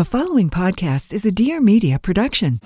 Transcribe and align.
The 0.00 0.06
following 0.06 0.48
podcast 0.48 1.12
is 1.12 1.26
a 1.26 1.30
Dear 1.30 1.60
Media 1.60 1.98
production. 1.98 2.58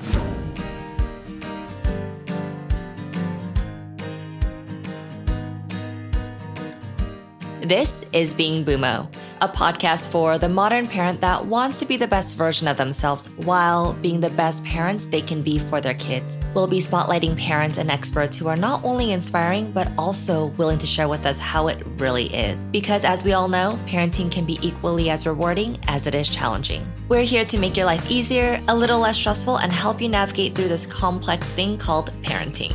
This 7.60 8.04
is 8.12 8.32
Being 8.32 8.64
Bumo, 8.64 9.12
a 9.44 9.48
podcast 9.48 10.08
for 10.08 10.38
the 10.38 10.48
modern 10.48 10.86
parent 10.86 11.20
that 11.20 11.44
wants 11.44 11.78
to 11.78 11.84
be 11.84 11.98
the 11.98 12.06
best 12.06 12.34
version 12.34 12.66
of 12.66 12.78
themselves 12.78 13.26
while 13.44 13.92
being 13.92 14.18
the 14.18 14.30
best 14.30 14.64
parents 14.64 15.06
they 15.06 15.20
can 15.20 15.42
be 15.42 15.58
for 15.58 15.82
their 15.82 15.92
kids. 15.92 16.38
We'll 16.54 16.66
be 16.66 16.80
spotlighting 16.80 17.36
parents 17.36 17.76
and 17.76 17.90
experts 17.90 18.38
who 18.38 18.48
are 18.48 18.56
not 18.56 18.82
only 18.82 19.12
inspiring, 19.12 19.70
but 19.72 19.86
also 19.98 20.46
willing 20.56 20.78
to 20.78 20.86
share 20.86 21.08
with 21.08 21.26
us 21.26 21.38
how 21.38 21.68
it 21.68 21.84
really 21.98 22.34
is. 22.34 22.64
Because 22.72 23.04
as 23.04 23.22
we 23.22 23.34
all 23.34 23.48
know, 23.48 23.78
parenting 23.86 24.32
can 24.32 24.46
be 24.46 24.58
equally 24.62 25.10
as 25.10 25.26
rewarding 25.26 25.78
as 25.88 26.06
it 26.06 26.14
is 26.14 26.26
challenging. 26.26 26.90
We're 27.10 27.24
here 27.24 27.44
to 27.44 27.58
make 27.58 27.76
your 27.76 27.86
life 27.86 28.10
easier, 28.10 28.62
a 28.68 28.74
little 28.74 29.00
less 29.00 29.18
stressful, 29.18 29.58
and 29.58 29.70
help 29.70 30.00
you 30.00 30.08
navigate 30.08 30.54
through 30.54 30.68
this 30.68 30.86
complex 30.86 31.46
thing 31.48 31.76
called 31.76 32.10
parenting. 32.22 32.72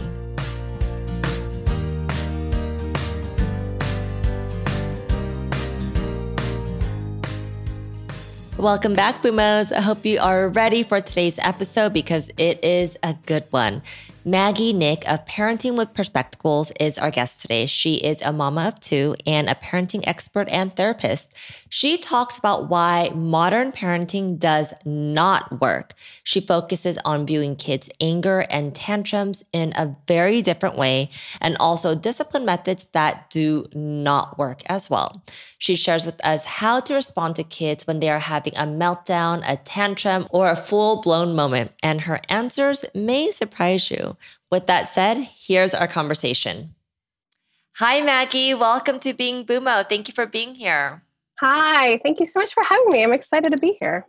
Welcome 8.60 8.94
back, 8.94 9.22
Bumos. 9.22 9.72
I 9.72 9.80
hope 9.80 10.06
you 10.06 10.20
are 10.20 10.50
ready 10.50 10.84
for 10.84 11.00
today's 11.00 11.40
episode 11.40 11.94
because 11.94 12.30
it 12.38 12.62
is 12.62 12.98
a 13.02 13.16
good 13.26 13.46
one. 13.52 13.82
Maggie 14.30 14.74
Nick 14.74 15.10
of 15.10 15.26
Parenting 15.26 15.76
with 15.76 15.96
Perspectacles 15.96 16.72
is 16.80 17.00
our 17.00 17.10
guest 17.10 17.42
today. 17.42 17.66
She 17.66 17.96
is 17.96 18.22
a 18.22 18.32
mama 18.32 18.68
of 18.68 18.80
two 18.80 19.16
and 19.26 19.50
a 19.50 19.56
parenting 19.56 20.04
expert 20.06 20.48
and 20.50 20.72
therapist. 20.76 21.34
She 21.70 21.98
talks 21.98 22.38
about 22.38 22.70
why 22.70 23.10
modern 23.16 23.72
parenting 23.72 24.38
does 24.38 24.72
not 24.86 25.60
work. 25.60 25.96
She 26.24 26.42
focuses 26.42 27.00
on 27.06 27.26
viewing 27.26 27.56
kids' 27.56 27.90
anger 28.00 28.42
and 28.52 28.76
tantrums 28.76 29.44
in 29.52 29.74
a 29.76 29.96
very 30.08 30.44
different 30.44 30.78
way 30.78 31.10
and 31.42 31.58
also 31.60 31.96
discipline 31.96 32.46
methods 32.46 32.86
that 32.94 33.32
do 33.32 33.66
not 33.74 34.38
work 34.38 34.62
as 34.68 34.92
well. 34.92 35.24
She 35.58 35.74
shares 35.74 36.06
with 36.06 36.24
us 36.24 36.46
how 36.46 36.82
to 36.82 36.94
respond 36.94 37.36
to 37.38 37.44
kids 37.44 37.88
when 37.88 38.00
they 38.00 38.12
are 38.12 38.20
having 38.20 38.56
a 38.56 38.68
meltdown, 38.68 39.42
a 39.48 39.58
tantrum, 39.58 40.28
or 40.30 40.52
a 40.52 40.56
full 40.56 41.02
blown 41.02 41.36
moment, 41.36 41.72
and 41.82 42.02
her 42.02 42.22
answers 42.30 42.86
may 42.94 43.32
surprise 43.32 43.90
you. 43.90 44.16
With 44.52 44.68
that 44.68 44.90
said, 44.90 45.18
here's 45.18 45.74
our 45.74 45.88
conversation. 45.88 46.76
Hi, 47.78 48.02
Maggie. 48.02 48.54
Welcome 48.54 49.00
to 49.02 49.14
Being 49.14 49.46
Bumo. 49.46 49.88
Thank 49.88 50.08
you 50.08 50.14
for 50.14 50.26
being 50.26 50.56
here. 50.56 51.04
Hi. 51.40 52.00
Thank 52.04 52.20
you 52.20 52.28
so 52.28 52.40
much 52.40 52.54
for 52.54 52.62
having 52.68 52.88
me. 52.90 53.04
I'm 53.04 53.14
excited 53.14 53.56
to 53.56 53.58
be 53.62 53.78
here. 53.80 54.06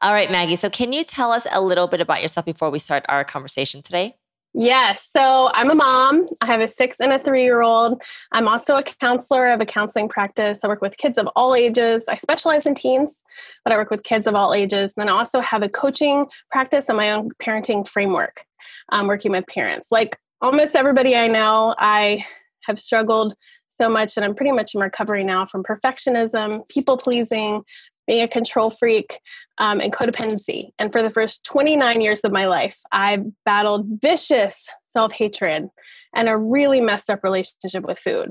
All 0.00 0.12
right, 0.12 0.30
Maggie. 0.30 0.56
So, 0.56 0.70
can 0.70 0.92
you 0.92 1.04
tell 1.04 1.30
us 1.30 1.46
a 1.50 1.60
little 1.60 1.86
bit 1.86 2.00
about 2.00 2.22
yourself 2.22 2.46
before 2.46 2.70
we 2.70 2.78
start 2.78 3.04
our 3.08 3.24
conversation 3.24 3.82
today? 3.82 4.16
Yes. 4.56 5.08
So 5.12 5.50
I'm 5.52 5.68
a 5.68 5.74
mom. 5.74 6.26
I 6.40 6.46
have 6.46 6.60
a 6.60 6.68
six 6.68 7.00
and 7.00 7.12
a 7.12 7.18
three 7.18 7.42
year 7.42 7.62
old. 7.62 8.00
I'm 8.30 8.46
also 8.46 8.74
a 8.74 8.84
counselor 8.84 9.50
of 9.50 9.60
a 9.60 9.66
counseling 9.66 10.08
practice. 10.08 10.60
I 10.62 10.68
work 10.68 10.80
with 10.80 10.96
kids 10.96 11.18
of 11.18 11.28
all 11.34 11.56
ages. 11.56 12.04
I 12.08 12.14
specialize 12.14 12.64
in 12.64 12.76
teens, 12.76 13.20
but 13.64 13.72
I 13.72 13.76
work 13.76 13.90
with 13.90 14.04
kids 14.04 14.28
of 14.28 14.36
all 14.36 14.54
ages. 14.54 14.92
And 14.96 15.02
then 15.02 15.08
I 15.08 15.18
also 15.18 15.40
have 15.40 15.64
a 15.64 15.68
coaching 15.68 16.26
practice 16.52 16.88
and 16.88 16.96
my 16.96 17.10
own 17.10 17.30
parenting 17.42 17.86
framework, 17.86 18.44
um, 18.90 19.08
working 19.08 19.32
with 19.32 19.44
parents. 19.48 19.88
Like 19.90 20.16
almost 20.40 20.76
everybody 20.76 21.16
I 21.16 21.26
know, 21.26 21.74
I 21.76 22.24
have 22.62 22.78
struggled 22.78 23.34
so 23.68 23.88
much 23.88 24.16
and 24.16 24.24
I'm 24.24 24.36
pretty 24.36 24.52
much 24.52 24.74
in 24.74 24.80
recovery 24.80 25.24
now 25.24 25.46
from 25.46 25.64
perfectionism, 25.64 26.66
people 26.68 26.96
pleasing, 26.96 27.64
being 28.06 28.22
a 28.22 28.28
control 28.28 28.70
freak, 28.70 29.18
um, 29.58 29.80
and 29.80 29.92
codependency. 29.92 30.70
And 30.78 30.92
for 30.92 31.02
the 31.02 31.10
first 31.10 31.44
29 31.44 32.00
years 32.00 32.20
of 32.24 32.32
my 32.32 32.46
life, 32.46 32.78
I 32.92 33.18
battled 33.44 33.86
vicious 34.02 34.68
self 34.90 35.12
hatred 35.12 35.68
and 36.14 36.28
a 36.28 36.36
really 36.36 36.80
messed 36.80 37.10
up 37.10 37.22
relationship 37.22 37.84
with 37.84 37.98
food. 37.98 38.30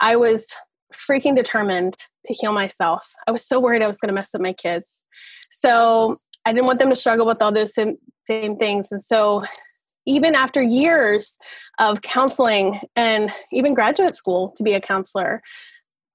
I 0.00 0.16
was 0.16 0.46
freaking 0.94 1.36
determined 1.36 1.96
to 2.26 2.32
heal 2.32 2.52
myself. 2.52 3.12
I 3.26 3.30
was 3.30 3.46
so 3.46 3.60
worried 3.60 3.82
I 3.82 3.88
was 3.88 3.98
going 3.98 4.08
to 4.08 4.14
mess 4.14 4.34
up 4.34 4.40
my 4.40 4.52
kids. 4.52 5.02
So 5.50 6.16
I 6.44 6.52
didn't 6.52 6.66
want 6.66 6.78
them 6.78 6.90
to 6.90 6.96
struggle 6.96 7.26
with 7.26 7.42
all 7.42 7.52
those 7.52 7.74
same, 7.74 7.96
same 8.26 8.56
things. 8.56 8.90
And 8.90 9.02
so 9.02 9.44
even 10.06 10.34
after 10.34 10.62
years 10.62 11.36
of 11.78 12.02
counseling 12.02 12.80
and 12.96 13.30
even 13.52 13.74
graduate 13.74 14.16
school 14.16 14.52
to 14.56 14.62
be 14.62 14.72
a 14.72 14.80
counselor, 14.80 15.42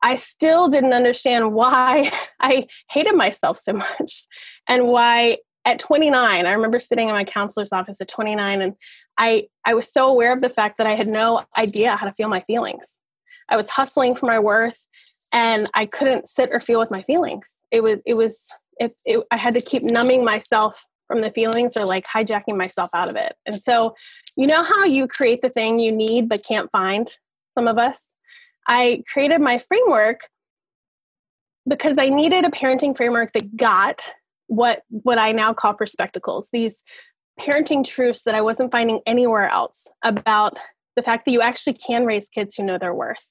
I 0.02 0.16
still 0.16 0.68
didn't 0.68 0.94
understand 0.94 1.54
why 1.54 2.12
I 2.40 2.68
hated 2.90 3.16
myself 3.16 3.60
so 3.60 3.74
much 3.74 4.28
and 4.68 4.88
why 4.88 5.38
at 5.66 5.80
29 5.80 6.46
i 6.46 6.52
remember 6.52 6.80
sitting 6.80 7.10
in 7.10 7.16
my 7.16 7.24
counselor's 7.24 7.74
office 7.74 8.00
at 8.00 8.08
29 8.08 8.62
and 8.62 8.76
i 9.18 9.48
i 9.66 9.74
was 9.74 9.92
so 9.92 10.08
aware 10.08 10.32
of 10.32 10.40
the 10.40 10.50
fact 10.50 10.78
that 10.78 10.86
i 10.86 10.92
had 10.92 11.08
no 11.08 11.44
idea 11.58 11.96
how 11.96 12.06
to 12.06 12.14
feel 12.14 12.30
my 12.30 12.42
feelings. 12.42 12.86
I 13.50 13.56
was 13.56 13.70
hustling 13.70 14.16
for 14.16 14.28
my 14.28 14.40
worth 14.40 14.88
and 15.34 15.68
i 15.74 15.86
couldn't 15.86 16.28
sit 16.28 16.50
or 16.52 16.60
feel 16.60 16.80
with 16.80 16.92
my 16.92 17.02
feelings. 17.02 17.48
It 17.72 17.82
was 17.82 18.00
it 18.06 18.16
was 18.16 18.48
it, 18.80 18.94
it, 19.06 19.26
i 19.32 19.38
had 19.38 19.56
to 19.56 19.60
keep 19.60 19.82
numbing 19.84 20.24
myself 20.24 20.86
from 21.08 21.22
the 21.22 21.32
feelings 21.32 21.74
or 21.78 21.86
like 21.86 22.06
hijacking 22.06 22.58
myself 22.58 22.90
out 22.94 23.10
of 23.10 23.16
it. 23.16 23.36
And 23.46 23.60
so 23.60 23.96
you 24.38 24.48
know 24.48 24.64
how 24.64 24.84
you 24.84 25.08
create 25.08 25.42
the 25.42 25.50
thing 25.50 25.80
you 25.80 25.92
need 25.92 26.30
but 26.30 26.46
can't 26.48 26.70
find 26.72 27.12
some 27.58 27.68
of 27.68 27.78
us 27.78 28.02
I 28.68 29.04
created 29.12 29.42
my 29.42 29.60
framework 29.60 30.22
because 31.68 31.98
I 31.98 32.10
needed 32.10 32.46
a 32.46 32.50
parenting 32.50 32.96
framework 32.96 33.32
that 33.34 33.58
got 33.58 34.14
what 34.48 34.84
what 34.90 35.18
I 35.18 35.32
now 35.32 35.54
call 35.54 35.74
perspectacles. 35.74 36.50
These 36.52 36.84
parenting 37.40 37.86
truths 37.86 38.24
that 38.24 38.36
I 38.36 38.42
wasn't 38.42 38.72
finding 38.72 39.02
anywhere 39.06 39.50
else 39.50 39.88
about 40.04 40.58
the 40.96 41.04
fact 41.04 41.26
that 41.26 41.32
you 41.32 41.42
actually 41.42 41.74
can 41.74 42.06
raise 42.06 42.30
kids 42.30 42.56
who 42.56 42.64
know 42.64 42.78
their 42.78 42.94
worth. 42.94 43.26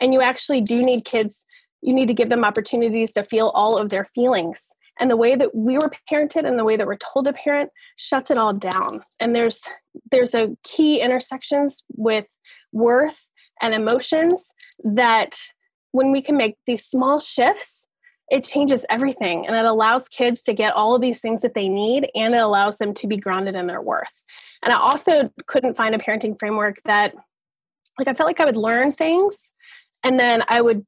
And 0.00 0.12
you 0.12 0.20
actually 0.20 0.60
do 0.60 0.82
need 0.82 1.04
kids, 1.04 1.46
you 1.80 1.94
need 1.94 2.08
to 2.08 2.14
give 2.14 2.28
them 2.28 2.44
opportunities 2.44 3.12
to 3.12 3.22
feel 3.22 3.48
all 3.54 3.80
of 3.80 3.88
their 3.88 4.06
feelings. 4.14 4.60
And 4.98 5.10
the 5.10 5.16
way 5.16 5.34
that 5.34 5.54
we 5.54 5.74
were 5.74 5.90
parented 6.10 6.46
and 6.46 6.58
the 6.58 6.64
way 6.64 6.76
that 6.76 6.86
we're 6.86 6.96
told 6.96 7.26
to 7.26 7.32
parent 7.32 7.70
shuts 7.96 8.30
it 8.30 8.38
all 8.38 8.52
down. 8.52 9.00
And 9.20 9.34
there's 9.34 9.62
there's 10.10 10.34
a 10.34 10.56
key 10.62 11.00
intersections 11.00 11.82
with 11.96 12.26
worth 12.72 13.30
and 13.62 13.72
emotions 13.72 14.44
that 14.80 15.38
when 15.92 16.12
we 16.12 16.20
can 16.22 16.36
make 16.36 16.56
these 16.66 16.84
small 16.84 17.18
shifts, 17.18 17.78
it 18.30 18.44
changes 18.44 18.84
everything 18.90 19.46
and 19.46 19.54
it 19.54 19.64
allows 19.64 20.08
kids 20.08 20.42
to 20.42 20.52
get 20.52 20.74
all 20.74 20.94
of 20.94 21.00
these 21.00 21.20
things 21.20 21.42
that 21.42 21.54
they 21.54 21.68
need 21.68 22.08
and 22.14 22.34
it 22.34 22.40
allows 22.40 22.78
them 22.78 22.92
to 22.94 23.06
be 23.06 23.16
grounded 23.16 23.54
in 23.54 23.66
their 23.66 23.80
worth. 23.80 24.24
And 24.64 24.72
I 24.72 24.78
also 24.78 25.30
couldn't 25.46 25.76
find 25.76 25.94
a 25.94 25.98
parenting 25.98 26.38
framework 26.38 26.78
that, 26.86 27.14
like, 27.98 28.08
I 28.08 28.14
felt 28.14 28.26
like 28.26 28.40
I 28.40 28.44
would 28.44 28.56
learn 28.56 28.90
things 28.90 29.38
and 30.02 30.18
then 30.18 30.42
I 30.48 30.60
would 30.60 30.84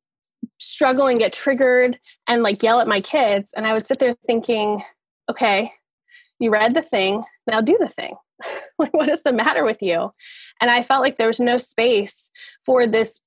struggle 0.59 1.07
and 1.07 1.19
get 1.19 1.33
triggered 1.33 1.99
and 2.27 2.43
like 2.43 2.63
yell 2.63 2.81
at 2.81 2.89
my 2.89 3.01
kids. 3.01 3.53
And 3.57 3.67
I 3.67 3.73
would 3.73 3.87
sit 3.87 3.99
there 3.99 4.17
thinking, 4.27 4.83
okay, 5.31 5.73
you 6.39 6.51
read 6.51 6.75
the 6.75 6.83
thing, 6.83 7.23
now 7.47 7.61
do 7.61 7.77
the 7.79 7.89
thing. 7.89 8.15
like, 8.79 8.95
what 8.95 9.09
is 9.09 9.23
the 9.23 9.33
matter 9.33 9.65
with 9.65 9.79
you? 9.81 10.11
And 10.61 10.71
I 10.71 10.83
felt 10.83 11.03
like 11.03 11.17
there 11.17 11.27
was 11.27 11.41
no 11.41 11.59
space 11.59 12.31
for 12.65 12.87
this 12.87 13.21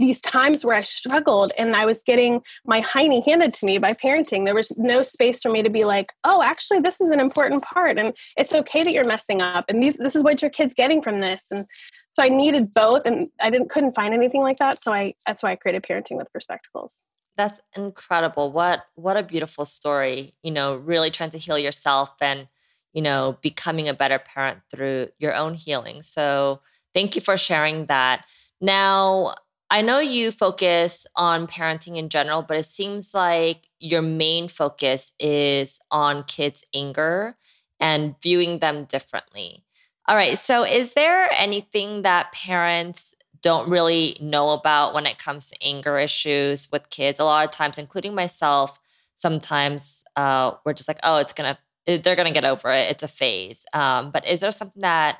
these 0.00 0.20
times 0.22 0.64
where 0.64 0.76
I 0.76 0.80
struggled 0.80 1.52
and 1.58 1.76
I 1.76 1.84
was 1.84 2.02
getting 2.02 2.42
my 2.64 2.80
hiney 2.80 3.24
handed 3.24 3.52
to 3.54 3.66
me 3.66 3.76
by 3.78 3.92
parenting, 3.92 4.46
there 4.46 4.54
was 4.54 4.76
no 4.78 5.02
space 5.02 5.42
for 5.42 5.50
me 5.50 5.62
to 5.62 5.70
be 5.70 5.84
like, 5.84 6.06
oh, 6.24 6.42
actually, 6.42 6.80
this 6.80 7.00
is 7.00 7.10
an 7.10 7.20
important 7.20 7.62
part. 7.62 7.98
And 7.98 8.16
it's 8.36 8.54
okay 8.54 8.82
that 8.82 8.94
you're 8.94 9.06
messing 9.06 9.42
up. 9.42 9.66
And 9.68 9.82
these, 9.82 9.98
this 9.98 10.16
is 10.16 10.22
what 10.22 10.40
your 10.40 10.50
kid's 10.50 10.74
getting 10.74 11.02
from 11.02 11.20
this. 11.20 11.46
And 11.50 11.66
so 12.12 12.22
I 12.22 12.30
needed 12.30 12.72
both 12.74 13.04
and 13.04 13.28
I 13.40 13.50
didn't, 13.50 13.68
couldn't 13.68 13.94
find 13.94 14.14
anything 14.14 14.40
like 14.40 14.56
that. 14.56 14.82
So 14.82 14.92
I, 14.92 15.14
that's 15.26 15.42
why 15.42 15.52
I 15.52 15.56
created 15.56 15.82
parenting 15.82 16.16
with 16.16 16.32
perspectacles. 16.32 17.06
That's 17.36 17.60
incredible. 17.76 18.50
What, 18.52 18.84
what 18.94 19.18
a 19.18 19.22
beautiful 19.22 19.66
story, 19.66 20.34
you 20.42 20.50
know, 20.50 20.76
really 20.76 21.10
trying 21.10 21.30
to 21.30 21.38
heal 21.38 21.58
yourself 21.58 22.10
and, 22.22 22.48
you 22.94 23.02
know, 23.02 23.38
becoming 23.42 23.88
a 23.88 23.94
better 23.94 24.18
parent 24.18 24.60
through 24.70 25.08
your 25.18 25.34
own 25.34 25.54
healing. 25.54 26.02
So 26.02 26.60
thank 26.94 27.14
you 27.16 27.20
for 27.20 27.36
sharing 27.36 27.86
that. 27.86 28.24
Now, 28.60 29.34
I 29.70 29.82
know 29.82 30.00
you 30.00 30.32
focus 30.32 31.06
on 31.14 31.46
parenting 31.46 31.96
in 31.96 32.08
general, 32.08 32.42
but 32.42 32.56
it 32.56 32.66
seems 32.66 33.14
like 33.14 33.68
your 33.78 34.02
main 34.02 34.48
focus 34.48 35.12
is 35.20 35.78
on 35.92 36.24
kids' 36.24 36.64
anger 36.74 37.36
and 37.78 38.16
viewing 38.20 38.58
them 38.58 38.84
differently. 38.84 39.64
All 40.08 40.16
right. 40.16 40.36
So, 40.36 40.64
is 40.64 40.94
there 40.94 41.30
anything 41.32 42.02
that 42.02 42.32
parents 42.32 43.14
don't 43.42 43.70
really 43.70 44.16
know 44.20 44.50
about 44.50 44.92
when 44.92 45.06
it 45.06 45.18
comes 45.18 45.50
to 45.50 45.62
anger 45.62 45.98
issues 46.00 46.68
with 46.72 46.90
kids? 46.90 47.20
A 47.20 47.24
lot 47.24 47.44
of 47.44 47.52
times, 47.52 47.78
including 47.78 48.14
myself, 48.14 48.76
sometimes 49.18 50.02
uh, 50.16 50.52
we're 50.64 50.72
just 50.72 50.88
like, 50.88 50.98
oh, 51.04 51.18
it's 51.18 51.32
going 51.32 51.54
to, 51.54 51.98
they're 51.98 52.16
going 52.16 52.26
to 52.26 52.34
get 52.34 52.44
over 52.44 52.72
it. 52.72 52.90
It's 52.90 53.04
a 53.04 53.08
phase. 53.08 53.64
Um, 53.72 54.10
but 54.10 54.26
is 54.26 54.40
there 54.40 54.50
something 54.50 54.82
that 54.82 55.18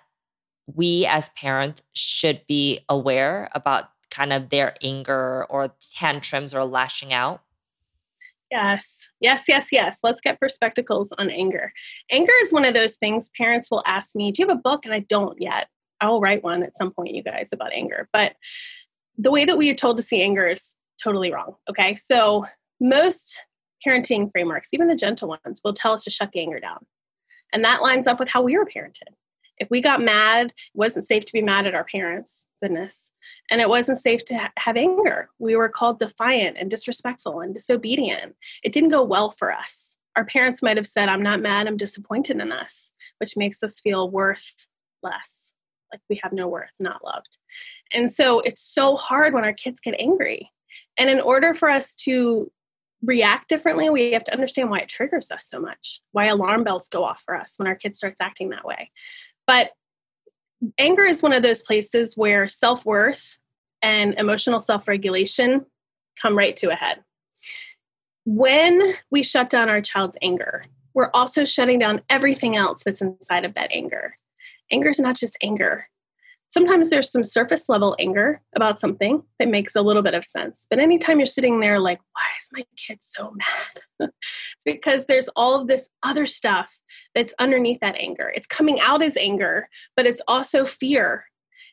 we 0.67 1.07
as 1.07 1.29
parents 1.31 1.83
should 1.93 2.43
be 2.49 2.81
aware 2.89 3.49
about 3.55 3.91
kind 4.11 4.33
of 4.33 4.51
their 4.51 4.75
anger 4.83 5.47
or 5.49 5.75
tantrums 5.97 6.55
or 6.55 6.65
lashing 6.65 7.13
out? 7.13 7.43
Yes, 8.51 9.09
yes, 9.21 9.45
yes, 9.47 9.69
yes. 9.71 9.99
Let's 10.03 10.21
get 10.21 10.41
perspectacles 10.41 11.13
on 11.19 11.31
anger. 11.31 11.73
Anger 12.11 12.33
is 12.43 12.53
one 12.53 12.65
of 12.65 12.75
those 12.75 12.97
things 12.97 13.31
parents 13.37 13.71
will 13.71 13.83
ask 13.87 14.17
me, 14.17 14.33
Do 14.33 14.43
you 14.43 14.49
have 14.49 14.57
a 14.57 14.61
book? 14.61 14.85
And 14.85 14.93
I 14.93 15.01
don't 15.01 15.41
yet. 15.41 15.69
I 16.01 16.09
will 16.09 16.21
write 16.21 16.43
one 16.43 16.63
at 16.63 16.77
some 16.77 16.91
point, 16.91 17.15
you 17.15 17.23
guys, 17.23 17.51
about 17.53 17.73
anger. 17.73 18.09
But 18.13 18.35
the 19.17 19.31
way 19.31 19.45
that 19.45 19.59
we 19.59 19.71
are 19.71 19.75
told 19.75 19.99
to 19.99 20.03
see 20.03 20.23
anger 20.23 20.47
is 20.47 20.77
totally 21.03 21.33
wrong. 21.33 21.55
Okay. 21.69 21.95
So 21.95 22.45
most 22.81 23.45
parenting 23.87 24.31
frameworks, 24.33 24.71
even 24.73 24.89
the 24.89 24.97
gentle 24.97 25.29
ones, 25.29 25.61
will 25.63 25.73
tell 25.73 25.93
us 25.93 26.05
to 26.05 26.11
shut 26.11 26.33
the 26.33 26.41
anger 26.41 26.59
down. 26.59 26.87
And 27.53 27.65
that 27.65 27.83
lines 27.83 28.07
up 28.07 28.19
with 28.19 28.31
how 28.31 28.43
we 28.43 28.57
were 28.57 28.67
parented. 28.67 29.15
If 29.61 29.69
we 29.71 29.81
got 29.81 30.03
mad, 30.03 30.47
it 30.47 30.55
wasn't 30.75 31.07
safe 31.07 31.27
to 31.27 31.33
be 31.33 31.43
mad 31.43 31.67
at 31.67 31.75
our 31.75 31.85
parents, 31.85 32.47
goodness. 32.63 33.13
And 33.51 33.61
it 33.61 33.69
wasn't 33.69 34.01
safe 34.01 34.25
to 34.25 34.39
ha- 34.39 34.53
have 34.59 34.77
anger. 34.77 35.29
We 35.39 35.55
were 35.55 35.69
called 35.69 35.99
defiant 35.99 36.57
and 36.59 36.71
disrespectful 36.71 37.41
and 37.41 37.55
disobedient. 37.55 38.35
It 38.65 38.73
didn't 38.73 38.89
go 38.89 39.03
well 39.03 39.31
for 39.31 39.53
us. 39.53 39.99
Our 40.17 40.25
parents 40.25 40.63
might 40.63 40.79
have 40.79 40.87
said, 40.87 41.09
I'm 41.09 41.23
not 41.23 41.41
mad, 41.41 41.67
I'm 41.67 41.77
disappointed 41.77 42.41
in 42.41 42.51
us, 42.51 42.93
which 43.19 43.37
makes 43.37 43.63
us 43.63 43.79
feel 43.79 44.11
worth 44.11 44.67
less, 45.03 45.53
like 45.93 46.01
we 46.09 46.19
have 46.23 46.33
no 46.33 46.49
worth, 46.49 46.75
not 46.81 47.05
loved. 47.05 47.39
And 47.95 48.11
so 48.11 48.41
it's 48.41 48.63
so 48.63 48.97
hard 48.97 49.35
when 49.35 49.45
our 49.45 49.53
kids 49.53 49.79
get 49.79 50.01
angry. 50.01 50.51
And 50.99 51.11
in 51.11 51.21
order 51.21 51.55
for 51.55 51.71
us 51.71 51.95
to 51.97 52.51
react 53.03 53.49
differently, 53.49 53.89
we 53.89 54.13
have 54.13 54.25
to 54.25 54.33
understand 54.33 54.71
why 54.71 54.81
it 54.81 54.89
triggers 54.89 55.31
us 55.31 55.47
so 55.47 55.61
much, 55.61 56.01
why 56.13 56.27
alarm 56.27 56.65
bells 56.65 56.89
go 56.89 57.05
off 57.05 57.23
for 57.25 57.35
us 57.35 57.55
when 57.57 57.67
our 57.67 57.75
kid 57.75 57.97
starts 57.97 58.21
acting 58.21 58.51
that 58.51 58.65
way. 58.65 58.89
But 59.51 59.73
anger 60.79 61.03
is 61.03 61.25
one 61.25 61.33
of 61.33 61.43
those 61.43 61.61
places 61.61 62.17
where 62.17 62.47
self 62.47 62.87
worth 62.87 63.37
and 63.83 64.15
emotional 64.17 64.61
self 64.61 64.87
regulation 64.87 65.67
come 66.23 66.39
right 66.39 66.55
to 66.59 66.71
a 66.71 66.77
head. 66.77 67.03
When 68.25 68.95
we 69.11 69.25
shut 69.25 69.51
down 69.51 69.69
our 69.69 69.81
child's 69.81 70.17
anger, 70.23 70.63
we're 70.95 71.11
also 71.15 71.45
shutting 71.45 71.81
down 71.81 72.03
everything 72.09 72.55
else 72.55 72.85
that's 72.85 73.03
inside 73.03 73.45
of 73.45 73.55
that 73.55 73.73
anger. 73.73 74.15
Anger 74.71 74.91
is 74.91 75.01
not 75.01 75.17
just 75.17 75.37
anger, 75.43 75.89
sometimes 76.51 76.91
there's 76.91 77.11
some 77.11 77.25
surface 77.25 77.69
level 77.69 77.97
anger 77.99 78.43
about 78.55 78.79
something 78.79 79.23
that 79.39 79.49
makes 79.49 79.75
a 79.75 79.83
little 79.83 80.03
bit 80.03 80.15
of 80.15 80.25
sense. 80.25 80.67
But 80.69 80.81
anytime 80.81 81.19
you're 81.19 81.27
sitting 81.27 81.61
there 81.61 81.79
like, 81.79 82.01
why 82.13 82.25
is 82.41 82.49
my 82.53 82.65
kid 82.77 82.99
so 83.01 83.33
mad? 83.33 83.83
it's 84.11 84.65
because 84.65 85.07
there's 85.07 85.29
all 85.37 85.61
of 85.61 85.69
this 85.69 85.89
other 86.03 86.27
stuff 86.27 86.79
that's 87.15 87.35
underneath 87.39 87.81
that 87.81 87.97
anger. 87.97 88.33
It's 88.35 88.47
coming 88.47 88.79
out 88.81 89.03
as 89.03 89.17
anger, 89.17 89.69
but 89.97 90.07
it's 90.07 90.23
also 90.29 90.67
fear. 90.67 91.25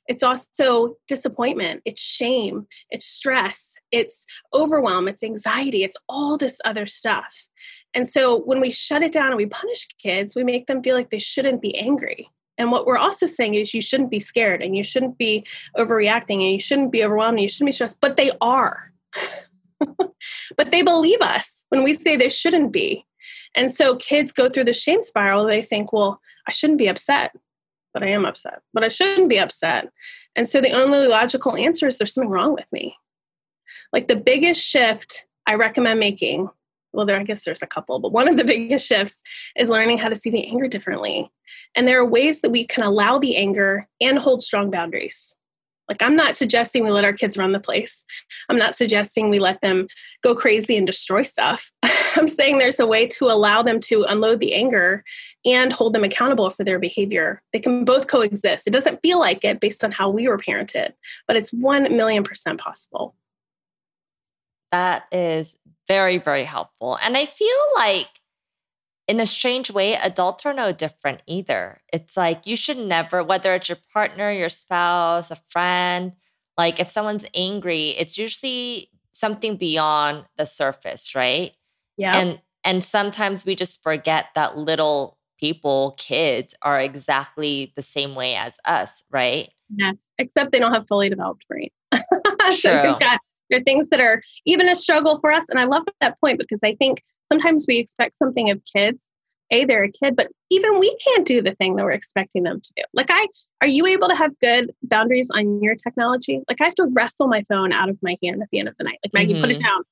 It's 0.07 0.23
also 0.23 0.95
disappointment, 1.09 1.81
it's 1.83 2.01
shame, 2.01 2.67
it's 2.89 3.05
stress, 3.05 3.73
it's 3.91 4.25
overwhelm, 4.53 5.09
it's 5.09 5.21
anxiety, 5.21 5.83
it's 5.83 5.97
all 6.07 6.37
this 6.37 6.61
other 6.63 6.87
stuff. 6.87 7.47
And 7.93 8.07
so 8.07 8.37
when 8.37 8.61
we 8.61 8.71
shut 8.71 9.03
it 9.03 9.11
down 9.11 9.27
and 9.27 9.37
we 9.37 9.47
punish 9.47 9.85
kids, 10.01 10.33
we 10.33 10.45
make 10.45 10.67
them 10.67 10.81
feel 10.81 10.95
like 10.95 11.09
they 11.09 11.19
shouldn't 11.19 11.61
be 11.61 11.77
angry 11.77 12.29
and 12.57 12.71
what 12.71 12.85
we're 12.85 12.97
also 12.97 13.25
saying 13.25 13.53
is 13.53 13.73
you 13.73 13.81
shouldn't 13.81 14.09
be 14.09 14.19
scared 14.19 14.61
and 14.61 14.75
you 14.75 14.83
shouldn't 14.83 15.17
be 15.17 15.45
overreacting 15.77 16.41
and 16.41 16.51
you 16.51 16.59
shouldn't 16.59 16.91
be 16.91 17.03
overwhelmed 17.03 17.35
and 17.35 17.43
you 17.43 17.49
shouldn't 17.49 17.67
be 17.67 17.71
stressed, 17.71 18.01
but 18.01 18.17
they 18.17 18.31
are. 18.41 18.91
but 20.57 20.71
they 20.71 20.81
believe 20.81 21.21
us 21.21 21.63
when 21.69 21.83
we 21.83 21.93
say 21.93 22.15
they 22.15 22.29
shouldn't 22.29 22.71
be. 22.71 23.05
And 23.55 23.71
so 23.71 23.95
kids 23.95 24.31
go 24.31 24.49
through 24.49 24.65
the 24.65 24.73
shame 24.73 25.01
spiral. 25.01 25.45
They 25.45 25.61
think, 25.61 25.93
well, 25.93 26.19
I 26.47 26.51
shouldn't 26.51 26.79
be 26.79 26.87
upset, 26.87 27.35
but 27.93 28.03
I 28.03 28.07
am 28.07 28.25
upset, 28.25 28.61
but 28.73 28.83
I 28.83 28.87
shouldn't 28.87 29.29
be 29.29 29.39
upset. 29.39 29.89
And 30.35 30.49
so 30.49 30.61
the 30.61 30.71
only 30.71 31.07
logical 31.07 31.55
answer 31.55 31.87
is 31.87 31.97
there's 31.97 32.13
something 32.13 32.31
wrong 32.31 32.53
with 32.53 32.71
me. 32.71 32.95
Like 33.93 34.07
the 34.07 34.15
biggest 34.15 34.61
shift 34.61 35.25
I 35.45 35.55
recommend 35.55 35.99
making 35.99 36.49
well 36.97 37.05
there 37.05 37.17
i 37.17 37.23
guess 37.23 37.45
there's 37.45 37.61
a 37.61 37.67
couple 37.67 37.99
but 37.99 38.11
one 38.11 38.27
of 38.27 38.35
the 38.35 38.43
biggest 38.53 38.85
shifts 38.85 39.17
is 39.55 39.69
learning 39.69 39.97
how 39.97 40.09
to 40.09 40.15
see 40.15 40.29
the 40.29 40.47
anger 40.47 40.67
differently. 40.67 41.31
And 41.75 41.87
there 41.87 41.99
are 41.99 42.05
ways 42.05 42.41
that 42.41 42.51
we 42.51 42.65
can 42.65 42.83
allow 42.83 43.19
the 43.19 43.37
anger 43.37 43.87
and 44.01 44.19
hold 44.19 44.41
strong 44.41 44.69
boundaries. 44.71 45.33
Like 45.89 46.01
i'm 46.01 46.17
not 46.17 46.35
suggesting 46.35 46.83
we 46.83 46.91
let 46.91 47.05
our 47.05 47.13
kids 47.13 47.37
run 47.37 47.53
the 47.53 47.61
place. 47.61 48.03
I'm 48.49 48.57
not 48.57 48.75
suggesting 48.75 49.29
we 49.29 49.39
let 49.39 49.61
them 49.61 49.87
go 50.21 50.35
crazy 50.35 50.75
and 50.75 50.85
destroy 50.85 51.23
stuff. 51.23 51.71
I'm 52.17 52.27
saying 52.27 52.57
there's 52.57 52.79
a 52.79 52.87
way 52.87 53.07
to 53.07 53.25
allow 53.25 53.61
them 53.61 53.79
to 53.81 54.03
unload 54.03 54.39
the 54.39 54.53
anger 54.53 55.03
and 55.45 55.71
hold 55.71 55.93
them 55.93 56.03
accountable 56.03 56.49
for 56.49 56.63
their 56.63 56.79
behavior. 56.79 57.41
They 57.53 57.59
can 57.59 57.85
both 57.85 58.07
coexist. 58.07 58.67
It 58.67 58.73
doesn't 58.73 59.01
feel 59.01 59.19
like 59.19 59.45
it 59.45 59.59
based 59.61 59.83
on 59.83 59.91
how 59.91 60.09
we 60.09 60.27
were 60.27 60.37
parented 60.37 60.93
but 61.27 61.37
it's 61.37 61.53
1 61.53 61.95
million 61.95 62.23
percent 62.23 62.59
possible 62.59 63.15
that 64.71 65.03
is 65.11 65.55
very, 65.87 66.17
very 66.17 66.43
helpful. 66.43 66.97
And 67.01 67.17
I 67.17 67.25
feel 67.25 67.49
like, 67.75 68.07
in 69.07 69.19
a 69.21 69.25
strange 69.25 69.71
way, 69.71 69.95
adults 69.95 70.45
are 70.45 70.53
no 70.53 70.73
different 70.73 71.23
either. 71.27 71.79
It's 71.93 72.17
like 72.17 72.45
you 72.45 72.57
should 72.57 72.77
never, 72.77 73.23
whether 73.23 73.55
it's 73.55 73.69
your 73.69 73.77
partner, 73.93 74.31
your 74.31 74.49
spouse, 74.49 75.31
a 75.31 75.37
friend, 75.47 76.11
like 76.57 76.79
if 76.79 76.89
someone's 76.89 77.25
angry, 77.33 77.89
it's 77.91 78.17
usually 78.17 78.89
something 79.13 79.55
beyond 79.55 80.25
the 80.37 80.45
surface, 80.45 81.15
right? 81.15 81.55
Yeah. 81.97 82.17
And 82.17 82.39
and 82.63 82.83
sometimes 82.83 83.45
we 83.45 83.55
just 83.55 83.81
forget 83.81 84.25
that 84.35 84.57
little 84.57 85.17
people, 85.39 85.95
kids, 85.97 86.53
are 86.63 86.81
exactly 86.81 87.71
the 87.75 87.81
same 87.81 88.13
way 88.13 88.35
as 88.35 88.57
us, 88.65 89.03
right? 89.09 89.49
Yes, 89.75 90.07
except 90.17 90.51
they 90.51 90.59
don't 90.59 90.73
have 90.73 90.87
fully 90.87 91.09
developed 91.09 91.45
brains. 91.47 91.71
so 92.59 92.83
we've 92.83 92.99
got 92.99 93.21
there 93.49 93.59
are 93.59 93.63
things 93.63 93.89
that 93.89 93.99
are 93.99 94.21
even 94.45 94.67
a 94.69 94.75
struggle 94.75 95.19
for 95.19 95.31
us. 95.31 95.45
And 95.49 95.59
I 95.59 95.65
love 95.65 95.83
that 96.01 96.19
point 96.19 96.39
because 96.39 96.59
I 96.63 96.75
think 96.75 97.03
sometimes 97.29 97.65
we 97.67 97.77
expect 97.77 98.17
something 98.17 98.49
of 98.49 98.61
kids. 98.71 99.07
A, 99.49 99.63
they're 99.63 99.85
a 99.85 99.91
kid, 99.91 100.17
but 100.17 100.27
even 100.49 100.77
we 100.77 100.93
can't 100.97 101.25
do 101.25 101.41
the 101.41 101.55
thing 101.55 101.77
that 101.77 101.85
we're 101.85 101.91
expecting 101.91 102.43
them 102.43 102.59
to 102.59 102.73
do. 102.75 102.83
Like, 102.93 103.07
I 103.09 103.27
are 103.61 103.67
you 103.67 103.85
able 103.85 104.09
to 104.09 104.15
have 104.15 104.37
good 104.39 104.73
boundaries 104.83 105.29
on 105.33 105.63
your 105.63 105.73
technology? 105.73 106.41
Like, 106.49 106.59
I 106.59 106.65
have 106.65 106.75
to 106.75 106.87
wrestle 106.91 107.27
my 107.27 107.45
phone 107.47 107.71
out 107.71 107.89
of 107.89 107.97
my 108.01 108.17
hand 108.21 108.41
at 108.41 108.49
the 108.51 108.59
end 108.59 108.67
of 108.67 108.75
the 108.77 108.83
night. 108.83 108.99
Like, 109.05 109.13
Maggie, 109.13 109.33
mm-hmm. 109.33 109.41
put 109.41 109.51
it 109.51 109.57
mm-hmm. 109.57 109.67
down. 109.67 109.83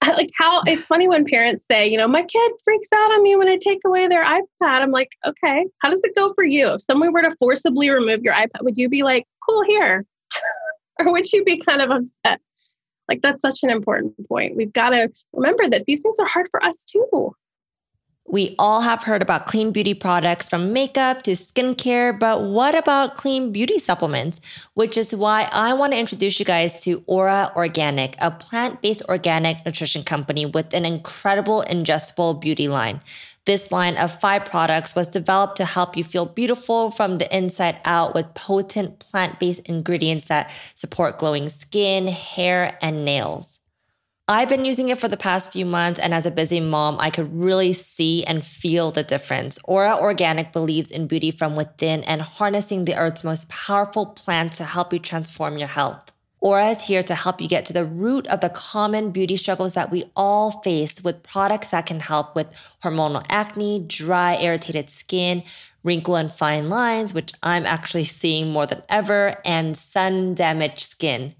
Like, 0.16 0.30
how 0.36 0.62
it's 0.66 0.86
funny 0.86 1.08
when 1.08 1.24
parents 1.24 1.66
say, 1.70 1.86
you 1.86 1.98
know, 1.98 2.08
my 2.08 2.22
kid 2.22 2.52
freaks 2.64 2.88
out 2.94 3.12
on 3.12 3.22
me 3.22 3.36
when 3.36 3.48
I 3.48 3.56
take 3.56 3.80
away 3.84 4.08
their 4.08 4.24
iPad. 4.24 4.42
I'm 4.62 4.90
like, 4.90 5.10
okay, 5.26 5.66
how 5.80 5.90
does 5.90 6.02
it 6.02 6.14
go 6.14 6.32
for 6.34 6.44
you? 6.44 6.68
If 6.68 6.82
someone 6.82 7.12
were 7.12 7.22
to 7.22 7.34
forcibly 7.38 7.90
remove 7.90 8.22
your 8.22 8.32
iPad, 8.32 8.62
would 8.62 8.78
you 8.78 8.88
be 8.88 9.02
like, 9.02 9.26
cool, 9.46 9.62
here? 9.64 10.06
or 10.98 11.12
would 11.12 11.30
you 11.32 11.44
be 11.44 11.58
kind 11.58 11.82
of 11.82 11.90
upset? 11.90 12.40
Like 13.08 13.22
that's 13.22 13.42
such 13.42 13.62
an 13.62 13.70
important 13.70 14.14
point. 14.28 14.56
We've 14.56 14.72
got 14.72 14.90
to 14.90 15.10
remember 15.32 15.68
that 15.68 15.86
these 15.86 16.00
things 16.00 16.18
are 16.18 16.26
hard 16.26 16.48
for 16.50 16.62
us 16.62 16.84
too. 16.84 17.34
We 18.30 18.54
all 18.58 18.82
have 18.82 19.02
heard 19.02 19.22
about 19.22 19.46
clean 19.46 19.72
beauty 19.72 19.94
products 19.94 20.50
from 20.50 20.70
makeup 20.74 21.22
to 21.22 21.30
skincare, 21.30 22.18
but 22.18 22.42
what 22.42 22.74
about 22.74 23.14
clean 23.14 23.52
beauty 23.52 23.78
supplements? 23.78 24.38
Which 24.74 24.98
is 24.98 25.14
why 25.14 25.48
I 25.50 25.72
want 25.72 25.94
to 25.94 25.98
introduce 25.98 26.38
you 26.38 26.44
guys 26.44 26.82
to 26.84 27.02
Ora 27.06 27.50
Organic, 27.56 28.16
a 28.18 28.30
plant 28.30 28.82
based 28.82 29.02
organic 29.08 29.64
nutrition 29.64 30.02
company 30.02 30.44
with 30.44 30.74
an 30.74 30.84
incredible 30.84 31.64
ingestible 31.70 32.38
beauty 32.38 32.68
line. 32.68 33.00
This 33.48 33.72
line 33.72 33.96
of 33.96 34.20
five 34.20 34.44
products 34.44 34.94
was 34.94 35.08
developed 35.08 35.56
to 35.56 35.64
help 35.64 35.96
you 35.96 36.04
feel 36.04 36.26
beautiful 36.26 36.90
from 36.90 37.16
the 37.16 37.34
inside 37.34 37.78
out 37.86 38.14
with 38.14 38.34
potent 38.34 38.98
plant 38.98 39.40
based 39.40 39.60
ingredients 39.60 40.26
that 40.26 40.50
support 40.74 41.16
glowing 41.16 41.48
skin, 41.48 42.08
hair, 42.08 42.76
and 42.82 43.06
nails. 43.06 43.58
I've 44.28 44.50
been 44.50 44.66
using 44.66 44.90
it 44.90 44.98
for 44.98 45.08
the 45.08 45.16
past 45.16 45.50
few 45.50 45.64
months, 45.64 45.98
and 45.98 46.12
as 46.12 46.26
a 46.26 46.30
busy 46.30 46.60
mom, 46.60 46.98
I 47.00 47.08
could 47.08 47.34
really 47.34 47.72
see 47.72 48.22
and 48.24 48.44
feel 48.44 48.90
the 48.90 49.02
difference. 49.02 49.58
Ora 49.64 49.96
Organic 49.96 50.52
believes 50.52 50.90
in 50.90 51.06
beauty 51.06 51.30
from 51.30 51.56
within 51.56 52.04
and 52.04 52.20
harnessing 52.20 52.84
the 52.84 52.96
earth's 52.96 53.24
most 53.24 53.48
powerful 53.48 54.04
plants 54.04 54.58
to 54.58 54.64
help 54.64 54.92
you 54.92 54.98
transform 54.98 55.56
your 55.56 55.68
health. 55.68 56.12
Ora 56.40 56.68
is 56.68 56.80
here 56.80 57.02
to 57.02 57.14
help 57.14 57.40
you 57.40 57.48
get 57.48 57.64
to 57.66 57.72
the 57.72 57.84
root 57.84 58.26
of 58.28 58.40
the 58.40 58.48
common 58.48 59.10
beauty 59.10 59.36
struggles 59.36 59.74
that 59.74 59.90
we 59.90 60.04
all 60.14 60.62
face 60.62 61.02
with 61.02 61.22
products 61.24 61.70
that 61.70 61.86
can 61.86 61.98
help 61.98 62.36
with 62.36 62.46
hormonal 62.82 63.24
acne, 63.28 63.80
dry, 63.80 64.36
irritated 64.36 64.88
skin, 64.88 65.42
wrinkle 65.82 66.14
and 66.14 66.32
fine 66.32 66.68
lines, 66.68 67.12
which 67.12 67.32
I'm 67.42 67.66
actually 67.66 68.04
seeing 68.20 68.52
more 68.52 68.66
than 68.66 68.82
ever, 68.88 69.40
and 69.44 69.76
sun 69.76 70.34
damaged 70.34 70.80
skin. 70.80 71.34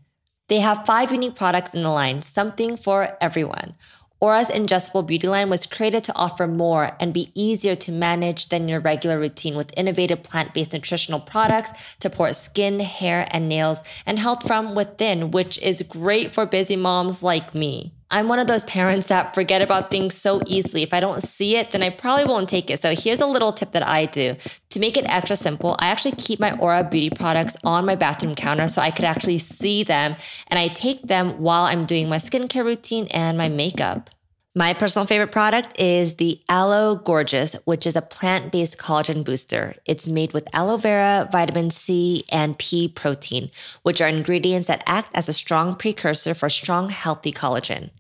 They 0.49 0.61
have 0.61 0.87
five 0.87 1.13
unique 1.13 1.37
products 1.37 1.75
in 1.75 1.83
the 1.83 1.91
line, 1.91 2.23
something 2.23 2.77
for 2.77 3.17
everyone. 3.21 3.75
Ora's 4.21 4.49
ingestible 4.49 5.07
beauty 5.07 5.29
line 5.29 5.49
was 5.49 5.65
created 5.65 6.03
to 6.05 6.17
offer 6.17 6.49
more 6.49 6.97
and 6.99 7.15
be 7.15 7.31
easier 7.35 7.77
to 7.77 7.93
manage 7.93 8.49
than 8.49 8.69
your 8.69 8.81
regular 8.81 9.17
routine 9.19 9.57
with 9.57 9.73
innovative 9.77 10.25
plant 10.25 10.53
based 10.53 10.73
nutritional 10.73 11.21
products 11.21 11.71
to 11.71 12.11
support 12.11 12.35
skin, 12.35 12.81
hair, 12.81 13.29
and 13.31 13.49
nails 13.49 13.81
and 14.07 14.19
health 14.19 14.45
from 14.45 14.75
within, 14.75 15.31
which 15.31 15.57
is 15.59 15.83
great 15.83 16.35
for 16.35 16.47
busy 16.47 16.75
moms 16.75 17.23
like 17.23 17.55
me. 17.55 17.93
I'm 18.11 18.29
one 18.29 18.39
of 18.39 18.47
those 18.47 18.65
parents 18.65 19.09
that 19.09 19.35
forget 19.35 19.61
about 19.61 19.91
things 19.91 20.15
so 20.15 20.41
easily. 20.47 20.83
If 20.83 20.95
I 20.95 21.01
don't 21.01 21.23
see 21.23 21.57
it, 21.57 21.73
then 21.73 21.83
I 21.83 21.91
probably 21.91 22.25
won't 22.25 22.49
take 22.49 22.71
it. 22.71 22.81
So 22.81 22.95
here's 22.95 23.21
a 23.21 23.27
little 23.27 23.53
tip 23.53 23.73
that 23.73 23.87
I 23.87 24.07
do. 24.07 24.35
To 24.71 24.81
make 24.81 24.97
it 24.97 25.05
extra 25.07 25.37
simple, 25.37 25.77
I 25.79 25.89
actually 25.89 26.13
keep 26.13 26.41
my 26.41 26.53
Ora 26.59 26.85
beauty 26.85 27.11
products 27.11 27.57
on 27.65 27.85
my 27.85 27.97
bathroom 27.97 28.35
counter 28.35 28.67
so 28.67 28.81
I 28.81 28.91
could 28.91 29.05
actually 29.05 29.39
see 29.39 29.83
them 29.83 30.17
and 30.47 30.59
I 30.59 30.69
take 30.69 31.03
them 31.03 31.39
while 31.39 31.65
I'm 31.65 31.85
doing 31.85 32.09
my 32.09 32.17
skincare 32.17 32.65
routine 32.65 33.09
and 33.09 33.37
my 33.37 33.49
makeup. 33.49 34.09
My 34.55 34.73
personal 34.73 35.05
favorite 35.05 35.31
product 35.31 35.79
is 35.79 36.15
the 36.15 36.41
Aloe 36.49 36.97
Gorgeous, 36.97 37.53
which 37.65 37.87
is 37.87 37.97
a 37.97 38.03
plant 38.03 38.51
based 38.51 38.79
collagen 38.79 39.23
booster. 39.23 39.77
It's 39.85 40.09
made 40.09 40.33
with 40.33 40.49
aloe 40.55 40.79
vera, 40.79 41.29
vitamin 41.31 41.71
C, 41.71 42.25
and 42.31 42.59
pea 42.59 42.89
protein, 42.89 43.51
which 43.83 44.01
are 44.01 44.09
ingredients 44.09 44.67
that 44.67 44.83
act 44.87 45.11
as 45.15 45.29
a 45.29 45.35
strong 45.35 45.77
precursor 45.77 46.33
for 46.33 46.49
strong, 46.49 46.89
healthy 46.89 47.31
collagen. 47.31 47.91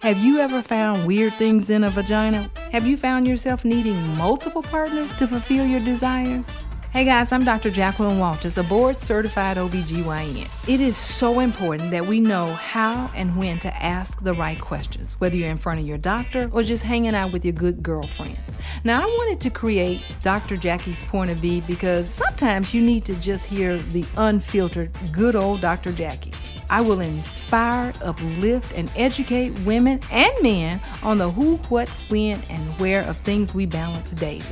Have 0.00 0.18
you 0.18 0.40
ever 0.40 0.60
found 0.60 1.06
weird 1.06 1.32
things 1.32 1.70
in 1.70 1.84
a 1.84 1.90
vagina? 1.90 2.50
Have 2.70 2.86
you 2.86 2.98
found 2.98 3.26
yourself 3.26 3.64
needing 3.64 3.96
multiple 4.16 4.62
partners 4.62 5.16
to 5.16 5.26
fulfill 5.26 5.64
your 5.64 5.80
desires? 5.80 6.66
Hey 6.96 7.04
guys, 7.04 7.30
I'm 7.30 7.44
Dr. 7.44 7.68
Jacqueline 7.68 8.18
Walters, 8.18 8.56
a 8.56 8.62
board 8.62 9.02
certified 9.02 9.58
OBGYN. 9.58 10.48
It 10.66 10.80
is 10.80 10.96
so 10.96 11.40
important 11.40 11.90
that 11.90 12.06
we 12.06 12.20
know 12.20 12.54
how 12.54 13.10
and 13.14 13.36
when 13.36 13.58
to 13.58 13.84
ask 13.84 14.22
the 14.22 14.32
right 14.32 14.58
questions, 14.58 15.12
whether 15.20 15.36
you're 15.36 15.50
in 15.50 15.58
front 15.58 15.78
of 15.78 15.86
your 15.86 15.98
doctor 15.98 16.48
or 16.54 16.62
just 16.62 16.82
hanging 16.82 17.14
out 17.14 17.34
with 17.34 17.44
your 17.44 17.52
good 17.52 17.82
girlfriends. 17.82 18.40
Now, 18.82 19.02
I 19.02 19.04
wanted 19.04 19.42
to 19.42 19.50
create 19.50 20.06
Dr. 20.22 20.56
Jackie's 20.56 21.02
point 21.02 21.30
of 21.30 21.36
view 21.36 21.60
because 21.66 22.08
sometimes 22.08 22.72
you 22.72 22.80
need 22.80 23.04
to 23.04 23.14
just 23.16 23.44
hear 23.44 23.76
the 23.76 24.06
unfiltered, 24.16 24.90
good 25.12 25.36
old 25.36 25.60
Dr. 25.60 25.92
Jackie. 25.92 26.32
I 26.70 26.80
will 26.80 27.00
inspire, 27.00 27.92
uplift, 28.00 28.72
and 28.72 28.90
educate 28.96 29.50
women 29.66 30.00
and 30.10 30.32
men 30.42 30.80
on 31.02 31.18
the 31.18 31.30
who, 31.30 31.56
what, 31.68 31.90
when, 32.08 32.40
and 32.48 32.64
where 32.80 33.02
of 33.02 33.18
things 33.18 33.54
we 33.54 33.66
balance 33.66 34.12
daily. 34.12 34.46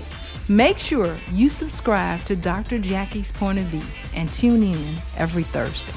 Make 0.48 0.76
sure 0.78 1.16
you 1.32 1.48
subscribe 1.48 2.20
to 2.24 2.36
Dr. 2.36 2.76
Jackie's 2.78 3.32
Point 3.32 3.58
of 3.58 3.64
View 3.66 3.82
and 4.14 4.30
tune 4.32 4.62
in 4.62 4.96
every 5.16 5.42
Thursday. 5.42 5.92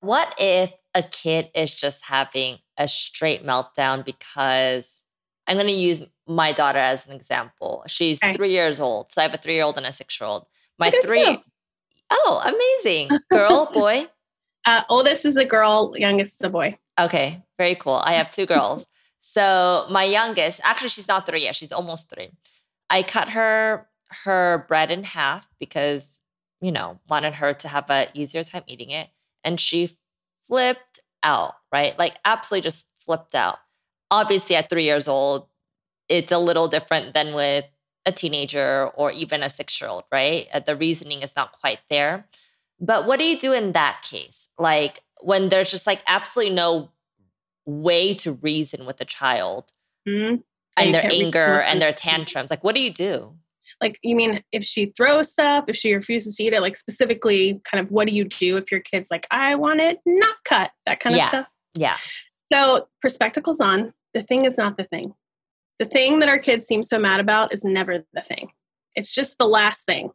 What 0.00 0.34
if 0.38 0.72
a 0.94 1.02
kid 1.02 1.50
is 1.54 1.72
just 1.72 2.02
having 2.02 2.58
a 2.78 2.88
straight 2.88 3.44
meltdown 3.44 4.04
because 4.04 5.02
I'm 5.46 5.56
going 5.56 5.66
to 5.68 5.72
use 5.74 6.00
my 6.26 6.52
daughter 6.52 6.78
as 6.78 7.06
an 7.06 7.12
example. 7.12 7.84
She's 7.86 8.22
Okay. 8.22 8.34
three 8.34 8.50
years 8.52 8.80
old. 8.80 9.12
So 9.12 9.20
I 9.20 9.24
have 9.24 9.34
a 9.34 9.36
three 9.38 9.54
year 9.54 9.64
old 9.64 9.76
and 9.76 9.86
a 9.86 9.92
six 9.92 10.18
year 10.18 10.26
old. 10.28 10.46
My 10.78 10.86
I 10.86 10.90
do 10.90 11.02
three, 11.04 11.24
too. 11.24 11.42
oh, 12.10 12.40
amazing. 12.44 13.10
Girl, 13.30 13.66
boy. 13.74 14.06
Uh, 14.64 14.82
oldest 14.88 15.26
is 15.26 15.36
a 15.36 15.44
girl, 15.44 15.92
youngest 15.96 16.34
is 16.34 16.40
a 16.42 16.48
boy. 16.48 16.78
Okay, 16.98 17.42
very 17.58 17.74
cool. 17.74 17.94
I 18.02 18.14
have 18.14 18.30
two 18.30 18.46
girls. 18.46 18.86
So 19.22 19.84
my 19.90 20.04
youngest, 20.04 20.62
actually, 20.64 20.88
she's 20.88 21.06
not 21.06 21.26
three 21.26 21.42
yet. 21.42 21.54
She's 21.54 21.72
almost 21.72 22.08
three. 22.08 22.30
I 22.90 23.02
cut 23.02 23.30
her 23.30 23.88
her 24.24 24.64
bread 24.68 24.90
in 24.90 25.04
half 25.04 25.48
because 25.60 26.20
you 26.60 26.72
know 26.72 26.98
wanted 27.08 27.34
her 27.34 27.54
to 27.54 27.68
have 27.68 27.88
a 27.90 28.08
easier 28.14 28.42
time 28.42 28.64
eating 28.66 28.90
it, 28.90 29.08
and 29.44 29.60
she 29.60 29.96
flipped 30.46 31.00
out. 31.22 31.54
Right, 31.72 31.98
like 31.98 32.18
absolutely 32.24 32.64
just 32.64 32.86
flipped 32.98 33.34
out. 33.34 33.58
Obviously, 34.10 34.56
at 34.56 34.68
three 34.70 34.84
years 34.84 35.08
old, 35.08 35.46
it's 36.08 36.32
a 36.32 36.38
little 36.38 36.68
different 36.68 37.14
than 37.14 37.34
with 37.34 37.64
a 38.06 38.12
teenager 38.12 38.88
or 38.94 39.12
even 39.12 39.42
a 39.42 39.50
six 39.50 39.80
year 39.80 39.90
old. 39.90 40.04
Right, 40.12 40.48
Uh, 40.52 40.60
the 40.60 40.76
reasoning 40.76 41.22
is 41.22 41.34
not 41.36 41.52
quite 41.60 41.80
there. 41.90 42.26
But 42.80 43.06
what 43.06 43.18
do 43.20 43.26
you 43.26 43.38
do 43.38 43.52
in 43.52 43.72
that 43.72 44.02
case? 44.08 44.48
Like 44.58 45.02
when 45.20 45.50
there's 45.50 45.70
just 45.70 45.86
like 45.86 46.02
absolutely 46.06 46.54
no 46.54 46.90
way 47.66 48.14
to 48.14 48.32
reason 48.32 48.86
with 48.86 49.00
a 49.00 49.04
child 49.04 49.72
Mhm. 50.08 50.42
And 50.76 50.94
their 50.94 51.04
anger 51.10 51.60
and 51.60 51.80
their 51.82 51.92
tantrums. 51.92 52.50
Like, 52.50 52.64
what 52.64 52.74
do 52.74 52.80
you 52.80 52.90
do? 52.92 53.34
Like, 53.80 53.98
you 54.02 54.16
mean 54.16 54.42
if 54.52 54.64
she 54.64 54.86
throws 54.96 55.32
stuff, 55.32 55.64
if 55.68 55.76
she 55.76 55.94
refuses 55.94 56.36
to 56.36 56.42
eat 56.44 56.52
it, 56.52 56.60
like 56.60 56.76
specifically, 56.76 57.60
kind 57.64 57.84
of 57.84 57.90
what 57.90 58.08
do 58.08 58.14
you 58.14 58.24
do 58.24 58.56
if 58.56 58.70
your 58.70 58.80
kid's 58.80 59.10
like, 59.10 59.26
I 59.30 59.54
want 59.54 59.80
it 59.80 59.98
not 60.06 60.36
cut, 60.44 60.70
that 60.86 61.00
kind 61.00 61.14
of 61.14 61.18
Yeah. 61.18 61.28
stuff? 61.28 61.46
Yeah. 61.74 61.96
So, 62.52 62.88
perspectacles 63.00 63.60
on, 63.60 63.92
the 64.14 64.22
thing 64.22 64.44
is 64.44 64.58
not 64.58 64.76
the 64.76 64.84
thing. 64.84 65.14
The 65.78 65.86
thing 65.86 66.18
that 66.18 66.28
our 66.28 66.38
kids 66.38 66.66
seem 66.66 66.82
so 66.82 66.98
mad 66.98 67.20
about 67.20 67.54
is 67.54 67.64
never 67.64 68.04
the 68.12 68.22
thing. 68.22 68.50
It's 68.96 69.14
just 69.14 69.38
the 69.38 69.46
last 69.46 69.86
thing. 69.86 70.10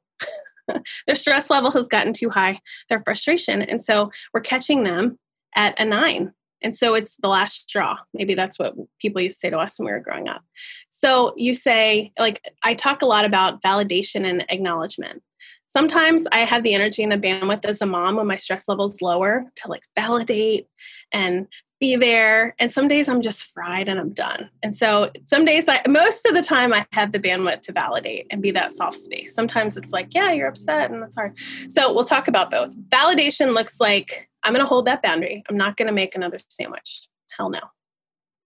their 1.08 1.16
stress 1.16 1.50
level 1.50 1.72
has 1.72 1.88
gotten 1.88 2.14
too 2.14 2.30
high, 2.30 2.60
their 2.90 3.02
frustration. 3.04 3.62
And 3.62 3.82
so 3.82 4.12
we're 4.34 4.42
catching 4.42 4.84
them 4.84 5.18
at 5.56 5.80
a 5.80 5.86
nine. 5.86 6.34
And 6.66 6.76
so 6.76 6.96
it's 6.96 7.16
the 7.18 7.28
last 7.28 7.70
straw. 7.70 7.96
Maybe 8.16 8.34
that's 8.34 8.58
what 8.58 8.74
people 9.00 9.22
used 9.22 9.36
to 9.36 9.40
say 9.40 9.50
to 9.52 9.60
us 9.60 9.78
when 9.78 9.86
we 9.86 9.92
were 9.92 10.00
growing 10.00 10.28
up. 10.28 10.42
So 10.90 11.32
you 11.38 11.54
say, 11.54 12.12
like, 12.18 12.42
I 12.64 12.74
talk 12.74 13.04
a 13.04 13.06
lot 13.06 13.24
about 13.24 13.62
validation 13.62 14.26
and 14.28 14.44
acknowledgement. 14.50 15.22
Sometimes 15.68 16.26
I 16.32 16.40
have 16.40 16.64
the 16.64 16.74
energy 16.74 17.04
and 17.04 17.12
the 17.12 17.20
bandwidth 17.20 17.66
as 17.66 17.84
a 17.84 17.86
mom 17.86 18.16
when 18.16 18.26
my 18.26 18.38
stress 18.38 18.68
level's 18.68 19.00
lower 19.00 19.46
to 19.58 19.68
like 19.68 19.84
validate 19.94 20.66
and 21.12 21.46
be 21.86 21.96
there. 21.96 22.56
And 22.58 22.72
some 22.72 22.88
days 22.88 23.08
I'm 23.08 23.22
just 23.22 23.54
fried 23.54 23.88
and 23.88 24.00
I'm 24.00 24.12
done. 24.12 24.50
And 24.64 24.76
so 24.76 25.12
some 25.26 25.46
days 25.46 25.66
I 25.68 25.82
most 25.88 26.26
of 26.26 26.34
the 26.34 26.42
time 26.42 26.74
I 26.74 26.86
have 26.94 27.12
the 27.12 27.20
bandwidth 27.20 27.62
to 27.62 27.72
validate 27.72 28.26
and 28.32 28.42
be 28.42 28.52
that 28.52 28.74
soft 28.74 28.98
space. 28.98 29.36
Sometimes 29.36 29.78
it's 29.78 29.94
like, 29.94 30.14
yeah, 30.14 30.32
you're 30.32 30.48
upset 30.48 30.90
and 30.92 31.02
that's 31.02 31.16
hard. 31.16 31.38
So 31.70 31.94
we'll 31.94 32.06
talk 32.06 32.28
about 32.28 32.50
both. 32.50 32.72
Validation 32.90 33.54
looks 33.54 33.80
like 33.80 34.30
I'm 34.44 34.54
gonna 34.54 34.66
hold 34.66 34.88
that 34.88 35.04
boundary. 35.04 35.44
I'm 35.48 35.58
not 35.58 35.78
gonna 35.78 35.92
make 35.92 36.16
another 36.16 36.40
sandwich. 36.50 37.08
Hell 37.38 37.50
no. 37.50 37.62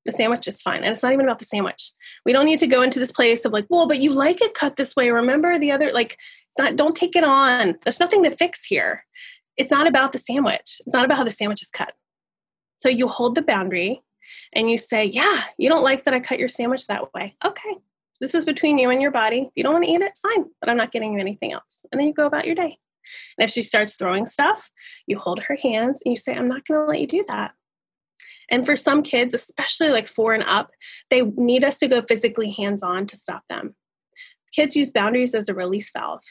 The 0.06 0.12
sandwich 0.12 0.48
is 0.48 0.62
fine. 0.62 0.84
And 0.84 0.92
it's 0.92 1.04
not 1.04 1.14
even 1.14 1.26
about 1.26 1.40
the 1.40 1.46
sandwich. 1.46 1.92
We 2.26 2.34
don't 2.34 2.46
need 2.46 2.60
to 2.60 2.68
go 2.68 2.82
into 2.82 3.00
this 3.00 3.12
place 3.12 3.46
of 3.46 3.54
like, 3.54 3.68
well, 3.70 3.88
but 3.88 4.00
you 4.00 4.14
like 4.14 4.42
it 4.42 4.54
cut 4.54 4.76
this 4.76 4.96
way. 4.96 5.12
Remember 5.12 5.58
the 5.58 5.72
other 5.72 5.92
like 5.94 6.18
it's 6.50 6.58
not 6.58 6.76
don't 6.76 6.96
take 6.96 7.16
it 7.16 7.24
on. 7.24 7.76
There's 7.84 8.00
nothing 8.02 8.24
to 8.24 8.36
fix 8.36 8.66
here. 8.66 9.06
It's 9.56 9.72
not 9.72 9.88
about 9.88 10.12
the 10.12 10.20
sandwich. 10.20 10.82
It's 10.86 10.94
not 10.94 11.06
about 11.06 11.18
how 11.18 11.24
the 11.24 11.32
sandwich 11.32 11.62
is 11.62 11.70
cut. 11.70 11.94
So 12.80 12.90
you 12.90 13.08
hold 13.08 13.36
the 13.36 13.42
boundary 13.42 14.02
and 14.54 14.70
you 14.70 14.78
say, 14.78 15.06
Yeah, 15.06 15.44
you 15.58 15.70
don't 15.70 15.84
like 15.84 16.04
that 16.04 16.14
I 16.14 16.20
cut 16.20 16.40
your 16.40 16.50
sandwich 16.50 16.88
that 16.88 17.14
way. 17.14 17.36
Okay. 17.46 17.76
This 18.22 18.36
is 18.36 18.44
between 18.44 18.78
you 18.78 18.90
and 18.90 19.02
your 19.02 19.12
body. 19.12 19.44
If 19.48 19.52
you 19.56 19.64
don't 19.64 19.74
want 19.74 19.86
to 19.86 19.92
eat 19.92 20.02
it, 20.02 20.12
fine, 20.22 20.46
but 20.60 20.70
I'm 20.70 20.78
not 20.78 20.92
getting 20.92 21.14
you 21.14 21.20
anything 21.20 21.54
else. 21.54 21.86
And 21.92 22.00
then 22.00 22.08
you 22.08 22.14
go 22.14 22.26
about 22.26 22.46
your 22.46 22.56
day. 22.56 22.78
And 23.38 23.48
if 23.48 23.50
she 23.50 23.62
starts 23.62 23.96
throwing 23.96 24.28
stuff, 24.28 24.70
you 25.08 25.18
hold 25.18 25.42
her 25.44 25.58
hands 25.62 26.02
and 26.04 26.12
you 26.12 26.18
say, 26.18 26.34
I'm 26.34 26.50
not 26.50 26.66
going 26.66 26.82
to 26.82 26.86
let 26.86 27.00
you 27.00 27.08
do 27.08 27.26
that. 27.28 27.54
And 28.52 28.66
for 28.66 28.76
some 28.76 29.04
kids, 29.04 29.34
especially 29.34 29.90
like 29.90 30.08
four 30.08 30.34
and 30.34 30.44
up, 30.44 30.72
they 31.10 31.22
need 31.22 31.64
us 31.64 31.78
to 31.80 31.88
go 31.88 32.02
physically 32.02 32.52
hands 32.52 32.84
on 32.84 33.06
to 33.08 33.16
stop 33.16 33.44
them. 33.50 33.76
Kids 34.54 34.76
use 34.76 34.92
boundaries 34.92 35.34
as 35.34 35.48
a 35.48 35.54
release 35.54 35.92
valve. 35.92 36.24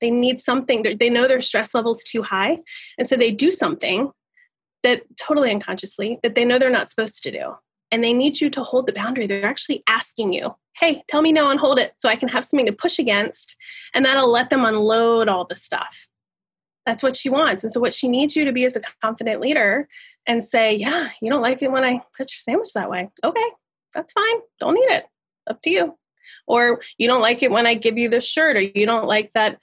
They 0.00 0.10
need 0.10 0.40
something, 0.40 0.82
they- 0.82 1.10
know 1.10 1.26
their 1.26 1.40
stress 1.40 1.74
level's 1.74 2.04
too 2.04 2.22
high. 2.22 2.58
And 2.98 3.08
so 3.08 3.16
they 3.16 3.30
do 3.30 3.50
something 3.50 4.10
that 4.86 5.02
totally 5.16 5.50
unconsciously 5.50 6.20
that 6.22 6.36
they 6.36 6.44
know 6.44 6.60
they're 6.60 6.70
not 6.70 6.88
supposed 6.88 7.24
to 7.24 7.32
do. 7.32 7.54
And 7.90 8.04
they 8.04 8.12
need 8.12 8.40
you 8.40 8.48
to 8.50 8.62
hold 8.62 8.86
the 8.86 8.92
boundary. 8.92 9.26
They're 9.26 9.44
actually 9.44 9.82
asking 9.88 10.32
you, 10.32 10.54
hey, 10.76 11.02
tell 11.08 11.22
me 11.22 11.32
no 11.32 11.50
and 11.50 11.58
hold 11.58 11.78
it 11.78 11.94
so 11.96 12.08
I 12.08 12.14
can 12.16 12.28
have 12.28 12.44
something 12.44 12.66
to 12.66 12.72
push 12.72 12.98
against. 13.00 13.56
And 13.94 14.04
that'll 14.04 14.30
let 14.30 14.48
them 14.48 14.64
unload 14.64 15.28
all 15.28 15.44
the 15.44 15.56
stuff. 15.56 16.08
That's 16.84 17.02
what 17.02 17.16
she 17.16 17.28
wants. 17.28 17.64
And 17.64 17.72
so, 17.72 17.80
what 17.80 17.94
she 17.94 18.06
needs 18.06 18.36
you 18.36 18.44
to 18.44 18.52
be 18.52 18.64
as 18.64 18.76
a 18.76 18.80
confident 19.02 19.40
leader 19.40 19.88
and 20.24 20.42
say, 20.42 20.74
yeah, 20.74 21.10
you 21.20 21.30
don't 21.30 21.42
like 21.42 21.62
it 21.62 21.72
when 21.72 21.84
I 21.84 22.00
cut 22.16 22.30
your 22.30 22.38
sandwich 22.38 22.72
that 22.74 22.90
way. 22.90 23.10
Okay, 23.24 23.50
that's 23.92 24.12
fine. 24.12 24.36
Don't 24.60 24.76
eat 24.76 24.90
it. 24.90 25.06
Up 25.50 25.60
to 25.62 25.70
you. 25.70 25.98
Or 26.46 26.80
you 26.96 27.08
don't 27.08 27.22
like 27.22 27.42
it 27.42 27.50
when 27.50 27.66
I 27.66 27.74
give 27.74 27.98
you 27.98 28.08
this 28.08 28.26
shirt, 28.26 28.56
or 28.56 28.60
you 28.60 28.86
don't 28.86 29.06
like 29.06 29.32
that 29.34 29.58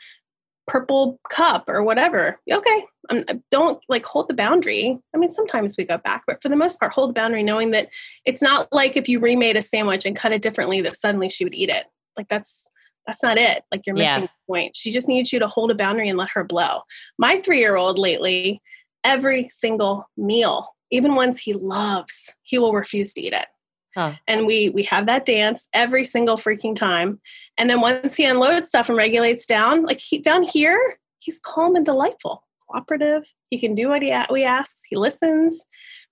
purple 0.67 1.19
cup 1.29 1.65
or 1.67 1.83
whatever. 1.83 2.39
Okay, 2.51 2.83
um, 3.09 3.23
don't 3.51 3.81
like 3.89 4.05
hold 4.05 4.29
the 4.29 4.33
boundary. 4.33 4.97
I 5.13 5.17
mean, 5.17 5.29
sometimes 5.29 5.75
we 5.77 5.83
go 5.83 5.97
back, 5.97 6.23
but 6.27 6.41
for 6.41 6.49
the 6.49 6.55
most 6.55 6.79
part, 6.79 6.93
hold 6.93 7.09
the 7.09 7.13
boundary, 7.13 7.43
knowing 7.43 7.71
that 7.71 7.89
it's 8.25 8.41
not 8.41 8.67
like 8.71 8.95
if 8.95 9.09
you 9.09 9.19
remade 9.19 9.57
a 9.57 9.61
sandwich 9.61 10.05
and 10.05 10.15
cut 10.15 10.31
it 10.31 10.41
differently 10.41 10.81
that 10.81 10.95
suddenly 10.97 11.29
she 11.29 11.43
would 11.43 11.55
eat 11.55 11.69
it. 11.69 11.85
Like 12.17 12.27
that's 12.29 12.67
that's 13.05 13.21
not 13.21 13.37
it. 13.37 13.63
Like 13.71 13.85
you're 13.85 13.97
Yeah. 13.97 14.15
missing 14.15 14.23
the 14.23 14.53
point. 14.53 14.75
She 14.75 14.91
just 14.91 15.07
needs 15.07 15.33
you 15.33 15.39
to 15.39 15.47
hold 15.47 15.71
a 15.71 15.75
boundary 15.75 16.07
and 16.07 16.17
let 16.17 16.29
her 16.33 16.43
blow. 16.43 16.81
My 17.17 17.41
three 17.41 17.59
year 17.59 17.75
old 17.75 17.99
lately, 17.99 18.61
every 19.03 19.49
single 19.49 20.05
meal, 20.15 20.69
even 20.91 21.15
ones 21.15 21.39
he 21.39 21.53
loves, 21.53 22.33
he 22.43 22.57
will 22.57 22.73
refuse 22.73 23.11
to 23.13 23.21
eat 23.21 23.33
it. 23.33 23.47
Huh. 23.95 24.13
And 24.27 24.45
we 24.45 24.69
we 24.69 24.83
have 24.83 25.05
that 25.05 25.25
dance 25.25 25.67
every 25.73 26.03
single 26.03 26.37
freaking 26.37 26.75
time. 26.75 27.19
And 27.57 27.69
then 27.69 27.81
once 27.81 28.15
he 28.15 28.25
unloads 28.25 28.69
stuff 28.69 28.89
and 28.89 28.97
regulates 28.97 29.45
down, 29.45 29.83
like 29.83 29.99
he 29.99 30.19
down 30.19 30.43
here, 30.43 30.79
he's 31.19 31.39
calm 31.39 31.75
and 31.75 31.85
delightful, 31.85 32.43
cooperative. 32.67 33.23
He 33.49 33.59
can 33.59 33.75
do 33.75 33.89
what 33.89 34.01
he 34.01 34.15
we 34.31 34.43
ask. 34.43 34.77
He 34.89 34.95
listens, 34.95 35.59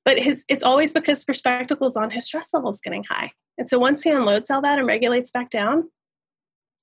but 0.06 0.20
his 0.20 0.46
it's 0.48 0.64
always 0.64 0.94
because 0.94 1.24
perspectacles 1.24 1.96
on 1.96 2.12
his 2.12 2.26
stress 2.26 2.54
level 2.54 2.72
is 2.72 2.82
getting 2.82 3.04
high. 3.04 3.32
And 3.58 3.70
so 3.70 3.80
once 3.80 4.04
he 4.04 4.10
unloads 4.10 4.50
all 4.50 4.62
that 4.62 4.80
and 4.80 4.88
regulates 4.88 5.32
back 5.32 5.50
down, 5.50 5.90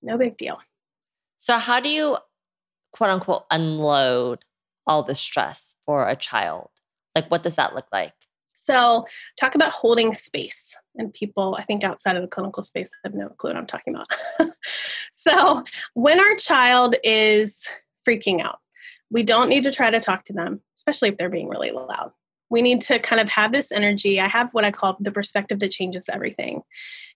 No 0.02 0.18
big 0.18 0.36
deal. 0.36 0.58
So, 1.38 1.58
how 1.58 1.80
do 1.80 1.88
you 1.88 2.18
quote 2.92 3.10
unquote 3.10 3.44
unload 3.50 4.40
all 4.86 5.02
the 5.02 5.14
stress 5.14 5.76
for 5.86 6.08
a 6.08 6.16
child? 6.16 6.70
Like, 7.14 7.30
what 7.30 7.42
does 7.42 7.56
that 7.56 7.74
look 7.74 7.86
like? 7.92 8.14
So, 8.54 9.04
talk 9.38 9.54
about 9.54 9.72
holding 9.72 10.14
space. 10.14 10.76
And 10.98 11.14
people, 11.14 11.56
I 11.58 11.62
think 11.62 11.84
outside 11.84 12.16
of 12.16 12.22
the 12.22 12.28
clinical 12.28 12.62
space, 12.64 12.90
have 13.04 13.14
no 13.14 13.28
clue 13.28 13.50
what 13.50 13.56
I'm 13.56 13.66
talking 13.66 13.94
about. 13.94 14.12
so, 15.12 15.64
when 15.94 16.20
our 16.20 16.36
child 16.36 16.96
is 17.04 17.66
freaking 18.06 18.40
out, 18.40 18.58
we 19.10 19.22
don't 19.22 19.48
need 19.48 19.62
to 19.62 19.72
try 19.72 19.90
to 19.90 20.00
talk 20.00 20.24
to 20.24 20.32
them, 20.32 20.60
especially 20.76 21.08
if 21.08 21.16
they're 21.16 21.30
being 21.30 21.48
really 21.48 21.70
loud. 21.70 22.12
We 22.50 22.62
need 22.62 22.80
to 22.82 22.98
kind 22.98 23.20
of 23.20 23.28
have 23.28 23.52
this 23.52 23.70
energy. 23.70 24.20
I 24.20 24.28
have 24.28 24.52
what 24.52 24.64
I 24.64 24.70
call 24.70 24.96
the 25.00 25.12
perspective 25.12 25.60
that 25.60 25.70
changes 25.70 26.06
everything. 26.10 26.62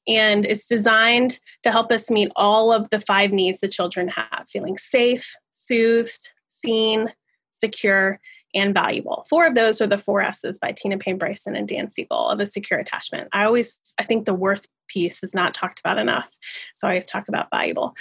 And 0.07 0.45
it's 0.47 0.69
designed 0.69 1.39
to 1.63 1.71
help 1.71 1.91
us 1.91 2.11
meet 2.11 2.31
all 2.37 2.73
of 2.73 2.91
the 2.91 3.01
five 3.01 3.33
needs 3.33 3.61
that 3.61 3.73
children 3.73 4.09
have 4.09 4.47
feeling 4.49 4.77
safe, 4.77 5.35
soothed, 5.51 6.31
seen, 6.49 7.13
secure, 7.51 8.21
and 8.55 8.75
valuable. 8.75 9.27
Four 9.29 9.47
of 9.47 9.55
those 9.55 9.81
are 9.81 9.87
the 9.87 9.99
four 9.99 10.21
S's 10.21 10.59
by 10.59 10.73
Tina 10.73 10.99
Payne 10.99 11.19
Bryson 11.19 11.57
and 11.57 11.67
Dan 11.67 11.91
Siegel 11.91 12.29
of 12.29 12.41
a 12.41 12.47
secure 12.47 12.79
attachment. 12.79 13.29
I 13.33 13.45
always, 13.45 13.79
I 13.99 14.05
think 14.05 14.27
the 14.27 14.35
worth 14.35 14.67
piece 14.89 15.23
is 15.23 15.35
not 15.35 15.55
talked 15.55 15.81
about 15.81 15.99
enough. 15.99 16.31
So 16.75 16.87
I 16.87 16.91
always 16.91 17.07
talk 17.07 17.29
about 17.29 17.51
valuable. 17.51 17.95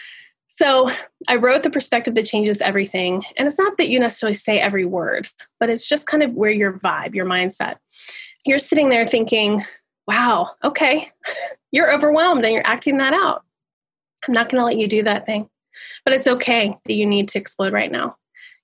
So 0.48 0.92
I 1.30 1.38
wrote 1.38 1.64
the 1.64 1.70
perspective 1.70 2.16
that 2.16 2.26
changes 2.26 2.60
everything. 2.60 3.24
And 3.38 3.48
it's 3.48 3.58
not 3.58 3.78
that 3.78 3.90
you 3.90 4.00
necessarily 4.00 4.34
say 4.34 4.60
every 4.60 4.84
word, 4.84 5.30
but 5.60 5.70
it's 5.70 5.88
just 5.88 6.08
kind 6.08 6.24
of 6.24 6.34
where 6.34 6.52
your 6.52 6.78
vibe, 6.78 7.16
your 7.16 7.26
mindset. 7.26 7.76
You're 8.46 8.60
sitting 8.60 8.90
there 8.90 9.08
thinking, 9.08 9.62
wow, 10.08 10.50
okay, 10.64 11.10
you're 11.72 11.94
overwhelmed 11.94 12.44
and 12.44 12.54
you're 12.54 12.68
acting 12.68 12.98
that 12.98 13.14
out. 13.14 13.44
I'm 14.28 14.34
not 14.34 14.50
going 14.50 14.60
to 14.60 14.66
let 14.66 14.78
you 14.78 14.88
do 14.88 15.04
that 15.04 15.26
thing. 15.26 15.50
But 16.04 16.14
it's 16.14 16.28
okay 16.28 16.76
that 16.86 16.94
you 16.94 17.06
need 17.06 17.30
to 17.30 17.40
explode 17.40 17.72
right 17.72 17.92
now 17.92 18.18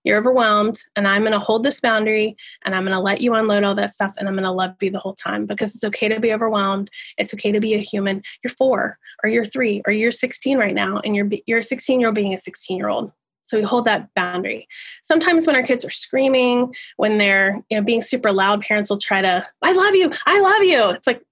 you're 0.07 0.17
overwhelmed 0.17 0.81
and 0.95 1.07
i'm 1.07 1.21
going 1.21 1.33
to 1.33 1.39
hold 1.39 1.63
this 1.63 1.79
boundary 1.79 2.35
and 2.65 2.73
i'm 2.73 2.83
going 2.83 2.95
to 2.95 2.99
let 2.99 3.21
you 3.21 3.33
unload 3.35 3.63
all 3.63 3.75
that 3.75 3.91
stuff 3.91 4.13
and 4.17 4.27
i'm 4.27 4.33
going 4.35 4.43
to 4.43 4.51
love 4.51 4.75
you 4.81 4.89
the 4.89 4.99
whole 4.99 5.13
time 5.13 5.45
because 5.45 5.75
it's 5.75 5.83
okay 5.83 6.07
to 6.07 6.19
be 6.19 6.33
overwhelmed. 6.33 6.89
It's 7.17 7.33
okay 7.33 7.51
to 7.51 7.59
be 7.59 7.73
a 7.73 7.79
human. 7.79 8.23
You're 8.43 8.51
four 8.51 8.97
or 9.23 9.29
you're 9.29 9.45
three 9.45 9.81
or 9.85 9.93
you're 9.93 10.11
16 10.11 10.57
right 10.57 10.73
now 10.73 10.99
and 11.03 11.15
you're 11.15 11.29
you're 11.45 11.59
a 11.59 11.63
16 11.63 11.99
year 11.99 12.09
old 12.09 12.15
being 12.15 12.33
a 12.33 12.39
16 12.39 12.77
year 12.77 12.89
old 12.89 13.11
so 13.47 13.57
we 13.57 13.63
hold 13.63 13.85
that 13.85 14.13
boundary. 14.13 14.67
Sometimes 15.03 15.47
when 15.47 15.55
our 15.55 15.63
kids 15.63 15.85
are 15.85 15.89
screaming, 15.89 16.75
when 16.97 17.17
they're 17.17 17.63
you 17.69 17.77
know 17.77 17.83
being 17.83 18.01
super 18.01 18.31
loud, 18.31 18.61
parents 18.61 18.89
will 18.89 18.97
try 18.97 19.21
to, 19.21 19.43
"I 19.61 19.71
love 19.71 19.95
you, 19.95 20.11
I 20.25 20.39
love 20.39 20.63
you." 20.63 20.89
It's 20.89 21.07
like 21.07 21.23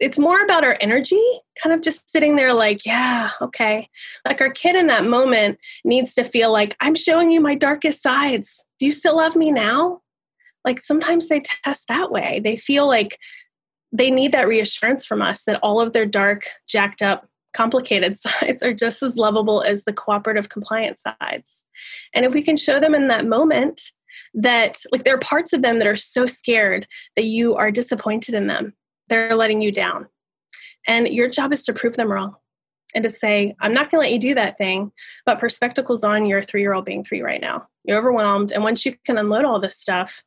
it's 0.00 0.18
more 0.18 0.42
about 0.42 0.64
our 0.64 0.76
energy, 0.80 1.22
kind 1.62 1.72
of 1.72 1.80
just 1.80 2.10
sitting 2.10 2.36
there 2.36 2.52
like, 2.52 2.84
"Yeah, 2.84 3.30
okay." 3.40 3.88
Like 4.26 4.40
our 4.40 4.50
kid 4.50 4.76
in 4.76 4.88
that 4.88 5.06
moment 5.06 5.58
needs 5.84 6.14
to 6.14 6.24
feel 6.24 6.52
like, 6.52 6.76
"I'm 6.80 6.96
showing 6.96 7.30
you 7.30 7.40
my 7.40 7.54
darkest 7.54 8.02
sides. 8.02 8.64
Do 8.78 8.86
you 8.86 8.92
still 8.92 9.16
love 9.16 9.36
me 9.36 9.52
now?" 9.52 10.02
Like 10.64 10.80
sometimes 10.80 11.28
they 11.28 11.40
test 11.64 11.86
that 11.88 12.10
way. 12.10 12.40
They 12.42 12.56
feel 12.56 12.88
like 12.88 13.18
they 13.92 14.10
need 14.10 14.32
that 14.32 14.48
reassurance 14.48 15.06
from 15.06 15.22
us 15.22 15.44
that 15.44 15.60
all 15.62 15.80
of 15.80 15.92
their 15.92 16.06
dark, 16.06 16.44
jacked 16.66 17.02
up 17.02 17.28
complicated 17.56 18.18
sides 18.18 18.62
are 18.62 18.74
just 18.74 19.02
as 19.02 19.16
lovable 19.16 19.62
as 19.62 19.84
the 19.84 19.92
cooperative 19.92 20.48
compliant 20.48 20.98
sides. 20.98 21.62
And 22.14 22.24
if 22.24 22.34
we 22.34 22.42
can 22.42 22.56
show 22.56 22.78
them 22.78 22.94
in 22.94 23.08
that 23.08 23.26
moment 23.26 23.80
that, 24.34 24.78
like, 24.92 25.04
there 25.04 25.14
are 25.14 25.20
parts 25.20 25.52
of 25.52 25.62
them 25.62 25.78
that 25.78 25.88
are 25.88 25.96
so 25.96 26.26
scared 26.26 26.86
that 27.16 27.26
you 27.26 27.54
are 27.54 27.70
disappointed 27.70 28.34
in 28.34 28.46
them, 28.46 28.74
they're 29.08 29.34
letting 29.34 29.62
you 29.62 29.72
down. 29.72 30.06
And 30.86 31.08
your 31.08 31.28
job 31.28 31.52
is 31.52 31.64
to 31.64 31.72
prove 31.72 31.96
them 31.96 32.10
wrong 32.10 32.36
and 32.94 33.02
to 33.02 33.10
say, 33.10 33.54
I'm 33.60 33.74
not 33.74 33.90
going 33.90 34.00
to 34.00 34.06
let 34.06 34.12
you 34.12 34.18
do 34.18 34.34
that 34.34 34.56
thing, 34.58 34.92
but 35.24 35.40
perspectacles 35.40 36.04
on 36.04 36.26
your 36.26 36.40
three 36.40 36.60
year 36.60 36.72
old 36.72 36.84
being 36.84 37.04
three 37.04 37.20
right 37.22 37.40
now. 37.40 37.66
You're 37.84 37.98
overwhelmed. 37.98 38.52
And 38.52 38.62
once 38.62 38.86
you 38.86 38.94
can 39.04 39.18
unload 39.18 39.44
all 39.44 39.60
this 39.60 39.76
stuff, 39.76 40.22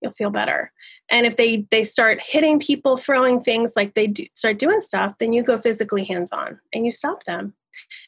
you'll 0.00 0.12
feel 0.12 0.30
better. 0.30 0.72
And 1.10 1.26
if 1.26 1.36
they 1.36 1.66
they 1.70 1.84
start 1.84 2.20
hitting 2.22 2.58
people 2.60 2.96
throwing 2.96 3.40
things 3.40 3.72
like 3.76 3.94
they 3.94 4.06
do, 4.06 4.26
start 4.34 4.58
doing 4.58 4.80
stuff 4.80 5.14
then 5.18 5.32
you 5.32 5.42
go 5.42 5.58
physically 5.58 6.04
hands 6.04 6.32
on 6.32 6.58
and 6.72 6.84
you 6.84 6.92
stop 6.92 7.24
them 7.24 7.54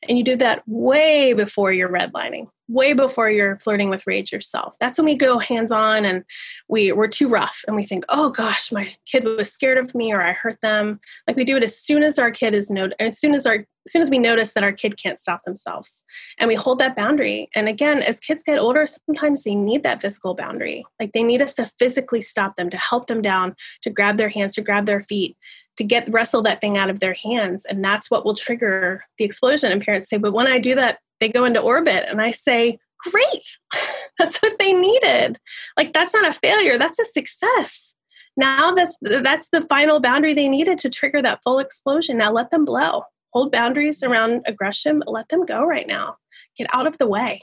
and 0.09 0.19
you 0.19 0.25
do 0.25 0.37
that 0.37 0.63
way 0.67 1.33
before 1.33 1.73
you're 1.73 1.89
redlining 1.89 2.49
way 2.71 2.93
before 2.93 3.29
you're 3.29 3.59
flirting 3.59 3.91
with 3.91 4.07
rage 4.07 4.33
yourself. 4.33 4.77
That's 4.79 4.97
when 4.97 5.05
we 5.05 5.17
go 5.17 5.39
hands 5.39 5.73
on 5.73 6.05
and 6.05 6.25
we, 6.69 6.93
we're 6.93 7.09
too 7.09 7.29
rough 7.29 7.65
and 7.67 7.75
we 7.75 7.85
think, 7.85 8.05
oh 8.09 8.31
gosh, 8.31 8.71
my 8.71 8.95
kid 9.07 9.25
was 9.25 9.51
scared 9.53 9.77
of 9.77 9.95
me 9.95 10.13
or 10.13 10.23
I 10.23 10.33
hurt 10.33 10.61
them. 10.63 11.01
Like 11.27 11.37
we 11.37 11.45
do 11.45 11.57
it 11.57 11.65
as 11.65 11.77
soon 11.77 12.05
as 12.05 12.19
our 12.19 12.31
kid 12.31 12.55
is 12.55 12.71
not 12.71 12.93
as 13.01 13.19
soon 13.19 13.35
as 13.35 13.45
our 13.45 13.67
as 13.87 13.93
soon 13.93 14.03
as 14.03 14.11
we 14.11 14.19
notice 14.19 14.53
that 14.53 14.63
our 14.63 14.73
kid 14.73 14.99
can't 14.99 15.19
stop 15.19 15.43
themselves. 15.45 16.05
And 16.39 16.49
we 16.49 16.55
hold 16.55 16.79
that 16.79 16.95
boundary. 16.95 17.49
And 17.57 17.67
again, 17.67 18.03
as 18.03 18.21
kids 18.21 18.43
get 18.43 18.59
older, 18.59 18.87
sometimes 18.87 19.43
they 19.43 19.55
need 19.55 19.83
that 19.85 20.03
physical 20.03 20.35
boundary. 20.35 20.85
Like 21.01 21.13
they 21.13 21.23
need 21.23 21.41
us 21.41 21.55
to 21.55 21.71
physically 21.79 22.21
stop 22.21 22.57
them, 22.57 22.69
to 22.71 22.77
help 22.77 23.07
them 23.07 23.23
down, 23.23 23.57
to 23.83 23.91
grab 23.91 24.19
their 24.19 24.29
hands, 24.29 24.53
to 24.55 24.61
grab 24.61 24.85
their 24.85 25.03
feet, 25.03 25.35
to 25.81 25.85
get 25.85 26.13
wrestle 26.13 26.43
that 26.43 26.61
thing 26.61 26.77
out 26.77 26.91
of 26.91 27.01
their 27.01 27.15
hands. 27.15 27.65
And 27.65 27.83
that's 27.83 28.11
what 28.11 28.27
will 28.27 28.35
trigger 28.35 29.03
the 29.17 29.25
explosion. 29.25 29.73
And 29.73 29.83
parents 29.83 30.11
say, 30.11 30.19
but 30.19 30.35
when 30.35 30.47
I 30.47 30.59
do 30.59 30.75
that, 30.75 30.99
they 31.21 31.31
go 31.31 31.47
into 31.47 31.59
orbit. 31.59 32.05
And 32.07 32.21
I 32.21 32.33
say, 32.33 32.79
great. 32.99 33.59
that's 34.19 34.37
what 34.43 34.59
they 34.59 34.75
needed. 34.75 35.39
Like 35.79 35.95
that's 35.95 36.13
not 36.13 36.29
a 36.29 36.35
failure, 36.35 36.77
that's 36.77 36.99
a 36.99 37.07
success. 37.07 37.95
Now 38.37 38.73
that's 38.73 38.99
that's 39.01 39.49
the 39.49 39.63
final 39.71 40.01
boundary 40.01 40.35
they 40.35 40.49
needed 40.49 40.77
to 40.81 40.91
trigger 40.91 41.23
that 41.23 41.41
full 41.43 41.61
explosion. 41.61 42.19
Now 42.19 42.31
let 42.31 42.51
them 42.51 42.67
blow. 42.67 43.05
Hold 43.33 43.51
boundaries 43.51 44.03
around 44.03 44.43
aggression, 44.47 45.03
let 45.07 45.31
them 45.31 45.47
go 45.47 45.65
right 45.65 45.87
now. 45.87 46.17
Get 46.59 46.69
out 46.75 46.87
of 46.87 46.99
the 46.99 47.07
way. 47.07 47.41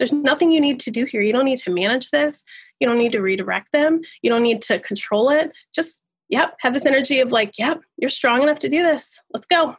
There's 0.00 0.12
nothing 0.12 0.50
you 0.50 0.60
need 0.60 0.80
to 0.80 0.90
do 0.90 1.04
here. 1.04 1.22
You 1.22 1.32
don't 1.32 1.44
need 1.44 1.58
to 1.60 1.70
manage 1.70 2.10
this. 2.10 2.42
You 2.80 2.88
don't 2.88 2.98
need 2.98 3.12
to 3.12 3.20
redirect 3.20 3.70
them. 3.70 4.00
You 4.22 4.30
don't 4.30 4.42
need 4.42 4.60
to 4.62 4.80
control 4.80 5.30
it. 5.30 5.52
Just, 5.72 6.00
yep, 6.30 6.56
have 6.60 6.72
this 6.72 6.86
energy 6.86 7.20
of 7.20 7.32
like, 7.32 7.58
yep, 7.58 7.82
you're 7.98 8.10
strong 8.10 8.42
enough 8.42 8.60
to 8.60 8.68
do 8.68 8.82
this. 8.82 9.20
Let's 9.32 9.46
go 9.46 9.76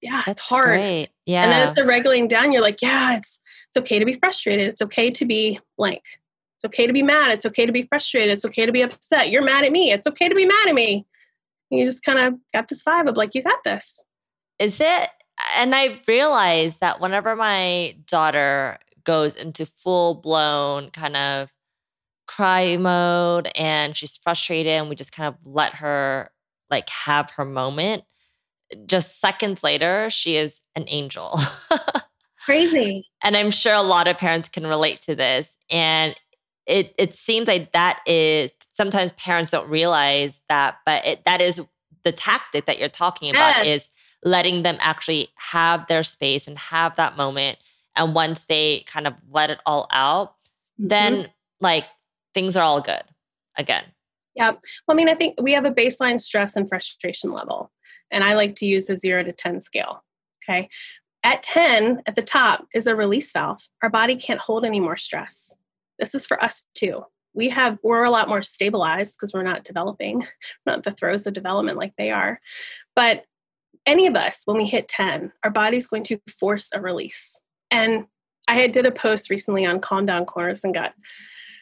yeah, 0.00 0.22
That's 0.26 0.40
it's 0.40 0.48
hard. 0.48 0.78
Great. 0.78 1.10
Yeah. 1.26 1.42
And 1.42 1.52
then 1.52 1.68
as 1.68 1.74
they're 1.74 1.86
regulating 1.86 2.28
down, 2.28 2.52
you're 2.52 2.62
like, 2.62 2.80
yeah, 2.80 3.16
it's 3.16 3.40
it's 3.68 3.76
okay 3.76 3.98
to 3.98 4.04
be 4.04 4.14
frustrated. 4.14 4.68
It's 4.68 4.82
okay 4.82 5.10
to 5.10 5.24
be 5.24 5.60
blank. 5.76 6.02
It's 6.56 6.64
okay 6.64 6.86
to 6.86 6.92
be 6.92 7.02
mad. 7.02 7.32
It's 7.32 7.46
okay 7.46 7.66
to 7.66 7.72
be 7.72 7.82
frustrated. 7.82 8.32
It's 8.32 8.44
okay 8.44 8.66
to 8.66 8.72
be 8.72 8.82
upset. 8.82 9.30
You're 9.30 9.44
mad 9.44 9.64
at 9.64 9.72
me. 9.72 9.92
It's 9.92 10.06
okay 10.06 10.28
to 10.28 10.34
be 10.34 10.46
mad 10.46 10.68
at 10.68 10.74
me. 10.74 11.06
And 11.70 11.80
you 11.80 11.86
just 11.86 12.02
kind 12.02 12.18
of 12.18 12.34
got 12.52 12.68
this 12.68 12.82
vibe 12.82 13.08
of 13.08 13.16
like, 13.16 13.34
you 13.34 13.42
got 13.42 13.62
this. 13.64 14.02
Is 14.58 14.80
it? 14.80 15.08
And 15.56 15.74
I 15.74 16.00
realized 16.08 16.80
that 16.80 17.00
whenever 17.00 17.36
my 17.36 17.96
daughter 18.06 18.78
goes 19.04 19.34
into 19.34 19.66
full 19.66 20.14
blown 20.14 20.90
kind 20.90 21.16
of 21.16 21.48
cry 22.28 22.76
mode 22.76 23.50
and 23.54 23.96
she's 23.96 24.16
frustrated 24.16 24.72
and 24.72 24.88
we 24.88 24.94
just 24.94 25.12
kind 25.12 25.26
of 25.26 25.34
let 25.44 25.74
her 25.74 26.30
like 26.70 26.88
have 26.90 27.30
her 27.32 27.44
moment 27.44 28.04
just 28.86 29.20
seconds 29.20 29.62
later, 29.62 30.08
she 30.10 30.36
is 30.36 30.60
an 30.74 30.84
angel. 30.88 31.38
Crazy. 32.44 33.06
And 33.22 33.36
I'm 33.36 33.50
sure 33.50 33.74
a 33.74 33.82
lot 33.82 34.08
of 34.08 34.18
parents 34.18 34.48
can 34.48 34.66
relate 34.66 35.02
to 35.02 35.14
this. 35.14 35.48
And 35.70 36.14
it 36.66 36.94
it 36.98 37.14
seems 37.14 37.48
like 37.48 37.72
that 37.72 38.00
is 38.06 38.50
sometimes 38.72 39.12
parents 39.12 39.50
don't 39.50 39.68
realize 39.68 40.40
that, 40.48 40.76
but 40.84 41.04
it, 41.06 41.24
that 41.24 41.40
is 41.40 41.60
the 42.04 42.12
tactic 42.12 42.66
that 42.66 42.78
you're 42.78 42.88
talking 42.88 43.30
about 43.30 43.64
yes. 43.64 43.82
is 43.82 43.88
letting 44.24 44.62
them 44.62 44.76
actually 44.80 45.28
have 45.36 45.86
their 45.88 46.02
space 46.02 46.46
and 46.46 46.58
have 46.58 46.96
that 46.96 47.16
moment. 47.16 47.58
And 47.96 48.14
once 48.14 48.44
they 48.44 48.84
kind 48.86 49.06
of 49.06 49.14
let 49.30 49.50
it 49.50 49.58
all 49.66 49.88
out, 49.90 50.34
mm-hmm. 50.78 50.88
then 50.88 51.28
like 51.60 51.84
things 52.38 52.56
are 52.56 52.62
all 52.62 52.80
good 52.80 53.02
again. 53.56 53.82
Yeah. 54.36 54.52
Well, 54.52 54.60
I 54.90 54.94
mean, 54.94 55.08
I 55.08 55.14
think 55.14 55.40
we 55.42 55.52
have 55.54 55.64
a 55.64 55.72
baseline 55.72 56.20
stress 56.20 56.54
and 56.54 56.68
frustration 56.68 57.32
level, 57.32 57.72
and 58.12 58.22
I 58.22 58.34
like 58.34 58.54
to 58.56 58.66
use 58.66 58.88
a 58.88 58.96
zero 58.96 59.24
to 59.24 59.32
10 59.32 59.60
scale. 59.60 60.04
Okay. 60.44 60.68
At 61.24 61.42
10, 61.42 62.02
at 62.06 62.14
the 62.14 62.22
top, 62.22 62.64
is 62.72 62.86
a 62.86 62.94
release 62.94 63.32
valve. 63.32 63.60
Our 63.82 63.90
body 63.90 64.14
can't 64.14 64.38
hold 64.38 64.64
any 64.64 64.78
more 64.78 64.96
stress. 64.96 65.52
This 65.98 66.14
is 66.14 66.24
for 66.24 66.42
us 66.42 66.64
too. 66.76 67.02
We 67.34 67.48
have, 67.48 67.78
we're 67.82 68.04
a 68.04 68.10
lot 68.10 68.28
more 68.28 68.42
stabilized 68.42 69.16
because 69.16 69.32
we're 69.32 69.42
not 69.42 69.64
developing, 69.64 70.24
not 70.66 70.84
the 70.84 70.92
throes 70.92 71.26
of 71.26 71.34
development 71.34 71.76
like 71.76 71.94
they 71.98 72.12
are. 72.12 72.38
But 72.94 73.24
any 73.84 74.06
of 74.06 74.14
us, 74.14 74.42
when 74.44 74.58
we 74.58 74.66
hit 74.66 74.86
10, 74.86 75.32
our 75.42 75.50
body's 75.50 75.88
going 75.88 76.04
to 76.04 76.20
force 76.38 76.68
a 76.72 76.80
release. 76.80 77.40
And 77.72 78.06
I 78.46 78.68
did 78.68 78.86
a 78.86 78.92
post 78.92 79.28
recently 79.28 79.66
on 79.66 79.80
calm 79.80 80.06
down 80.06 80.24
corners 80.24 80.62
and 80.62 80.72
got 80.72 80.94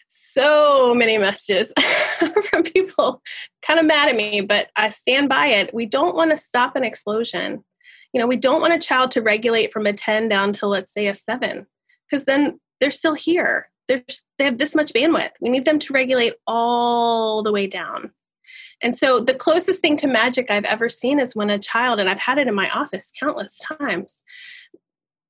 so 0.09 0.95
many 0.95 1.19
messages 1.19 1.73
from 2.51 2.63
people 2.63 3.23
kind 3.63 3.79
of 3.81 3.87
mad 3.87 4.09
at 4.09 4.17
me, 4.17 4.41
but 4.41 4.71
I 4.77 4.91
stand 4.91 5.29
by 5.29 5.49
it. 5.49 5.75
We 5.75 5.87
don't 5.87 6.17
want 6.17 6.31
to 6.31 6.37
stop 6.37 6.77
an 6.77 6.85
explosion. 6.85 7.65
You 8.13 8.21
know, 8.21 8.27
we 8.27 8.37
don't 8.37 8.61
want 8.61 8.75
a 8.75 8.79
child 8.79 9.11
to 9.13 9.23
regulate 9.23 9.73
from 9.73 9.87
a 9.87 9.93
10 9.93 10.29
down 10.29 10.53
to, 10.55 10.67
let's 10.67 10.93
say, 10.93 11.07
a 11.07 11.15
seven, 11.15 11.67
because 12.09 12.25
then 12.25 12.61
they're 12.81 12.91
still 12.91 13.15
here. 13.15 13.69
They're, 13.89 14.05
they 14.39 14.45
have 14.45 14.59
this 14.59 14.75
much 14.75 14.93
bandwidth. 14.93 15.31
We 15.41 15.49
need 15.49 15.65
them 15.65 15.79
to 15.81 15.93
regulate 15.93 16.35
all 16.47 17.43
the 17.43 17.53
way 17.53 17.67
down. 17.67 18.13
And 18.83 18.97
so 18.97 19.21
the 19.21 19.35
closest 19.35 19.81
thing 19.81 19.97
to 19.99 20.07
magic 20.07 20.51
I've 20.51 20.65
ever 20.65 20.89
seen 20.89 21.19
is 21.19 21.35
when 21.35 21.51
a 21.51 21.59
child, 21.59 21.99
and 21.99 22.09
I've 22.09 22.21
had 22.21 22.39
it 22.39 22.49
in 22.49 22.55
my 22.55 22.69
office 22.71 23.11
countless 23.19 23.59
times, 23.59 24.23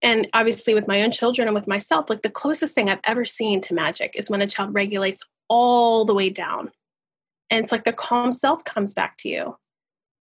and 0.02 0.28
obviously 0.34 0.74
with 0.74 0.88
my 0.88 1.02
own 1.02 1.10
children 1.10 1.48
and 1.48 1.54
with 1.54 1.66
myself, 1.68 2.10
like 2.10 2.22
the 2.22 2.30
closest 2.30 2.74
thing 2.74 2.88
I've 2.88 3.00
ever 3.04 3.24
seen 3.24 3.60
to 3.62 3.74
magic 3.74 4.12
is 4.14 4.28
when 4.28 4.42
a 4.42 4.46
child 4.46 4.74
regulates 4.74 5.22
all 5.48 6.04
the 6.04 6.14
way 6.14 6.30
down. 6.30 6.70
And 7.50 7.62
it's 7.62 7.72
like 7.72 7.84
the 7.84 7.92
calm 7.92 8.32
self 8.32 8.64
comes 8.64 8.92
back 8.92 9.16
to 9.18 9.28
you. 9.28 9.56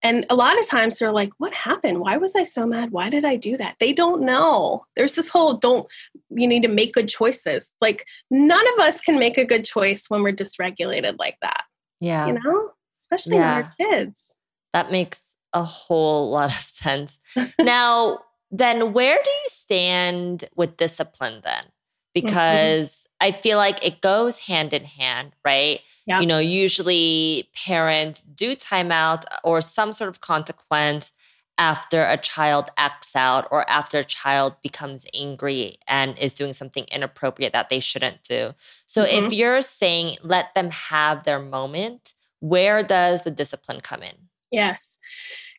And 0.03 0.23
a 0.29 0.35
lot 0.35 0.59
of 0.59 0.67
times 0.67 0.99
they're 0.99 1.11
like, 1.11 1.31
what 1.39 1.53
happened? 1.53 1.99
Why 1.99 2.17
was 2.17 2.35
I 2.35 2.43
so 2.43 2.67
mad? 2.67 2.91
Why 2.91 3.09
did 3.09 3.25
I 3.25 3.35
do 3.35 3.57
that? 3.57 3.77
They 3.79 3.91
don't 3.91 4.21
know. 4.21 4.85
There's 4.95 5.13
this 5.13 5.29
whole 5.29 5.55
don't, 5.55 5.87
you 6.29 6.47
need 6.47 6.61
to 6.61 6.67
make 6.67 6.93
good 6.93 7.09
choices. 7.09 7.71
Like, 7.81 8.05
none 8.29 8.65
of 8.73 8.85
us 8.85 9.01
can 9.01 9.17
make 9.17 9.39
a 9.39 9.45
good 9.45 9.65
choice 9.65 10.05
when 10.07 10.21
we're 10.21 10.35
dysregulated 10.35 11.15
like 11.17 11.37
that. 11.41 11.63
Yeah. 12.01 12.27
You 12.27 12.33
know, 12.33 12.69
especially 13.01 13.37
yeah. 13.37 13.55
when 13.55 13.71
we're 13.79 13.89
kids. 13.89 14.35
That 14.73 14.91
makes 14.91 15.17
a 15.53 15.63
whole 15.63 16.29
lot 16.29 16.55
of 16.55 16.61
sense. 16.67 17.17
now, 17.59 18.19
then 18.51 18.93
where 18.93 19.17
do 19.23 19.29
you 19.29 19.47
stand 19.47 20.47
with 20.55 20.77
discipline 20.77 21.41
then? 21.43 21.63
Mm-hmm. 21.63 22.27
Because 22.27 23.07
mm-hmm. 23.21 23.35
I 23.35 23.41
feel 23.41 23.57
like 23.57 23.85
it 23.85 24.01
goes 24.01 24.39
hand 24.39 24.73
in 24.73 24.83
hand, 24.83 25.33
right? 25.43 25.81
Yeah. 26.05 26.19
You 26.21 26.27
know, 26.27 26.39
usually 26.39 27.49
parents 27.55 28.21
do 28.21 28.55
timeout 28.55 29.23
or 29.43 29.61
some 29.61 29.93
sort 29.93 30.09
of 30.09 30.21
consequence 30.21 31.11
after 31.57 32.03
a 32.05 32.17
child 32.17 32.69
acts 32.77 33.15
out 33.15 33.47
or 33.49 33.69
after 33.69 33.99
a 33.99 34.03
child 34.03 34.55
becomes 34.61 35.05
angry 35.13 35.77
and 35.87 36.17
is 36.19 36.33
doing 36.33 36.53
something 36.53 36.83
inappropriate 36.91 37.53
that 37.53 37.69
they 37.69 37.79
shouldn't 37.79 38.23
do. 38.23 38.53
So 38.87 39.05
mm-hmm. 39.05 39.25
if 39.25 39.33
you're 39.33 39.61
saying 39.61 40.17
let 40.21 40.53
them 40.53 40.69
have 40.71 41.23
their 41.23 41.39
moment, 41.39 42.13
where 42.39 42.83
does 42.83 43.23
the 43.23 43.31
discipline 43.31 43.81
come 43.81 44.03
in? 44.03 44.15
Yes. 44.55 44.97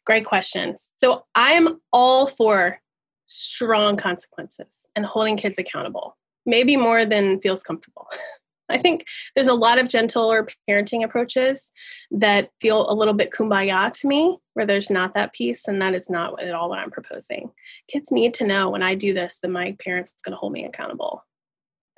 Great 0.06 0.24
question. 0.24 0.74
So 0.96 1.26
I'm 1.34 1.80
all 1.92 2.26
for 2.26 2.78
strong 3.26 3.98
consequences 3.98 4.86
and 4.96 5.04
holding 5.04 5.36
kids 5.36 5.58
accountable, 5.58 6.16
maybe 6.46 6.78
more 6.78 7.04
than 7.04 7.38
feels 7.42 7.62
comfortable. 7.62 8.08
I 8.70 8.78
think 8.78 9.04
there's 9.34 9.48
a 9.48 9.54
lot 9.54 9.78
of 9.78 9.88
gentler 9.88 10.48
parenting 10.68 11.04
approaches 11.04 11.70
that 12.10 12.48
feel 12.58 12.90
a 12.90 12.94
little 12.94 13.12
bit 13.12 13.30
kumbaya 13.30 13.92
to 14.00 14.08
me, 14.08 14.38
where 14.54 14.66
there's 14.66 14.88
not 14.88 15.12
that 15.12 15.34
piece, 15.34 15.68
and 15.68 15.80
that 15.82 15.94
is 15.94 16.08
not 16.08 16.42
at 16.42 16.54
all 16.54 16.70
what 16.70 16.78
I'm 16.78 16.90
proposing. 16.90 17.50
Kids 17.86 18.10
need 18.10 18.32
to 18.34 18.46
know 18.46 18.70
when 18.70 18.82
I 18.82 18.94
do 18.94 19.12
this 19.12 19.38
that 19.42 19.50
my 19.50 19.76
parents 19.78 20.14
going 20.24 20.32
to 20.32 20.38
hold 20.38 20.52
me 20.52 20.64
accountable. 20.64 21.22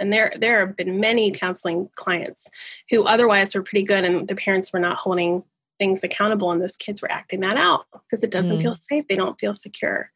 And 0.00 0.12
there, 0.12 0.32
there 0.36 0.66
have 0.66 0.76
been 0.76 1.00
many 1.00 1.30
counseling 1.30 1.90
clients 1.94 2.48
who 2.90 3.04
otherwise 3.04 3.54
were 3.54 3.62
pretty 3.62 3.84
good, 3.84 4.04
and 4.04 4.26
the 4.26 4.36
parents 4.36 4.72
were 4.72 4.80
not 4.80 4.98
holding 4.98 5.44
things 5.78 6.02
accountable 6.04 6.50
and 6.50 6.60
those 6.60 6.76
kids 6.76 7.00
were 7.00 7.10
acting 7.10 7.40
that 7.40 7.56
out 7.56 7.86
because 7.92 8.22
it 8.22 8.30
doesn't 8.30 8.58
mm. 8.58 8.62
feel 8.62 8.76
safe 8.88 9.04
they 9.08 9.16
don't 9.16 9.38
feel 9.38 9.54
secure 9.54 10.10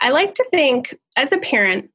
i 0.00 0.10
like 0.10 0.34
to 0.34 0.44
think 0.50 0.96
as 1.16 1.32
a 1.32 1.38
parent 1.38 1.90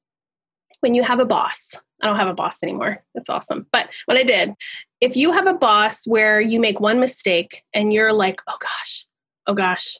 when 0.81 0.93
you 0.93 1.03
have 1.03 1.19
a 1.19 1.25
boss 1.25 1.71
i 2.01 2.07
don't 2.07 2.19
have 2.19 2.27
a 2.27 2.33
boss 2.33 2.57
anymore 2.63 3.03
that's 3.13 3.29
awesome 3.29 3.65
but 3.71 3.89
when 4.05 4.17
i 4.17 4.23
did 4.23 4.53
if 5.01 5.15
you 5.15 5.31
have 5.31 5.47
a 5.47 5.53
boss 5.53 6.05
where 6.05 6.39
you 6.39 6.59
make 6.59 6.79
one 6.79 6.99
mistake 6.99 7.63
and 7.73 7.93
you're 7.93 8.13
like 8.13 8.41
oh 8.47 8.57
gosh 8.59 9.05
oh 9.47 9.53
gosh 9.53 9.97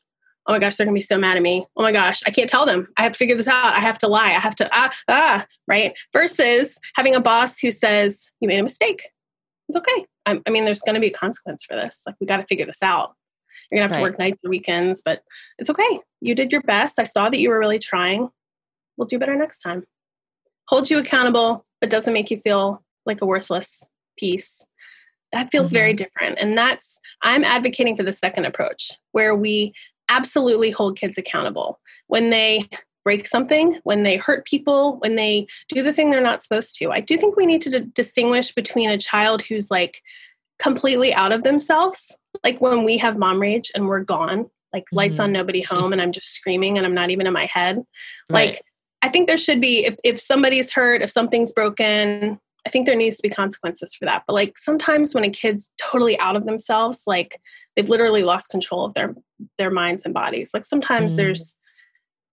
oh 0.48 0.54
my 0.54 0.60
gosh 0.60 0.76
they're 0.76 0.86
gonna 0.86 0.96
be 0.96 1.02
so 1.02 1.18
mad 1.18 1.38
at 1.38 1.44
me 1.44 1.66
oh 1.78 1.84
my 1.84 1.92
gosh 1.92 2.22
i 2.26 2.32
can't 2.32 2.50
tell 2.50 2.66
them 2.66 2.88
i 2.98 3.04
have 3.04 3.14
to 3.14 3.18
figure 3.18 3.36
this 3.36 3.48
out 3.48 3.74
i 3.76 3.80
have 3.80 3.98
to 3.98 4.08
lie 4.08 4.30
i 4.30 4.40
have 4.40 4.56
to 4.56 4.68
ah 4.72 4.92
ah 5.08 5.46
right 5.68 5.98
versus 6.12 6.78
having 6.96 7.16
a 7.16 7.22
boss 7.22 7.60
who 7.60 7.72
says 7.72 8.32
you 8.40 8.48
made 8.48 8.60
a 8.60 8.64
mistake 8.64 9.10
it's 9.70 9.78
okay 9.78 10.06
I, 10.26 10.40
I 10.46 10.50
mean, 10.50 10.66
there's 10.66 10.82
going 10.82 10.96
to 10.96 11.02
be 11.02 11.08
a 11.08 11.14
consequence 11.14 11.64
for 11.64 11.76
this. 11.76 12.02
Like, 12.06 12.16
we 12.20 12.28
got 12.28 12.38
to 12.38 12.46
figure 12.46 12.66
this 12.66 12.84
out. 12.84 13.14
You're 13.72 13.80
going 13.80 13.90
to 13.90 13.96
have 13.96 14.04
right. 14.04 14.08
to 14.08 14.12
work 14.12 14.20
nights 14.20 14.40
and 14.44 14.50
weekends, 14.50 15.02
but 15.04 15.24
it's 15.58 15.70
okay. 15.70 16.00
You 16.22 16.36
did 16.36 16.52
your 16.52 16.62
best. 16.62 17.00
I 17.00 17.04
saw 17.04 17.30
that 17.30 17.40
you 17.40 17.50
were 17.50 17.60
really 17.60 17.80
trying. 17.80 18.30
We'll 18.98 19.08
do 19.08 19.20
better 19.20 19.36
next 19.36 19.62
time. 19.62 19.84
Hold 20.68 20.90
you 20.90 20.98
accountable, 20.98 21.66
but 21.82 21.90
doesn't 21.90 22.14
make 22.14 22.32
you 22.32 22.38
feel 22.38 22.84
like 23.06 23.22
a 23.22 23.26
worthless 23.26 23.84
piece. 24.18 24.66
That 25.32 25.52
feels 25.52 25.68
mm-hmm. 25.68 25.76
very 25.76 25.94
different. 25.94 26.40
And 26.40 26.58
that's, 26.58 27.00
I'm 27.22 27.44
advocating 27.44 27.96
for 27.98 28.04
the 28.04 28.14
second 28.14 28.46
approach 28.46 28.92
where 29.12 29.36
we 29.36 29.74
absolutely 30.10 30.72
hold 30.72 30.98
kids 30.98 31.18
accountable. 31.18 31.80
When 32.08 32.30
they 32.30 32.70
break 33.04 33.28
something, 33.28 33.80
when 33.84 34.04
they 34.04 34.18
hurt 34.18 34.46
people, 34.46 34.98
when 35.00 35.16
they 35.16 35.48
do 35.70 35.84
the 35.84 35.94
thing 35.94 36.10
they're 36.10 36.22
not 36.22 36.44
supposed 36.44 36.76
to. 36.78 36.92
I 36.92 37.00
do 37.00 37.18
think 37.18 37.36
we 37.36 37.46
need 37.46 37.62
to 37.64 37.80
d- 37.80 37.92
distinguish 37.94 38.54
between 38.54 38.90
a 38.90 38.98
child 38.98 39.42
who's 39.42 39.70
like 39.70 40.02
completely 40.60 41.14
out 41.14 41.32
of 41.32 41.44
themselves, 41.44 42.16
like 42.44 42.62
when 42.62 42.84
we 42.84 42.98
have 42.98 43.18
mom 43.18 43.42
rage 43.42 43.72
and 43.76 43.88
we're 43.88 44.04
gone, 44.04 44.50
like 44.72 44.86
mm-hmm. 44.86 44.98
lights 44.98 45.20
on, 45.20 45.32
nobody 45.32 45.62
home, 45.62 45.92
and 45.92 46.02
I'm 46.02 46.12
just 46.12 46.34
screaming 46.34 46.78
and 46.78 46.86
I'm 46.86 46.96
not 46.96 47.10
even 47.10 47.28
in 47.28 47.34
my 47.34 47.46
head. 47.46 47.84
Right. 48.30 48.54
Like, 48.54 48.62
I 49.02 49.10
think 49.10 49.28
there 49.28 49.38
should 49.38 49.60
be, 49.60 49.86
if, 49.86 49.96
if 50.04 50.22
somebody's 50.22 50.72
hurt, 50.72 51.02
if 51.02 51.10
something's 51.10 51.52
broken, 51.52 52.40
I 52.66 52.70
think 52.70 52.86
there 52.86 52.96
needs 52.96 53.18
to 53.18 53.24
be 53.24 53.30
consequences 53.30 53.94
for 53.94 54.06
that. 54.06 54.24
But 54.26 54.34
like 54.34 54.58
sometimes 54.58 55.14
when 55.14 55.26
a 55.26 55.30
kid's 55.30 55.70
totally 55.78 56.18
out 56.20 56.38
of 56.38 56.46
themselves, 56.46 57.04
like 57.06 57.42
they've 57.76 57.90
literally 57.90 58.24
lost 58.24 58.50
control 58.50 58.86
of 58.86 58.94
their 58.94 59.14
their 59.58 59.72
minds 59.72 60.04
and 60.06 60.14
bodies. 60.14 60.52
Like 60.54 60.64
sometimes 60.64 61.14
mm. 61.14 61.18
there's 61.18 61.58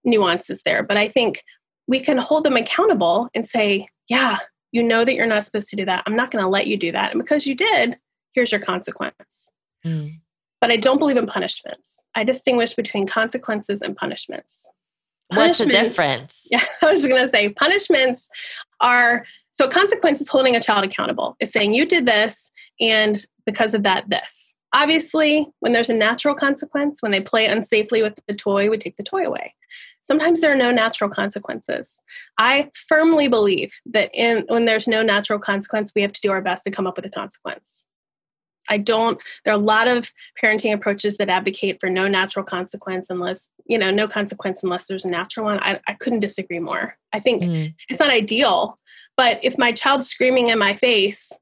nuances 0.05 0.63
there. 0.65 0.83
But 0.83 0.97
I 0.97 1.09
think 1.09 1.43
we 1.87 2.01
can 2.01 2.19
hold 2.19 2.45
them 2.45 2.57
accountable 2.57 3.29
and 3.35 3.47
say, 3.47 3.89
yeah, 4.09 4.39
you 4.73 4.83
know 4.83 5.05
that 5.05 5.15
you're 5.15 5.27
not 5.27 5.45
supposed 5.45 5.69
to 5.71 5.77
do 5.77 5.85
that. 5.85 6.03
I'm 6.07 6.17
not 6.17 6.31
going 6.31 6.45
to 6.45 6.49
let 6.49 6.67
you 6.67 6.77
do 6.77 6.93
that. 6.93 7.13
And 7.13 7.21
because 7.21 7.47
you 7.47 7.55
did, 7.55 7.97
here's 8.35 8.53
your 8.53 8.61
consequence. 8.61 9.51
Mm. 9.85 10.09
But 10.61 10.71
I 10.71 10.77
don't 10.77 10.99
believe 10.99 11.17
in 11.17 11.27
punishments. 11.27 12.05
I 12.15 12.25
distinguish 12.25 12.75
between 12.75 13.07
consequences 13.07 13.83
and 13.83 13.97
punishments. 13.97 14.69
What's 15.35 15.59
the 15.59 15.67
difference? 15.67 16.49
Yeah, 16.51 16.65
I 16.83 16.87
was 16.87 17.07
going 17.07 17.25
to 17.25 17.31
say 17.31 17.51
punishments 17.51 18.29
are 18.81 19.25
so 19.53 19.69
consequences 19.69 20.29
holding 20.29 20.57
a 20.57 20.61
child 20.61 20.85
accountable 20.85 21.37
is 21.41 21.51
saying 21.51 21.75
you 21.75 21.87
did 21.87 22.07
this 22.07 22.51
and 22.81 23.25
because 23.47 23.75
of 23.75 23.85
that 23.85 24.09
this. 24.11 24.50
Obviously, 24.73 25.49
when 25.61 25.73
there's 25.73 25.91
a 25.91 25.95
natural 25.95 26.35
consequence, 26.35 27.03
when 27.03 27.13
they 27.13 27.21
play 27.21 27.49
unsafely 27.49 28.03
with 28.03 28.19
the 28.29 28.35
toy, 28.35 28.71
we 28.71 28.79
take 28.79 28.97
the 28.97 29.03
toy 29.03 29.27
away. 29.27 29.55
Sometimes 30.03 30.41
there 30.41 30.53
are 30.53 30.57
no 30.57 30.71
natural 30.71 31.11
consequences. 31.11 32.03
I 32.39 32.71
firmly 32.75 33.29
believe 33.29 33.73
that 33.87 34.11
in 34.15 34.45
when 34.49 34.65
there's 34.65 34.87
no 34.89 35.03
natural 35.03 35.39
consequence, 35.39 35.93
we 35.95 36.03
have 36.03 36.13
to 36.13 36.21
do 36.21 36.31
our 36.31 36.43
best 36.43 36.65
to 36.65 36.71
come 36.71 36.87
up 36.87 36.97
with 36.97 37.07
a 37.07 37.11
consequence. 37.11 37.87
I 38.69 38.79
don't, 38.79 39.21
there 39.45 39.53
are 39.53 39.59
a 39.59 39.63
lot 39.63 39.89
of 39.89 40.13
parenting 40.43 40.73
approaches 40.73 41.17
that 41.17 41.29
advocate 41.29 41.79
for 41.81 41.91
no 41.91 42.07
natural 42.07 42.45
consequence 42.45 43.11
unless, 43.11 43.51
you 43.67 43.77
know, 43.77 43.91
no 43.91 44.07
consequence 44.07 44.63
unless 44.63 44.87
there's 44.87 45.05
a 45.05 45.11
natural 45.11 45.47
one. 45.47 45.59
I, 45.61 45.81
I 45.89 45.95
couldn't 45.95 46.21
disagree 46.21 46.61
more. 46.61 46.97
I 47.13 47.21
think 47.21 47.43
mm. 47.43 47.75
it's 47.89 47.99
not 47.99 48.11
ideal, 48.11 48.75
but 49.17 49.41
if 49.43 49.59
my 49.59 49.73
child's 49.73 50.09
screaming 50.09 50.49
in 50.49 50.59
my 50.59 50.75
face 50.75 51.33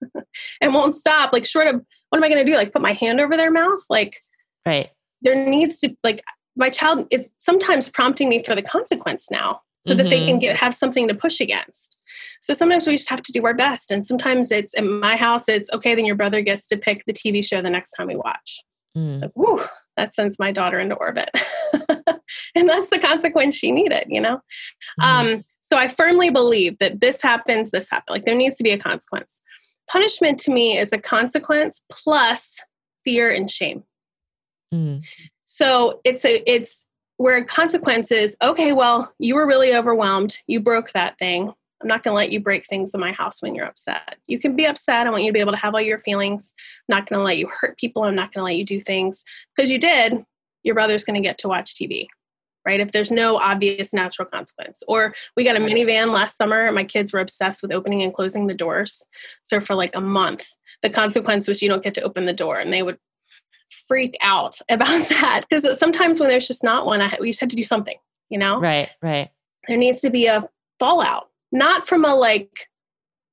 and 0.60 0.74
won't 0.74 0.96
stop, 0.96 1.32
like 1.32 1.44
short 1.44 1.66
of 1.66 1.84
what 2.14 2.18
am 2.18 2.24
I 2.24 2.28
going 2.28 2.46
to 2.46 2.48
do? 2.48 2.56
Like 2.56 2.72
put 2.72 2.80
my 2.80 2.92
hand 2.92 3.20
over 3.20 3.36
their 3.36 3.50
mouth? 3.50 3.80
Like, 3.90 4.22
right. 4.64 4.90
There 5.22 5.34
needs 5.34 5.80
to, 5.80 5.96
like, 6.04 6.22
my 6.54 6.70
child 6.70 7.08
is 7.10 7.28
sometimes 7.38 7.88
prompting 7.88 8.28
me 8.28 8.40
for 8.40 8.54
the 8.54 8.62
consequence 8.62 9.32
now 9.32 9.62
so 9.84 9.90
mm-hmm. 9.90 9.98
that 9.98 10.10
they 10.10 10.18
can 10.18 10.34
mm-hmm. 10.34 10.38
get, 10.38 10.56
have 10.56 10.76
something 10.76 11.08
to 11.08 11.14
push 11.14 11.40
against. 11.40 12.00
So 12.40 12.54
sometimes 12.54 12.86
we 12.86 12.94
just 12.94 13.10
have 13.10 13.22
to 13.22 13.32
do 13.32 13.44
our 13.44 13.52
best. 13.52 13.90
And 13.90 14.06
sometimes 14.06 14.52
it's 14.52 14.74
in 14.74 15.00
my 15.00 15.16
house, 15.16 15.48
it's 15.48 15.68
okay, 15.72 15.96
then 15.96 16.06
your 16.06 16.14
brother 16.14 16.40
gets 16.40 16.68
to 16.68 16.76
pick 16.76 17.04
the 17.04 17.12
TV 17.12 17.44
show 17.44 17.60
the 17.60 17.68
next 17.68 17.90
time 17.90 18.06
we 18.06 18.14
watch. 18.14 18.62
Mm. 18.96 19.22
Like, 19.22 19.32
whew, 19.34 19.64
that 19.96 20.14
sends 20.14 20.38
my 20.38 20.52
daughter 20.52 20.78
into 20.78 20.94
orbit. 20.94 21.30
and 22.54 22.68
that's 22.68 22.90
the 22.90 23.00
consequence 23.00 23.56
she 23.56 23.72
needed, 23.72 24.04
you 24.08 24.20
know? 24.20 24.40
Mm. 25.00 25.04
Um, 25.04 25.44
so 25.62 25.76
I 25.76 25.88
firmly 25.88 26.30
believe 26.30 26.78
that 26.78 27.00
this 27.00 27.20
happens, 27.20 27.72
this 27.72 27.90
happens. 27.90 28.14
Like 28.14 28.24
there 28.24 28.36
needs 28.36 28.54
to 28.58 28.62
be 28.62 28.70
a 28.70 28.78
consequence 28.78 29.40
punishment 29.88 30.38
to 30.40 30.50
me 30.50 30.76
is 30.78 30.92
a 30.92 30.98
consequence 30.98 31.82
plus 31.90 32.60
fear 33.04 33.30
and 33.30 33.50
shame. 33.50 33.84
Mm. 34.72 35.00
So 35.44 36.00
it's 36.04 36.24
a 36.24 36.42
it's 36.50 36.86
where 37.16 37.44
consequences, 37.44 38.36
okay, 38.42 38.72
well, 38.72 39.12
you 39.18 39.36
were 39.36 39.46
really 39.46 39.74
overwhelmed. 39.74 40.38
You 40.46 40.60
broke 40.60 40.92
that 40.92 41.18
thing. 41.18 41.52
I'm 41.80 41.88
not 41.88 42.02
going 42.02 42.12
to 42.12 42.16
let 42.16 42.32
you 42.32 42.40
break 42.40 42.66
things 42.66 42.92
in 42.94 43.00
my 43.00 43.12
house 43.12 43.42
when 43.42 43.54
you're 43.54 43.66
upset. 43.66 44.16
You 44.26 44.38
can 44.38 44.56
be 44.56 44.66
upset. 44.66 45.06
I 45.06 45.10
want 45.10 45.22
you 45.22 45.28
to 45.28 45.34
be 45.34 45.40
able 45.40 45.52
to 45.52 45.58
have 45.58 45.74
all 45.74 45.80
your 45.80 45.98
feelings. 45.98 46.52
I'm 46.88 46.96
not 46.96 47.08
going 47.08 47.18
to 47.18 47.24
let 47.24 47.36
you 47.36 47.48
hurt 47.48 47.78
people. 47.78 48.04
I'm 48.04 48.16
not 48.16 48.32
going 48.32 48.40
to 48.40 48.44
let 48.44 48.56
you 48.56 48.64
do 48.64 48.80
things 48.80 49.22
because 49.54 49.70
you 49.70 49.78
did. 49.78 50.24
Your 50.62 50.74
brother's 50.74 51.04
going 51.04 51.22
to 51.22 51.26
get 51.26 51.38
to 51.38 51.48
watch 51.48 51.74
TV 51.74 52.06
right? 52.64 52.80
If 52.80 52.92
there's 52.92 53.10
no 53.10 53.36
obvious 53.36 53.92
natural 53.92 54.26
consequence. 54.26 54.82
Or 54.88 55.14
we 55.36 55.44
got 55.44 55.56
a 55.56 55.60
minivan 55.60 56.12
last 56.12 56.36
summer, 56.36 56.70
my 56.72 56.84
kids 56.84 57.12
were 57.12 57.20
obsessed 57.20 57.62
with 57.62 57.72
opening 57.72 58.02
and 58.02 58.14
closing 58.14 58.46
the 58.46 58.54
doors. 58.54 59.04
So 59.42 59.60
for 59.60 59.74
like 59.74 59.94
a 59.94 60.00
month, 60.00 60.48
the 60.82 60.90
consequence 60.90 61.46
was 61.46 61.62
you 61.62 61.68
don't 61.68 61.82
get 61.82 61.94
to 61.94 62.02
open 62.02 62.26
the 62.26 62.32
door, 62.32 62.58
and 62.58 62.72
they 62.72 62.82
would 62.82 62.98
freak 63.86 64.16
out 64.20 64.58
about 64.68 65.08
that 65.08 65.44
because 65.48 65.78
sometimes 65.78 66.20
when 66.20 66.28
there's 66.28 66.48
just 66.48 66.64
not 66.64 66.86
one, 66.86 67.00
I, 67.00 67.16
we 67.20 67.30
just 67.30 67.40
had 67.40 67.50
to 67.50 67.56
do 67.56 67.64
something, 67.64 67.96
you 68.28 68.38
know? 68.38 68.58
Right, 68.58 68.90
right. 69.02 69.30
There 69.68 69.76
needs 69.76 70.00
to 70.00 70.10
be 70.10 70.26
a 70.26 70.44
fallout, 70.78 71.30
not 71.52 71.88
from 71.88 72.04
a 72.04 72.14
like 72.14 72.68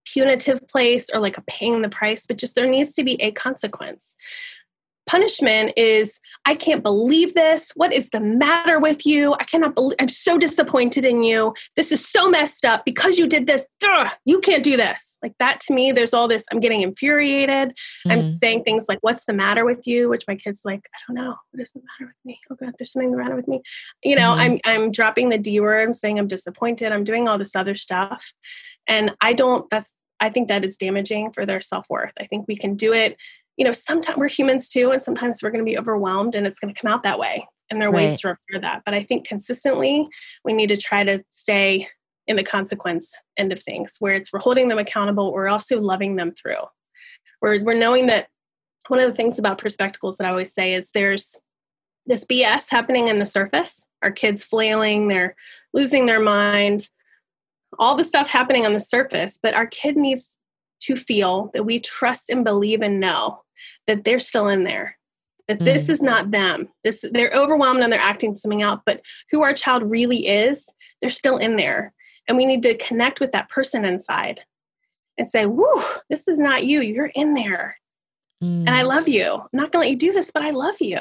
punitive 0.06 0.67
place 0.67 1.10
or 1.13 1.20
like 1.22 1.38
a 1.38 1.41
paying 1.41 1.82
the 1.82 1.89
price, 1.89 2.26
but 2.26 2.38
just 2.38 2.56
there 2.56 2.67
needs 2.67 2.94
to 2.94 3.04
be 3.04 3.22
a 3.22 3.32
consequence 3.32 4.15
punishment 5.12 5.74
is 5.76 6.17
i 6.45 6.56
can't 6.56 6.84
believe 6.84 7.34
this. 7.34 7.71
What 7.76 7.91
is 7.91 8.10
the 8.12 8.21
matter 8.21 8.80
with 8.80 9.06
you? 9.06 9.34
I 9.34 9.43
cannot 9.43 9.76
believe 9.76 9.97
i'm 10.00 10.08
so 10.08 10.38
disappointed 10.38 11.04
in 11.04 11.21
you. 11.21 11.54
This 11.76 11.91
is 11.91 12.08
so 12.08 12.30
messed 12.30 12.63
up. 12.63 12.86
Because 12.86 13.17
you 13.17 13.28
did 13.28 13.45
this 13.45 13.65
Duh, 13.82 14.10
you 14.24 14.39
can't 14.39 14.63
do 14.63 14.78
this. 14.78 15.17
Like 15.21 15.36
that 15.39 15.60
to 15.62 15.74
me 15.74 15.91
there's 15.91 16.13
all 16.13 16.30
this 16.30 16.45
i'm 16.52 16.62
getting 16.62 16.82
infuriated. 16.82 17.69
Mm-hmm. 17.69 18.12
i'm 18.12 18.21
saying 18.41 18.63
things 18.63 18.86
like 18.88 19.00
what's 19.02 19.26
the 19.26 19.34
matter 19.34 19.65
with 19.65 19.86
you? 19.86 20.08
Which 20.08 20.24
my 20.30 20.36
kids 20.36 20.62
like 20.63 20.88
i 20.95 20.97
don't 21.06 21.21
know. 21.21 21.36
What 21.52 21.62
is 21.62 21.71
the 21.71 21.82
matter 21.82 22.08
with 22.10 22.26
me? 22.26 22.39
Oh 22.50 22.56
god 22.56 22.74
there's 22.80 22.93
something 22.93 23.12
the 23.12 23.17
matter 23.17 23.36
with 23.36 23.50
me. 23.50 23.62
You 24.04 24.15
know 24.15 24.34
mm-hmm. 24.34 24.58
i'm 24.65 24.84
i'm 24.84 24.91
dropping 24.91 25.28
the 25.28 25.38
d 25.38 25.60
word. 25.60 25.89
And 25.89 25.95
saying 25.95 26.19
i'm 26.19 26.28
disappointed. 26.28 26.93
I'm 26.93 27.04
doing 27.04 27.28
all 27.28 27.38
this 27.38 27.56
other 27.56 27.76
stuff. 27.76 28.32
And 28.88 29.13
i 29.19 29.34
don't 29.34 29.69
that's 29.69 29.93
i 30.21 30.30
think 30.30 30.47
that 30.47 30.63
is 30.63 30.78
damaging 30.78 31.34
for 31.34 31.45
their 31.45 31.60
self-worth. 31.60 32.13
I 32.17 32.28
think 32.28 32.47
we 32.47 32.56
can 32.56 32.76
do 32.76 32.93
it 32.93 33.17
you 33.58 33.66
know, 33.66 33.72
sometimes 33.72 34.18
we're 34.18 34.30
humans 34.30 34.70
too, 34.70 34.92
and 34.92 35.02
sometimes 35.02 35.42
we're 35.42 35.52
going 35.52 35.64
to 35.64 35.70
be 35.70 35.78
overwhelmed 35.78 36.36
and 36.36 36.48
it's 36.48 36.60
going 36.60 36.74
to 36.74 36.80
come 36.80 36.92
out 36.92 37.04
that 37.04 37.20
way. 37.20 37.46
And 37.70 37.80
there 37.80 37.90
are 37.90 37.92
right. 37.92 38.10
ways 38.10 38.22
to 38.22 38.30
repair 38.30 38.60
that. 38.62 38.84
But 38.86 38.94
I 38.94 39.04
think 39.04 39.28
consistently, 39.28 40.06
we 40.44 40.54
need 40.54 40.68
to 40.68 40.78
try 40.78 41.04
to 41.04 41.24
stay 41.30 41.88
in 42.28 42.36
the 42.36 42.44
consequence 42.44 43.14
end 43.38 43.52
of 43.52 43.62
things, 43.62 43.96
where 44.00 44.14
it's 44.14 44.32
we're 44.32 44.40
holding 44.40 44.68
them 44.68 44.78
accountable, 44.78 45.34
we're 45.34 45.48
also 45.48 45.82
loving 45.82 46.16
them 46.16 46.32
through. 46.32 46.64
We're, 47.42 47.64
we're 47.64 47.78
knowing 47.78 48.08
that 48.08 48.28
one 48.88 49.00
of 49.00 49.08
the 49.08 49.16
things 49.16 49.40
about 49.40 49.58
Perspectacles 49.58 50.18
that 50.18 50.28
I 50.28 50.30
always 50.30 50.54
say 50.54 50.74
is 50.74 50.92
there's 50.92 51.38
this 52.06 52.26
BS 52.26 52.66
happening 52.70 53.08
in 53.08 53.20
the 53.20 53.26
surface. 53.26 53.86
Our 54.02 54.12
kids 54.12 54.44
flailing, 54.44 55.08
they're 55.08 55.36
losing 55.74 56.06
their 56.06 56.20
mind, 56.20 56.90
all 57.80 57.96
the 57.96 58.04
stuff 58.06 58.30
happening 58.30 58.66
on 58.66 58.74
the 58.74 58.82
surface, 58.82 59.40
but 59.42 59.54
our 59.54 59.68
kid 59.68 59.96
needs 59.96 60.38
to 60.82 60.96
feel 60.96 61.52
that 61.54 61.63
we 61.63 61.80
trust 61.80 62.30
and 62.30 62.44
believe 62.44 62.82
and 62.82 63.00
know 63.00 63.41
that 63.88 64.04
they're 64.04 64.20
still 64.20 64.48
in 64.48 64.63
there 64.63 64.98
that 65.48 65.60
mm. 65.60 65.65
this 65.65 65.89
is 65.89 66.02
not 66.02 66.32
them 66.32 66.67
this 66.84 67.04
they're 67.12 67.32
overwhelmed 67.34 67.82
and 67.82 67.91
they're 67.91 68.00
acting 68.00 68.36
something 68.36 68.62
out 68.62 68.82
but 68.86 69.02
who 69.30 69.41
our 69.41 69.54
child 69.54 69.89
really 69.89 70.28
is 70.28 70.65
they're 71.02 71.10
still 71.10 71.38
in 71.38 71.56
there 71.56 71.91
and 72.28 72.38
we 72.38 72.46
need 72.46 72.63
to 72.63 72.78
connect 72.78 73.20
with 73.20 73.32
that 73.32 73.50
person 73.50 73.86
inside 73.86 74.41
and 75.17 75.28
say 75.28 75.46
whoo 75.46 75.84
this 76.10 76.28
is 76.28 76.39
not 76.39 76.65
you 76.65 76.82
you're 76.82 77.12
in 77.15 77.34
there 77.34 77.78
mm. 78.44 78.60
and 78.60 78.70
i 78.70 78.84
mm. 78.84 78.88
love 78.88 79.08
you 79.08 79.34
i'm 79.34 79.50
not 79.54 79.72
going 79.72 79.84
to 79.84 79.88
let 79.88 79.89
you 79.89 79.98
do 79.98 80.13
this 80.13 80.32
but 80.32 80.44
i 80.44 80.52
love 80.52 80.76
you 80.80 80.98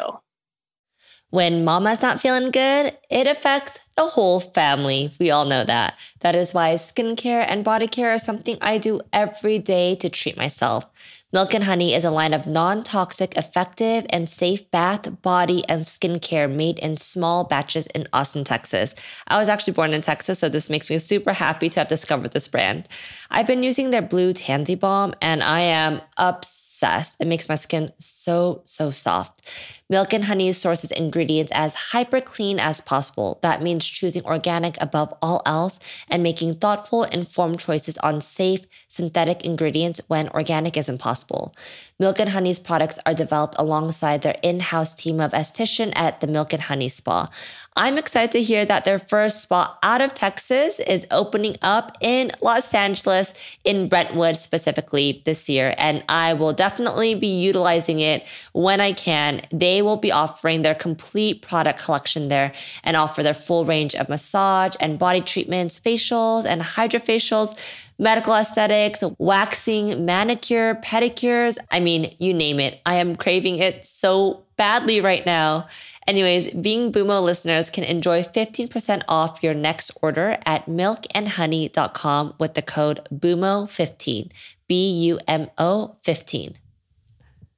when 1.31 1.65
mama's 1.65 2.03
not 2.03 2.21
feeling 2.21 2.51
good, 2.51 2.97
it 3.09 3.29
affects 3.29 3.79
the 4.01 4.07
whole 4.07 4.41
family. 4.41 5.13
We 5.19 5.31
all 5.31 5.45
know 5.45 5.63
that. 5.63 5.99
That 6.21 6.35
is 6.35 6.55
why 6.55 6.73
skincare 6.77 7.45
and 7.47 7.63
body 7.63 7.87
care 7.87 8.15
are 8.15 8.19
something 8.19 8.57
I 8.63 8.79
do 8.79 9.03
every 9.13 9.59
day 9.59 9.95
to 9.97 10.09
treat 10.09 10.39
myself. 10.39 10.87
Milk 11.33 11.55
and 11.55 11.63
Honey 11.63 11.95
is 11.95 12.03
a 12.03 12.11
line 12.11 12.35
of 12.35 12.45
non 12.45 12.83
toxic, 12.83 13.37
effective, 13.37 14.05
and 14.11 14.29
safe 14.29 14.69
bath, 14.73 15.23
body, 15.23 15.63
and 15.69 15.83
skincare 15.83 16.53
made 16.53 16.79
in 16.81 16.97
small 16.97 17.45
batches 17.45 17.87
in 17.89 18.09
Austin, 18.13 18.43
Texas. 18.43 18.97
I 19.29 19.39
was 19.39 19.49
actually 19.49 19.75
born 19.75 19.95
in 19.95 20.01
Texas, 20.01 20.41
so 20.41 20.49
this 20.49 20.69
makes 20.69 20.91
me 20.91 20.99
super 20.99 21.33
happy 21.33 21.69
to 21.69 21.81
have 21.81 21.89
discovered 21.89 22.33
this 22.33 22.49
brand. 22.49 22.89
I've 23.31 23.47
been 23.47 23.63
using 23.63 23.91
their 23.91 24.03
blue 24.03 24.33
tansy 24.33 24.75
balm 24.75 25.15
and 25.23 25.43
I 25.45 25.61
am 25.61 26.01
obsessed. 26.17 27.17
It 27.21 27.29
makes 27.29 27.49
my 27.49 27.55
skin 27.55 27.93
so, 28.01 28.63
so 28.65 28.91
soft. 28.91 29.43
Milk 29.89 30.13
and 30.13 30.25
Honey 30.25 30.53
sources 30.53 30.91
ingredients 30.91 31.53
as 31.55 31.75
hyper 31.75 32.21
clean 32.21 32.59
as 32.59 32.81
possible. 32.81 33.39
That 33.43 33.63
means 33.63 33.85
choosing 33.91 34.25
organic 34.25 34.81
above 34.81 35.13
all 35.23 35.43
else 35.47 35.79
and 36.09 36.23
making 36.23 36.55
thoughtful, 36.57 37.05
informed 37.05 37.61
choices 37.61 37.97
on 37.99 38.21
safe, 38.21 38.61
synthetic 38.89 39.45
ingredients 39.45 40.01
when 40.09 40.29
organic 40.31 40.77
isn't 40.77 40.99
possible. 40.99 41.55
Milk 42.01 42.19
and 42.19 42.31
Honey's 42.31 42.59
products 42.59 42.99
are 43.05 43.13
developed 43.13 43.57
alongside 43.59 44.23
their 44.23 44.39
in 44.43 44.59
house 44.59 44.95
team 44.95 45.21
of 45.21 45.33
esthetician 45.33 45.93
at 45.97 46.23
the 46.23 46.27
Milk 46.27 46.55
and 46.55 46.63
Honey 46.63 46.89
Spa. 46.89 47.29
I'm 47.77 47.99
excited 47.99 48.33
to 48.33 48.43
hear 48.43 48.65
that 48.65 48.85
their 48.85 48.99
first 48.99 49.43
spa 49.43 49.79
out 49.83 50.01
of 50.01 50.15
Texas 50.15 50.81
is 50.81 51.07
opening 51.11 51.57
up 51.63 51.97
in 52.01 52.33
Los 52.41 52.73
Angeles, 52.75 53.35
in 53.65 53.89
Brentwood 53.89 54.39
specifically 54.39 55.23
this 55.25 55.49
year. 55.49 55.75
And 55.77 56.03
I 56.09 56.33
will 56.33 56.55
definitely 56.55 57.15
be 57.15 57.41
utilizing 57.41 58.01
it 58.01 58.27
when 58.53 58.81
I 58.81 58.93
can. 58.93 59.43
They 59.53 59.83
will 59.83 59.99
be 59.99 60.11
offering 60.11 60.63
their 60.63 60.75
complete 60.75 61.43
product 61.43 61.81
collection 61.81 62.29
there 62.29 62.53
and 62.83 62.97
offer 62.97 63.23
their 63.23 63.35
full 63.35 63.67
range 63.67 63.95
of 63.95 64.09
massage 64.09 64.75
and 64.81 64.99
body 64.99 65.21
treatments, 65.21 65.79
facials 65.79 66.47
and 66.47 66.63
hydrofacials 66.63 67.57
medical 68.01 68.35
aesthetics, 68.35 69.05
waxing, 69.19 70.05
manicure, 70.07 70.77
pedicures. 70.77 71.59
I 71.71 71.81
mean, 71.81 72.17
you 72.19 72.33
name 72.33 72.59
it. 72.59 72.81
I 72.87 72.95
am 72.95 73.15
craving 73.15 73.59
it 73.59 73.85
so 73.85 74.43
badly 74.57 75.03
right 75.03 75.25
now. 75.27 75.69
Anyways, 76.09 76.51
being 76.53 76.91
Bumo 76.91 77.23
listeners 77.23 77.69
can 77.69 77.85
enjoy 77.85 78.23
15% 78.23 79.03
off 79.07 79.43
your 79.43 79.55
next 79.55 79.93
order 80.03 80.39
at 80.47 80.67
milkandhoney.com 80.67 82.35
with 82.39 82.55
the 82.55 82.63
code 82.63 83.07
BUMO15, 83.15 84.31
B 84.67 84.91
U 84.91 85.21
M 85.29 85.51
O 85.59 85.97
15. 86.03 86.57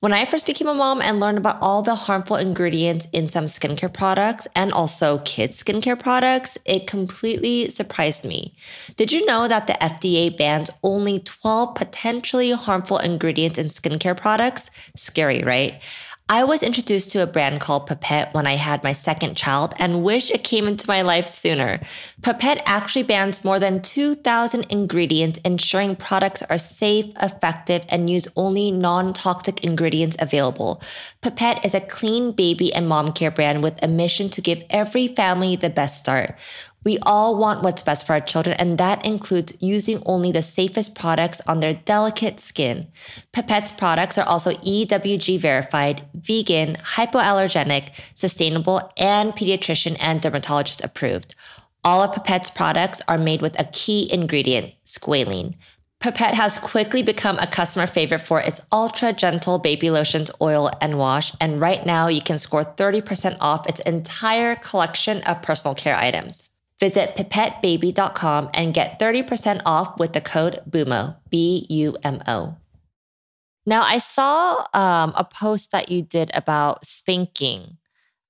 When 0.03 0.13
I 0.13 0.25
first 0.25 0.47
became 0.47 0.67
a 0.67 0.75
mom 0.75 1.01
and 1.01 1.21
learned 1.21 1.39
about 1.39 1.59
all 1.63 1.81
the 1.81 1.95
harmful 1.95 2.35
ingredients 2.35 3.07
in 3.13 3.29
some 3.29 3.45
skincare 3.45 3.93
products 3.93 4.49
and 4.57 4.73
also 4.73 5.19
kids' 5.19 5.63
skincare 5.63 5.97
products, 5.97 6.59
it 6.65 6.89
completely 6.89 7.71
surprised 7.71 8.25
me. 8.25 8.53
Did 8.97 9.13
you 9.13 9.25
know 9.27 9.47
that 9.47 9.69
the 9.69 9.75
FDA 9.75 10.37
bans 10.37 10.71
only 10.83 11.21
12 11.21 11.77
potentially 11.77 12.51
harmful 12.51 12.99
ingredients 12.99 13.61
in 13.61 13.69
skincare 13.69 14.17
products? 14.17 14.71
Scary, 14.97 15.45
right? 15.45 15.81
I 16.33 16.45
was 16.45 16.63
introduced 16.63 17.11
to 17.11 17.23
a 17.23 17.27
brand 17.27 17.61
called 17.61 17.87
Pipette 17.87 18.33
when 18.33 18.47
I 18.47 18.57
had 18.57 18.83
my 18.83 18.93
second 18.93 19.37
child 19.37 19.75
and 19.77 20.03
wish 20.03 20.31
it 20.31 20.43
came 20.43 20.67
into 20.67 20.89
my 20.89 21.03
life 21.03 21.29
sooner. 21.29 21.79
Pipette 22.23 22.63
actually 22.65 23.03
bans 23.03 23.45
more 23.45 23.59
than 23.59 23.83
2,000 23.83 24.65
ingredients, 24.71 25.39
ensuring 25.45 25.95
products 25.95 26.43
are 26.49 26.57
safe, 26.57 27.05
effective, 27.21 27.85
and 27.91 28.09
use 28.09 28.29
only 28.35 28.71
non 28.73 29.13
toxic 29.13 29.63
ingredients 29.63 30.17
available. 30.21 30.81
Pipette 31.21 31.63
is 31.67 31.75
a 31.75 31.81
clean 31.81 32.33
baby 32.33 32.73
and 32.73 32.89
mom 32.89 33.13
care 33.13 33.31
brand 33.31 33.63
with 33.63 33.79
a 33.83 33.87
mission 33.87 34.31
to 34.31 34.41
give 34.41 34.65
every 34.71 35.09
family 35.09 35.55
the 35.55 35.69
best 35.69 35.99
start. 35.99 36.39
We 36.85 36.99
all 37.03 37.37
want 37.37 37.63
what's 37.63 37.83
best 37.83 38.07
for 38.07 38.15
our 38.15 38.21
children, 38.21 38.57
and 38.59 38.77
that 38.79 39.05
includes 39.05 39.55
using 39.61 40.03
only 40.05 40.33
the 40.33 40.43
safest 40.43 40.95
products 40.97 41.41
on 41.47 41.61
their 41.61 41.75
delicate 41.75 42.41
skin. 42.41 42.89
Pipette's 43.33 43.71
products 43.71 44.19
are 44.19 44.27
also 44.27 44.53
EWG 44.55 45.39
verified, 45.39 46.03
vegan, 46.15 46.77
hypoallergenic, 46.77 47.91
sustainable, 48.15 48.93
and 48.97 49.33
pediatrician 49.33 49.97
and 50.01 50.21
dermatologist 50.21 50.83
approved. 50.83 51.37
All 51.85 52.03
of 52.03 52.13
Pipette's 52.15 52.51
products 52.51 53.01
are 53.07 53.19
made 53.19 53.43
with 53.43 53.59
a 53.61 53.65
key 53.65 54.13
ingredient, 54.13 54.75
squalene. 54.85 55.55
Pipette 56.01 56.35
has 56.35 56.59
quickly 56.59 57.01
become 57.01 57.39
a 57.39 57.47
customer 57.47 57.87
favorite 57.87 58.19
for 58.21 58.41
its 58.41 58.61
ultra 58.73 59.13
gentle 59.13 59.61
baby 59.61 59.89
lotions, 59.89 60.33
oil, 60.41 60.69
and 60.81 60.99
wash. 60.99 61.33
And 61.41 61.61
right 61.61 61.87
now, 61.87 62.09
you 62.09 62.21
can 62.21 62.39
score 62.39 62.65
30% 62.65 63.37
off 63.41 63.69
its 63.69 63.79
entire 63.81 64.57
collection 64.57 65.23
of 65.23 65.43
personal 65.43 65.77
care 65.77 65.95
items. 65.95 66.51
Visit 66.83 67.15
pipettebaby.com 67.15 68.51
and 68.53 68.75
get 68.75 68.99
30% 68.99 69.63
off 69.65 70.01
with 70.01 70.15
the 70.15 70.21
code 70.21 70.61
BUMO, 70.69 71.15
B 71.31 71.65
U 71.71 71.97
M 72.03 72.21
O. 72.27 72.57
Now, 73.65 73.85
I 73.85 73.99
saw 73.99 74.67
um, 74.75 75.13
a 75.15 75.23
post 75.23 75.71
that 75.71 75.93
you 75.93 76.03
did 76.03 76.33
about 76.35 76.85
spanking. 76.85 77.77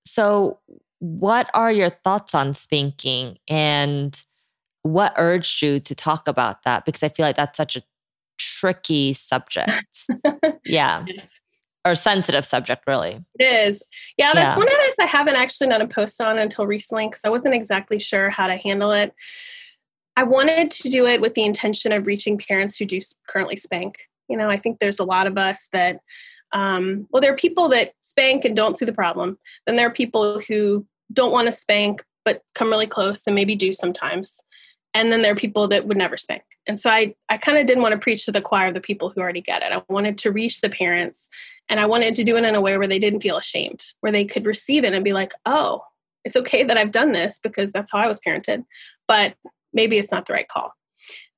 So, 0.04 0.58
what 0.98 1.48
are 1.54 1.72
your 1.72 1.88
thoughts 2.04 2.34
on 2.34 2.52
spanking 2.52 3.38
and 3.48 4.22
what 4.82 5.14
urged 5.16 5.62
you 5.62 5.80
to 5.80 5.94
talk 5.94 6.28
about 6.28 6.62
that? 6.64 6.84
Because 6.84 7.02
I 7.02 7.08
feel 7.08 7.24
like 7.24 7.36
that's 7.36 7.56
such 7.56 7.74
a 7.74 7.80
tricky 8.36 9.14
subject. 9.14 10.04
yeah. 10.66 11.06
Yes 11.08 11.40
or 11.84 11.94
sensitive 11.94 12.44
subject, 12.44 12.84
really. 12.86 13.24
It 13.38 13.68
is. 13.68 13.82
Yeah, 14.16 14.32
that's 14.34 14.54
yeah. 14.54 14.58
one 14.58 14.68
of 14.68 14.72
those 14.72 14.94
I 15.00 15.06
haven't 15.06 15.36
actually 15.36 15.68
done 15.68 15.82
a 15.82 15.88
post 15.88 16.20
on 16.20 16.38
until 16.38 16.66
recently 16.66 17.08
because 17.08 17.22
I 17.24 17.30
wasn't 17.30 17.54
exactly 17.54 17.98
sure 17.98 18.30
how 18.30 18.46
to 18.46 18.56
handle 18.56 18.92
it. 18.92 19.12
I 20.16 20.24
wanted 20.24 20.70
to 20.70 20.90
do 20.90 21.06
it 21.06 21.20
with 21.20 21.34
the 21.34 21.44
intention 21.44 21.90
of 21.92 22.06
reaching 22.06 22.38
parents 22.38 22.76
who 22.76 22.84
do 22.84 23.00
currently 23.28 23.56
spank. 23.56 24.08
You 24.28 24.36
know, 24.36 24.48
I 24.48 24.56
think 24.56 24.78
there's 24.78 25.00
a 25.00 25.04
lot 25.04 25.26
of 25.26 25.38
us 25.38 25.68
that, 25.72 26.00
um, 26.52 27.06
well, 27.10 27.20
there 27.20 27.32
are 27.32 27.36
people 27.36 27.68
that 27.70 27.92
spank 28.00 28.44
and 28.44 28.54
don't 28.54 28.78
see 28.78 28.84
the 28.84 28.92
problem. 28.92 29.38
Then 29.66 29.76
there 29.76 29.86
are 29.86 29.92
people 29.92 30.40
who 30.40 30.86
don't 31.12 31.32
want 31.32 31.46
to 31.46 31.52
spank 31.52 32.04
but 32.24 32.42
come 32.54 32.70
really 32.70 32.86
close 32.86 33.26
and 33.26 33.34
maybe 33.34 33.56
do 33.56 33.72
sometimes. 33.72 34.38
And 34.94 35.10
then 35.10 35.22
there 35.22 35.32
are 35.32 35.36
people 35.36 35.68
that 35.68 35.86
would 35.86 35.96
never 35.96 36.16
spank. 36.16 36.42
And 36.66 36.78
so 36.78 36.90
I, 36.90 37.14
I 37.28 37.38
kind 37.38 37.58
of 37.58 37.66
didn't 37.66 37.82
want 37.82 37.92
to 37.92 37.98
preach 37.98 38.24
to 38.26 38.32
the 38.32 38.40
choir 38.40 38.68
of 38.68 38.74
the 38.74 38.80
people 38.80 39.10
who 39.10 39.20
already 39.20 39.40
get 39.40 39.62
it. 39.62 39.72
I 39.72 39.82
wanted 39.88 40.18
to 40.18 40.30
reach 40.30 40.60
the 40.60 40.68
parents 40.68 41.28
and 41.68 41.80
I 41.80 41.86
wanted 41.86 42.14
to 42.16 42.24
do 42.24 42.36
it 42.36 42.44
in 42.44 42.54
a 42.54 42.60
way 42.60 42.76
where 42.76 42.86
they 42.86 42.98
didn't 42.98 43.20
feel 43.20 43.36
ashamed, 43.36 43.84
where 44.00 44.12
they 44.12 44.24
could 44.24 44.46
receive 44.46 44.84
it 44.84 44.92
and 44.92 45.04
be 45.04 45.12
like, 45.12 45.32
oh, 45.46 45.82
it's 46.24 46.36
okay 46.36 46.62
that 46.62 46.76
I've 46.76 46.92
done 46.92 47.12
this 47.12 47.40
because 47.42 47.72
that's 47.72 47.90
how 47.90 47.98
I 47.98 48.06
was 48.06 48.20
parented, 48.20 48.64
but 49.08 49.34
maybe 49.72 49.98
it's 49.98 50.12
not 50.12 50.26
the 50.26 50.34
right 50.34 50.46
call. 50.46 50.72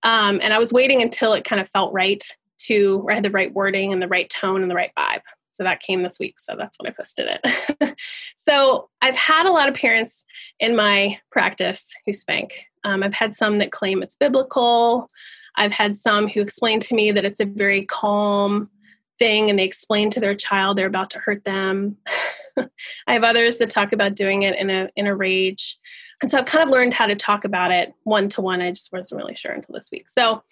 Um, 0.02 0.40
and 0.42 0.52
I 0.52 0.58
was 0.58 0.72
waiting 0.72 1.00
until 1.00 1.32
it 1.32 1.44
kind 1.44 1.60
of 1.60 1.70
felt 1.70 1.92
right 1.94 2.22
to, 2.66 2.98
where 2.98 3.12
I 3.12 3.14
had 3.14 3.24
the 3.24 3.30
right 3.30 3.52
wording 3.54 3.92
and 3.92 4.02
the 4.02 4.08
right 4.08 4.28
tone 4.28 4.60
and 4.62 4.70
the 4.70 4.74
right 4.74 4.92
vibe. 4.98 5.22
So 5.52 5.62
that 5.62 5.80
came 5.80 6.02
this 6.02 6.18
week. 6.18 6.38
So 6.38 6.56
that's 6.58 6.76
when 6.78 6.90
I 6.90 6.94
posted 6.94 7.38
it. 7.40 7.98
so 8.54 8.88
I've 9.02 9.16
had 9.16 9.46
a 9.46 9.52
lot 9.52 9.68
of 9.68 9.74
parents 9.74 10.24
in 10.60 10.76
my 10.76 11.18
practice 11.32 11.84
who 12.06 12.12
spank. 12.12 12.68
Um, 12.84 13.02
I've 13.02 13.14
had 13.14 13.34
some 13.34 13.58
that 13.58 13.72
claim 13.72 14.02
it's 14.02 14.14
biblical. 14.14 15.08
I've 15.56 15.72
had 15.72 15.96
some 15.96 16.28
who 16.28 16.40
explain 16.40 16.78
to 16.80 16.94
me 16.94 17.10
that 17.10 17.24
it's 17.24 17.40
a 17.40 17.46
very 17.46 17.84
calm 17.84 18.70
thing 19.18 19.50
and 19.50 19.58
they 19.58 19.64
explain 19.64 20.08
to 20.10 20.20
their 20.20 20.34
child 20.34 20.76
they're 20.76 20.86
about 20.86 21.10
to 21.10 21.18
hurt 21.18 21.44
them. 21.44 21.96
I 22.56 23.12
have 23.12 23.24
others 23.24 23.58
that 23.58 23.70
talk 23.70 23.92
about 23.92 24.14
doing 24.14 24.42
it 24.42 24.56
in 24.56 24.70
a 24.70 24.88
in 24.94 25.08
a 25.08 25.16
rage. 25.16 25.78
And 26.22 26.30
so 26.30 26.38
I've 26.38 26.44
kind 26.44 26.62
of 26.62 26.70
learned 26.70 26.94
how 26.94 27.06
to 27.06 27.16
talk 27.16 27.44
about 27.44 27.72
it 27.72 27.92
one 28.04 28.28
to 28.30 28.40
one. 28.40 28.62
I 28.62 28.70
just 28.70 28.92
wasn't 28.92 29.20
really 29.20 29.34
sure 29.34 29.52
until 29.52 29.74
this 29.74 29.90
week. 29.90 30.08
So 30.08 30.44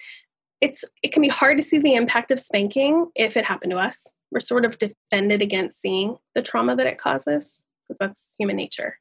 it's 0.61 0.85
it 1.05 1.13
can 1.13 1.23
be 1.23 1.29
hard 1.29 1.57
to 1.59 1.63
see 1.63 1.79
the 1.79 1.95
impact 1.95 2.33
of 2.33 2.41
spanking 2.41 3.11
if 3.15 3.37
it 3.37 3.45
happened 3.45 3.71
to 3.71 3.79
us. 3.79 4.09
We're 4.33 4.41
sort 4.41 4.65
of 4.65 4.79
defended 4.79 5.41
against 5.41 5.81
seeing 5.81 6.17
the 6.35 6.43
trauma 6.43 6.75
that 6.75 6.87
it 6.87 6.99
causes 6.99 7.63
because 7.93 7.99
that's 7.99 8.35
human 8.39 8.57
nature. 8.57 8.99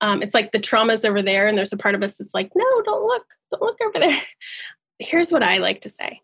Um, 0.00 0.22
it's 0.22 0.34
like 0.34 0.52
the 0.52 0.60
trauma's 0.60 1.04
over 1.04 1.22
there, 1.22 1.46
and 1.46 1.56
there's 1.56 1.72
a 1.72 1.78
part 1.78 1.94
of 1.94 2.02
us 2.02 2.18
that's 2.18 2.34
like, 2.34 2.50
no, 2.54 2.82
don't 2.84 3.04
look, 3.04 3.24
don't 3.50 3.62
look 3.62 3.78
over 3.82 3.98
there. 3.98 4.20
Here's 4.98 5.30
what 5.30 5.42
I 5.42 5.58
like 5.58 5.80
to 5.82 5.90
say 5.90 6.20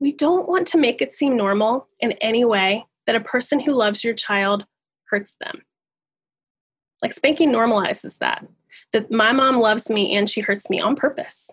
we 0.00 0.12
don't 0.12 0.48
want 0.48 0.66
to 0.66 0.78
make 0.78 1.00
it 1.00 1.12
seem 1.12 1.36
normal 1.36 1.86
in 2.00 2.12
any 2.12 2.44
way 2.44 2.84
that 3.06 3.14
a 3.14 3.20
person 3.20 3.60
who 3.60 3.72
loves 3.72 4.02
your 4.02 4.14
child 4.14 4.66
hurts 5.08 5.36
them. 5.40 5.62
Like 7.00 7.12
spanking 7.12 7.52
normalizes 7.52 8.18
that. 8.18 8.44
That 8.92 9.10
my 9.10 9.32
mom 9.32 9.56
loves 9.56 9.88
me 9.88 10.16
and 10.16 10.28
she 10.28 10.40
hurts 10.40 10.68
me 10.68 10.80
on 10.80 10.96
purpose. 10.96 11.48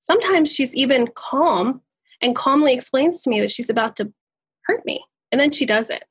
Sometimes 0.00 0.52
she's 0.52 0.74
even 0.74 1.08
calm 1.14 1.80
and 2.20 2.34
calmly 2.34 2.74
explains 2.74 3.22
to 3.22 3.30
me 3.30 3.40
that 3.40 3.52
she's 3.52 3.70
about 3.70 3.94
to 3.96 4.12
hurt 4.64 4.84
me. 4.84 5.04
And 5.30 5.40
then 5.40 5.52
she 5.52 5.64
does 5.64 5.88
it. 5.88 6.04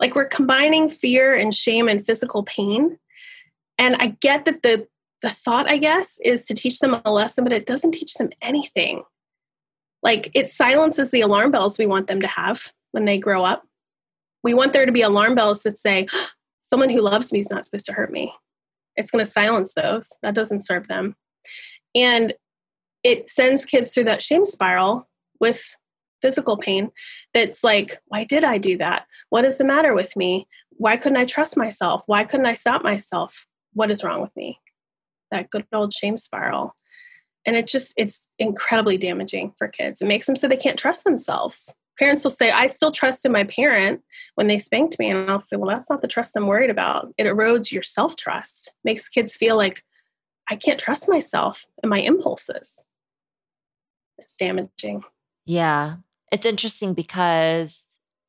Like 0.00 0.14
we're 0.14 0.24
combining 0.24 0.88
fear 0.88 1.34
and 1.34 1.54
shame 1.54 1.88
and 1.88 2.04
physical 2.04 2.42
pain. 2.44 2.98
And 3.78 3.96
I 3.96 4.16
get 4.20 4.46
that 4.46 4.62
the, 4.62 4.88
the 5.22 5.30
thought, 5.30 5.70
I 5.70 5.76
guess, 5.76 6.18
is 6.24 6.46
to 6.46 6.54
teach 6.54 6.78
them 6.78 7.00
a 7.04 7.12
lesson, 7.12 7.44
but 7.44 7.52
it 7.52 7.66
doesn't 7.66 7.92
teach 7.92 8.14
them 8.14 8.30
anything. 8.40 9.02
Like 10.02 10.30
it 10.34 10.48
silences 10.48 11.10
the 11.10 11.20
alarm 11.20 11.50
bells 11.50 11.78
we 11.78 11.86
want 11.86 12.06
them 12.06 12.22
to 12.22 12.26
have 12.26 12.72
when 12.92 13.04
they 13.04 13.18
grow 13.18 13.44
up. 13.44 13.64
We 14.42 14.54
want 14.54 14.72
there 14.72 14.86
to 14.86 14.92
be 14.92 15.02
alarm 15.02 15.34
bells 15.34 15.62
that 15.62 15.78
say, 15.78 16.06
someone 16.62 16.90
who 16.90 17.02
loves 17.02 17.32
me 17.32 17.40
is 17.40 17.50
not 17.50 17.64
supposed 17.64 17.86
to 17.86 17.92
hurt 17.92 18.12
me. 18.12 18.32
It's 18.96 19.10
going 19.10 19.24
to 19.24 19.30
silence 19.30 19.74
those. 19.74 20.10
That 20.22 20.34
doesn't 20.34 20.64
serve 20.64 20.88
them. 20.88 21.16
And 21.94 22.34
it 23.02 23.28
sends 23.28 23.64
kids 23.64 23.92
through 23.92 24.04
that 24.04 24.22
shame 24.22 24.46
spiral 24.46 25.08
with 25.40 25.76
physical 26.22 26.56
pain 26.56 26.90
that's 27.34 27.64
like, 27.64 27.98
why 28.06 28.24
did 28.24 28.44
I 28.44 28.58
do 28.58 28.76
that? 28.78 29.06
What 29.30 29.44
is 29.44 29.56
the 29.56 29.64
matter 29.64 29.94
with 29.94 30.16
me? 30.16 30.46
Why 30.70 30.96
couldn't 30.96 31.18
I 31.18 31.24
trust 31.24 31.56
myself? 31.56 32.02
Why 32.06 32.24
couldn't 32.24 32.46
I 32.46 32.54
stop 32.54 32.82
myself? 32.82 33.46
What 33.74 33.90
is 33.90 34.02
wrong 34.02 34.20
with 34.22 34.34
me? 34.36 34.58
That 35.30 35.50
good 35.50 35.66
old 35.72 35.92
shame 35.92 36.16
spiral. 36.16 36.74
And 37.46 37.56
it 37.56 37.66
just, 37.66 37.92
it's 37.96 38.26
incredibly 38.38 38.98
damaging 38.98 39.54
for 39.56 39.68
kids. 39.68 40.02
It 40.02 40.08
makes 40.08 40.26
them 40.26 40.36
so 40.36 40.48
they 40.48 40.56
can't 40.56 40.78
trust 40.78 41.04
themselves. 41.04 41.72
Parents 41.98 42.24
will 42.24 42.30
say, 42.30 42.50
I 42.50 42.66
still 42.66 42.92
trusted 42.92 43.30
my 43.30 43.44
parent 43.44 44.02
when 44.34 44.46
they 44.46 44.58
spanked 44.58 44.98
me. 44.98 45.10
And 45.10 45.30
I'll 45.30 45.40
say, 45.40 45.56
well, 45.56 45.68
that's 45.68 45.90
not 45.90 46.00
the 46.00 46.08
trust 46.08 46.36
I'm 46.36 46.46
worried 46.46 46.70
about. 46.70 47.12
It 47.18 47.24
erodes 47.24 47.70
your 47.70 47.82
self 47.82 48.16
trust, 48.16 48.74
makes 48.84 49.08
kids 49.08 49.34
feel 49.34 49.56
like 49.56 49.84
I 50.48 50.56
can't 50.56 50.80
trust 50.80 51.08
myself 51.08 51.66
and 51.82 51.90
my 51.90 51.98
impulses. 51.98 52.84
It's 54.18 54.34
damaging. 54.36 55.02
Yeah. 55.46 55.96
It's 56.30 56.46
interesting 56.46 56.94
because 56.94 57.82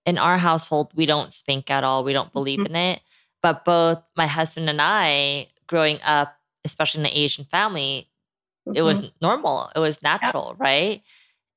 in 0.06 0.18
our 0.18 0.38
household, 0.38 0.92
we 0.96 1.06
don't 1.06 1.34
spank 1.34 1.70
at 1.70 1.84
all. 1.84 2.04
We 2.04 2.14
don't 2.14 2.34
believe 2.34 2.60
mm-hmm. 2.60 2.76
in 2.76 2.76
it. 2.76 3.02
But 3.44 3.66
both 3.66 4.02
my 4.16 4.28
husband 4.28 4.70
and 4.70 4.82
I, 4.82 5.48
growing 5.68 6.00
up, 6.04 6.36
especially 6.64 7.02
in 7.02 7.06
an 7.08 7.14
Asian 7.14 7.46
family, 7.46 8.10
mm-hmm. 8.68 8.78
it 8.78 8.82
was 8.82 9.00
mm-hmm. 9.00 9.10
normal. 9.22 9.72
It 9.76 9.80
was 9.80 10.02
natural, 10.02 10.56
yeah. 10.58 10.64
right? 10.64 11.02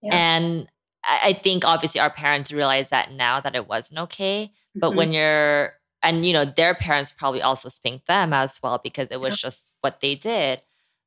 Yeah. 0.03 0.15
And 0.15 0.69
I 1.07 1.35
think 1.35 1.65
obviously 1.65 2.01
our 2.01 2.11
parents 2.11 2.53
realize 2.53 2.89
that 2.89 3.13
now 3.13 3.41
that 3.41 3.55
it 3.55 3.69
wasn't 3.69 3.99
okay. 4.01 4.53
But 4.75 4.89
mm-hmm. 4.89 4.97
when 4.97 5.13
you're, 5.13 5.75
and 6.03 6.25
you 6.27 6.33
know, 6.33 6.45
their 6.45 6.75
parents 6.75 7.13
probably 7.13 7.43
also 7.43 7.69
spanked 7.69 8.07
them 8.07 8.33
as 8.33 8.61
well 8.63 8.81
because 8.83 9.09
it 9.11 9.21
was 9.21 9.33
yeah. 9.33 9.49
just 9.49 9.71
what 9.81 10.01
they 10.01 10.15
did. 10.15 10.63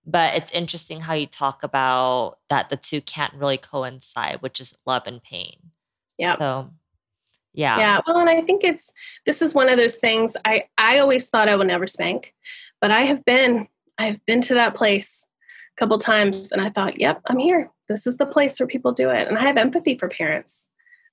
But 0.10 0.36
it's 0.36 0.52
interesting 0.52 1.02
how 1.02 1.14
you 1.14 1.28
talk 1.28 1.64
about 1.64 2.38
that 2.50 2.70
the 2.70 2.78
two 2.78 3.02
can't 3.02 3.34
really 3.34 3.58
coincide, 3.58 4.42
which 4.42 4.62
is 4.62 4.74
love 4.86 5.04
and 5.06 5.22
pain. 5.22 5.58
Yeah. 6.18 6.38
So, 6.38 6.72
yeah. 7.54 7.78
Yeah. 7.78 8.00
Well, 8.08 8.18
and 8.18 8.30
I 8.30 8.42
think 8.42 8.64
it's 8.64 8.94
this 9.26 9.42
is 9.42 9.54
one 9.54 9.68
of 9.68 9.78
those 9.78 9.96
things. 9.96 10.38
I 10.46 10.64
I 10.78 11.00
always 11.00 11.30
thought 11.30 11.50
I 11.50 11.58
would 11.58 11.68
never 11.68 11.88
spank, 11.88 12.34
but 12.80 12.90
I 12.90 13.02
have 13.02 13.26
been 13.26 13.68
I've 13.98 14.26
been 14.26 14.40
to 14.42 14.54
that 14.54 14.76
place 14.76 15.26
a 15.78 15.80
couple 15.80 16.00
times, 16.00 16.52
and 16.52 16.62
I 16.62 16.70
thought, 16.70 17.00
yep, 17.00 17.22
I'm 17.28 17.40
here. 17.40 17.70
This 17.90 18.08
is 18.08 18.18
the 18.18 18.26
place 18.26 18.60
where 18.60 18.68
people 18.68 18.94
do 18.94 19.10
it, 19.10 19.28
and 19.28 19.38
I 19.38 19.42
have 19.42 19.58
empathy 19.58 19.98
for 19.98 20.08
parents. 20.08 20.68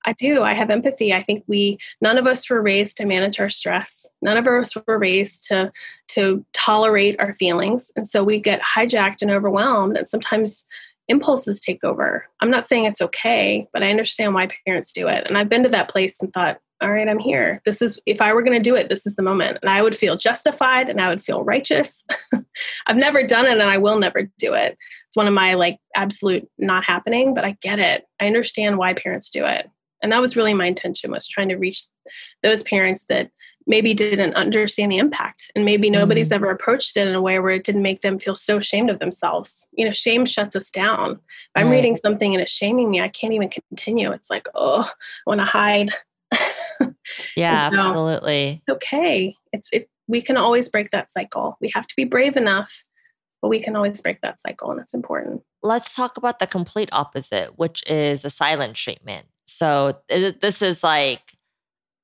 I 0.05 0.13
do. 0.13 0.43
I 0.43 0.53
have 0.53 0.69
empathy. 0.69 1.13
I 1.13 1.23
think 1.23 1.43
we 1.47 1.77
none 2.01 2.17
of 2.17 2.27
us 2.27 2.49
were 2.49 2.61
raised 2.61 2.97
to 2.97 3.05
manage 3.05 3.39
our 3.39 3.49
stress. 3.49 4.05
None 4.21 4.37
of 4.37 4.47
us 4.47 4.73
were 4.87 4.99
raised 4.99 5.47
to 5.47 5.71
to 6.09 6.45
tolerate 6.53 7.19
our 7.19 7.33
feelings. 7.35 7.91
And 7.95 8.07
so 8.07 8.23
we 8.23 8.39
get 8.39 8.61
hijacked 8.61 9.21
and 9.21 9.31
overwhelmed 9.31 9.97
and 9.97 10.07
sometimes 10.07 10.65
impulses 11.07 11.61
take 11.61 11.83
over. 11.83 12.25
I'm 12.41 12.49
not 12.49 12.67
saying 12.67 12.85
it's 12.85 13.01
okay, 13.01 13.67
but 13.73 13.83
I 13.83 13.91
understand 13.91 14.33
why 14.33 14.49
parents 14.65 14.91
do 14.91 15.07
it. 15.07 15.27
And 15.27 15.37
I've 15.37 15.49
been 15.49 15.63
to 15.63 15.69
that 15.69 15.89
place 15.89 16.19
and 16.19 16.33
thought, 16.33 16.59
all 16.81 16.91
right, 16.91 17.07
I'm 17.07 17.19
here. 17.19 17.61
This 17.63 17.81
is 17.81 17.99
if 18.05 18.21
I 18.21 18.33
were 18.33 18.41
going 18.41 18.57
to 18.57 18.69
do 18.69 18.75
it, 18.75 18.89
this 18.89 19.07
is 19.07 19.15
the 19.15 19.23
moment. 19.23 19.59
And 19.61 19.69
I 19.69 19.81
would 19.81 19.95
feel 19.95 20.17
justified 20.17 20.89
and 20.89 20.99
I 20.99 21.09
would 21.09 21.21
feel 21.21 21.43
righteous. 21.43 22.03
I've 22.87 22.97
never 22.97 23.25
done 23.25 23.45
it 23.45 23.53
and 23.53 23.61
I 23.61 23.77
will 23.77 23.97
never 23.97 24.23
do 24.37 24.53
it. 24.53 24.77
It's 25.07 25.15
one 25.15 25.27
of 25.27 25.33
my 25.33 25.53
like 25.53 25.77
absolute 25.95 26.49
not 26.57 26.83
happening, 26.83 27.33
but 27.33 27.45
I 27.45 27.55
get 27.61 27.79
it. 27.79 28.05
I 28.19 28.27
understand 28.27 28.77
why 28.77 28.93
parents 28.93 29.29
do 29.29 29.45
it 29.45 29.69
and 30.05 30.11
that 30.11 30.21
was 30.21 30.35
really 30.35 30.53
my 30.53 30.67
intention 30.67 31.09
was 31.09 31.27
trying 31.27 31.49
to 31.49 31.55
reach 31.55 31.81
those 32.43 32.61
parents 32.61 33.07
that 33.09 33.31
maybe 33.65 33.95
didn't 33.95 34.35
understand 34.35 34.91
the 34.91 34.99
impact. 34.99 35.51
And 35.55 35.65
maybe 35.65 35.89
nobody's 35.89 36.29
mm. 36.29 36.33
ever 36.33 36.51
approached 36.51 36.95
it 36.95 37.07
in 37.07 37.15
a 37.15 37.21
way 37.23 37.39
where 37.39 37.55
it 37.55 37.63
didn't 37.63 37.81
make 37.81 38.01
them 38.01 38.19
feel 38.19 38.35
so 38.35 38.57
ashamed 38.57 38.91
of 38.91 38.99
themselves. 38.99 39.65
You 39.71 39.83
know 39.83 39.91
shame 39.91 40.27
shuts 40.27 40.55
us 40.55 40.69
down. 40.69 41.13
If 41.13 41.19
i'm 41.55 41.69
right. 41.69 41.77
reading 41.77 41.97
something 42.05 42.35
and 42.35 42.41
it's 42.43 42.51
shaming 42.51 42.91
me 42.91 43.01
i 43.01 43.07
can't 43.07 43.33
even 43.33 43.49
continue. 43.49 44.11
It's 44.11 44.29
like 44.29 44.47
oh 44.53 44.87
i 44.87 45.21
want 45.25 45.41
to 45.41 45.45
hide 45.45 45.89
yeah 47.35 47.71
so 47.71 47.77
absolutely. 47.77 48.59
it's 48.59 48.69
okay. 48.69 49.35
It's 49.53 49.69
it 49.73 49.89
we 50.07 50.21
can 50.21 50.37
always 50.37 50.69
break 50.69 50.91
that 50.91 51.11
cycle. 51.11 51.57
We 51.59 51.71
have 51.73 51.87
to 51.87 51.95
be 51.95 52.03
brave 52.03 52.37
enough 52.37 52.79
but 53.41 53.49
we 53.49 53.59
can 53.59 53.75
always 53.75 54.01
break 54.01 54.21
that 54.21 54.39
cycle 54.39 54.69
and 54.69 54.79
it's 54.79 54.93
important. 54.93 55.41
Let's 55.63 55.95
talk 55.95 56.17
about 56.17 56.37
the 56.37 56.45
complete 56.45 56.89
opposite 56.91 57.57
which 57.57 57.81
is 57.87 58.21
the 58.21 58.29
silent 58.29 58.75
treatment 58.75 59.25
so 59.45 59.97
this 60.09 60.61
is 60.61 60.83
like, 60.83 61.21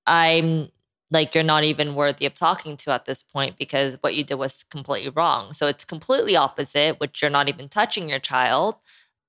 I'm 0.05 0.69
like, 1.11 1.35
you're 1.35 1.43
not 1.43 1.63
even 1.63 1.95
worthy 1.95 2.25
of 2.25 2.35
talking 2.35 2.77
to 2.77 2.91
at 2.91 3.05
this 3.05 3.21
point 3.21 3.57
because 3.57 3.97
what 4.01 4.15
you 4.15 4.23
did 4.23 4.35
was 4.35 4.63
completely 4.69 5.09
wrong. 5.09 5.53
So 5.53 5.67
it's 5.67 5.83
completely 5.83 6.35
opposite, 6.35 6.99
which 6.99 7.21
you're 7.21 7.31
not 7.31 7.49
even 7.49 7.67
touching 7.67 8.09
your 8.09 8.19
child. 8.19 8.75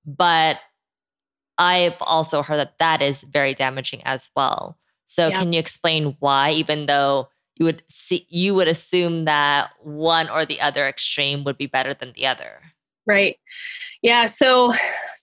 But 0.06 0.58
I've 1.58 1.96
also 2.00 2.42
heard 2.42 2.58
that 2.58 2.78
that 2.78 3.02
is 3.02 3.22
very 3.22 3.54
damaging 3.54 4.02
as 4.04 4.30
well. 4.36 4.78
So 5.06 5.28
yeah. 5.28 5.38
can 5.38 5.52
you 5.52 5.58
explain 5.58 6.16
why, 6.20 6.52
even 6.52 6.86
though 6.86 7.28
you 7.56 7.66
would 7.66 7.82
see, 7.88 8.26
you 8.28 8.54
would 8.54 8.68
assume 8.68 9.24
that 9.26 9.70
one 9.82 10.28
or 10.28 10.46
the 10.46 10.60
other 10.60 10.88
extreme 10.88 11.44
would 11.44 11.58
be 11.58 11.66
better 11.66 11.94
than 11.94 12.12
the 12.14 12.26
other? 12.26 12.60
Right. 13.06 13.36
Yeah. 14.00 14.26
So, 14.26 14.72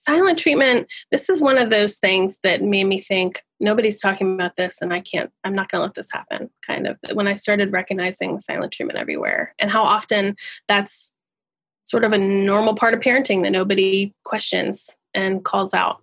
silent 0.02 0.38
treatment, 0.38 0.90
this 1.10 1.28
is 1.28 1.42
one 1.42 1.58
of 1.58 1.70
those 1.70 1.96
things 1.96 2.38
that 2.42 2.62
made 2.62 2.84
me 2.84 3.00
think 3.00 3.42
nobody's 3.60 4.00
talking 4.00 4.34
about 4.34 4.56
this 4.56 4.78
and 4.80 4.92
I 4.92 5.00
can't, 5.00 5.30
I'm 5.44 5.54
not 5.54 5.70
going 5.70 5.80
to 5.80 5.84
let 5.84 5.94
this 5.94 6.10
happen. 6.10 6.50
Kind 6.66 6.86
of 6.86 6.96
when 7.12 7.26
I 7.26 7.34
started 7.34 7.72
recognizing 7.72 8.40
silent 8.40 8.72
treatment 8.72 8.98
everywhere 8.98 9.54
and 9.58 9.70
how 9.70 9.82
often 9.82 10.36
that's 10.68 11.12
sort 11.84 12.04
of 12.04 12.12
a 12.12 12.18
normal 12.18 12.74
part 12.74 12.94
of 12.94 13.00
parenting 13.00 13.42
that 13.42 13.50
nobody 13.50 14.14
questions 14.24 14.90
and 15.14 15.44
calls 15.44 15.74
out. 15.74 16.02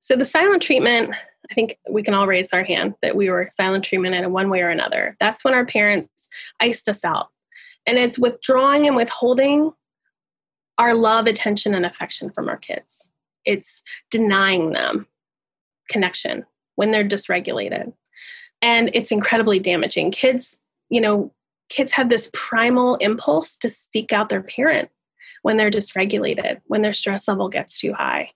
So, 0.00 0.14
the 0.14 0.24
silent 0.24 0.62
treatment, 0.62 1.16
I 1.50 1.54
think 1.54 1.78
we 1.90 2.02
can 2.02 2.14
all 2.14 2.28
raise 2.28 2.52
our 2.52 2.62
hand 2.62 2.94
that 3.02 3.16
we 3.16 3.28
were 3.28 3.48
silent 3.50 3.84
treatment 3.84 4.14
in 4.14 4.32
one 4.32 4.50
way 4.50 4.62
or 4.62 4.68
another. 4.68 5.16
That's 5.18 5.44
when 5.44 5.54
our 5.54 5.66
parents 5.66 6.28
iced 6.60 6.88
us 6.88 7.04
out. 7.04 7.28
And 7.86 7.98
it's 7.98 8.18
withdrawing 8.18 8.86
and 8.86 8.94
withholding 8.94 9.72
our 10.78 10.94
love, 10.94 11.26
attention, 11.26 11.74
and 11.74 11.84
affection 11.84 12.30
from 12.30 12.48
our 12.48 12.56
kids. 12.56 13.10
It's 13.46 13.82
denying 14.10 14.72
them 14.72 15.06
connection 15.88 16.44
when 16.74 16.90
they're 16.90 17.08
dysregulated. 17.08 17.92
And 18.62 18.90
it's 18.94 19.12
incredibly 19.12 19.58
damaging. 19.58 20.10
Kids, 20.10 20.56
you 20.88 21.00
know, 21.00 21.32
kids 21.68 21.92
have 21.92 22.08
this 22.08 22.30
primal 22.32 22.96
impulse 22.96 23.56
to 23.58 23.68
seek 23.68 24.12
out 24.12 24.28
their 24.28 24.42
parent 24.42 24.90
when 25.42 25.56
they're 25.56 25.70
dysregulated, 25.70 26.60
when 26.66 26.82
their 26.82 26.94
stress 26.94 27.28
level 27.28 27.48
gets 27.48 27.78
too 27.78 27.92
high. 27.92 28.30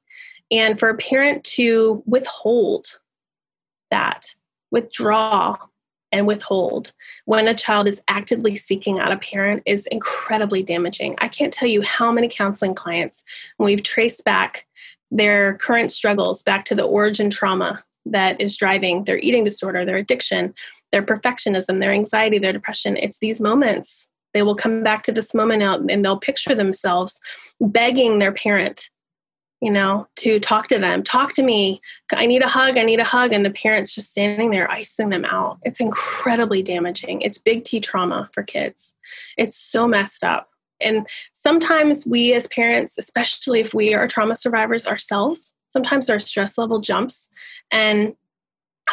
And 0.50 0.78
for 0.78 0.88
a 0.88 0.96
parent 0.96 1.44
to 1.44 2.02
withhold 2.06 2.86
that, 3.90 4.34
withdraw, 4.70 5.56
and 6.12 6.26
withhold 6.26 6.92
when 7.24 7.46
a 7.46 7.54
child 7.54 7.86
is 7.86 8.00
actively 8.08 8.54
seeking 8.54 8.98
out 8.98 9.12
a 9.12 9.16
parent 9.18 9.62
is 9.66 9.86
incredibly 9.86 10.62
damaging. 10.62 11.16
I 11.20 11.28
can't 11.28 11.52
tell 11.52 11.68
you 11.68 11.82
how 11.82 12.10
many 12.10 12.28
counseling 12.28 12.74
clients 12.74 13.22
we've 13.58 13.82
traced 13.82 14.24
back 14.24 14.66
their 15.10 15.54
current 15.54 15.90
struggles 15.90 16.42
back 16.42 16.64
to 16.66 16.74
the 16.74 16.84
origin 16.84 17.30
trauma 17.30 17.82
that 18.06 18.40
is 18.40 18.56
driving 18.56 19.04
their 19.04 19.18
eating 19.18 19.44
disorder, 19.44 19.84
their 19.84 19.96
addiction, 19.96 20.54
their 20.92 21.02
perfectionism, 21.02 21.80
their 21.80 21.92
anxiety, 21.92 22.38
their 22.38 22.52
depression. 22.52 22.96
It's 22.96 23.18
these 23.18 23.40
moments. 23.40 24.08
They 24.32 24.42
will 24.42 24.54
come 24.54 24.82
back 24.82 25.02
to 25.04 25.12
this 25.12 25.34
moment 25.34 25.62
out 25.62 25.80
and 25.90 26.04
they'll 26.04 26.18
picture 26.18 26.54
themselves 26.54 27.18
begging 27.60 28.18
their 28.18 28.32
parent, 28.32 28.88
you 29.60 29.70
know, 29.70 30.06
to 30.16 30.38
talk 30.38 30.68
to 30.68 30.78
them, 30.78 31.02
talk 31.02 31.32
to 31.34 31.42
me. 31.42 31.80
I 32.14 32.26
need 32.26 32.42
a 32.42 32.48
hug. 32.48 32.78
I 32.78 32.82
need 32.82 33.00
a 33.00 33.04
hug. 33.04 33.32
And 33.32 33.44
the 33.44 33.50
parent's 33.50 33.94
just 33.94 34.12
standing 34.12 34.50
there, 34.50 34.70
icing 34.70 35.10
them 35.10 35.24
out. 35.24 35.58
It's 35.64 35.80
incredibly 35.80 36.62
damaging. 36.62 37.22
It's 37.22 37.38
big 37.38 37.64
T 37.64 37.80
trauma 37.80 38.30
for 38.32 38.42
kids. 38.42 38.94
It's 39.36 39.56
so 39.56 39.88
messed 39.88 40.22
up. 40.24 40.49
And 40.82 41.06
sometimes 41.32 42.06
we 42.06 42.32
as 42.34 42.46
parents, 42.48 42.96
especially 42.98 43.60
if 43.60 43.74
we 43.74 43.94
are 43.94 44.08
trauma 44.08 44.36
survivors 44.36 44.86
ourselves, 44.86 45.54
sometimes 45.68 46.10
our 46.10 46.20
stress 46.20 46.58
level 46.58 46.80
jumps. 46.80 47.28
And 47.70 48.14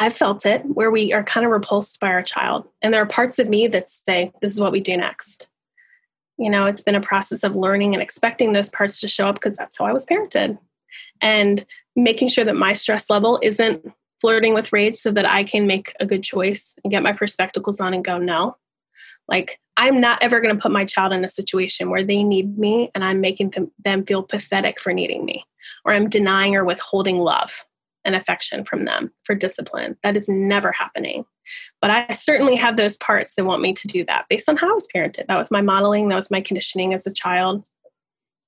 I've 0.00 0.14
felt 0.14 0.46
it 0.46 0.62
where 0.64 0.90
we 0.90 1.12
are 1.12 1.24
kind 1.24 1.44
of 1.44 1.52
repulsed 1.52 1.98
by 2.00 2.08
our 2.08 2.22
child. 2.22 2.68
And 2.82 2.94
there 2.94 3.02
are 3.02 3.06
parts 3.06 3.38
of 3.38 3.48
me 3.48 3.66
that 3.68 3.90
say, 3.90 4.32
this 4.40 4.52
is 4.52 4.60
what 4.60 4.72
we 4.72 4.80
do 4.80 4.96
next. 4.96 5.48
You 6.38 6.50
know, 6.50 6.66
it's 6.66 6.80
been 6.80 6.94
a 6.94 7.00
process 7.00 7.42
of 7.42 7.56
learning 7.56 7.94
and 7.94 8.02
expecting 8.02 8.52
those 8.52 8.70
parts 8.70 9.00
to 9.00 9.08
show 9.08 9.26
up 9.26 9.34
because 9.36 9.56
that's 9.56 9.76
how 9.76 9.86
I 9.86 9.92
was 9.92 10.06
parented. 10.06 10.58
And 11.20 11.66
making 11.96 12.28
sure 12.28 12.44
that 12.44 12.54
my 12.54 12.74
stress 12.74 13.10
level 13.10 13.40
isn't 13.42 13.92
flirting 14.20 14.54
with 14.54 14.72
rage 14.72 14.96
so 14.96 15.10
that 15.10 15.28
I 15.28 15.42
can 15.42 15.66
make 15.66 15.94
a 15.98 16.06
good 16.06 16.22
choice 16.22 16.74
and 16.84 16.90
get 16.90 17.02
my 17.02 17.12
perspectacles 17.12 17.80
on 17.80 17.92
and 17.92 18.04
go, 18.04 18.18
no, 18.18 18.56
like, 19.28 19.60
I'm 19.76 20.00
not 20.00 20.22
ever 20.22 20.40
going 20.40 20.54
to 20.54 20.60
put 20.60 20.72
my 20.72 20.84
child 20.84 21.12
in 21.12 21.24
a 21.24 21.30
situation 21.30 21.90
where 21.90 22.02
they 22.02 22.24
need 22.24 22.58
me 22.58 22.90
and 22.94 23.04
I'm 23.04 23.20
making 23.20 23.50
them, 23.50 23.70
them 23.84 24.04
feel 24.04 24.22
pathetic 24.22 24.80
for 24.80 24.92
needing 24.92 25.24
me, 25.24 25.44
or 25.84 25.92
I'm 25.92 26.08
denying 26.08 26.56
or 26.56 26.64
withholding 26.64 27.18
love 27.18 27.64
and 28.04 28.16
affection 28.16 28.64
from 28.64 28.86
them 28.86 29.12
for 29.24 29.34
discipline. 29.34 29.96
That 30.02 30.16
is 30.16 30.28
never 30.28 30.72
happening. 30.72 31.26
But 31.80 31.90
I 31.90 32.12
certainly 32.12 32.56
have 32.56 32.76
those 32.76 32.96
parts 32.96 33.34
that 33.34 33.44
want 33.44 33.62
me 33.62 33.72
to 33.74 33.86
do 33.86 34.04
that 34.06 34.26
based 34.28 34.48
on 34.48 34.56
how 34.56 34.70
I 34.70 34.74
was 34.74 34.88
parented. 34.94 35.26
That 35.28 35.38
was 35.38 35.50
my 35.50 35.60
modeling, 35.60 36.08
that 36.08 36.16
was 36.16 36.30
my 36.30 36.40
conditioning 36.40 36.94
as 36.94 37.06
a 37.06 37.12
child. 37.12 37.66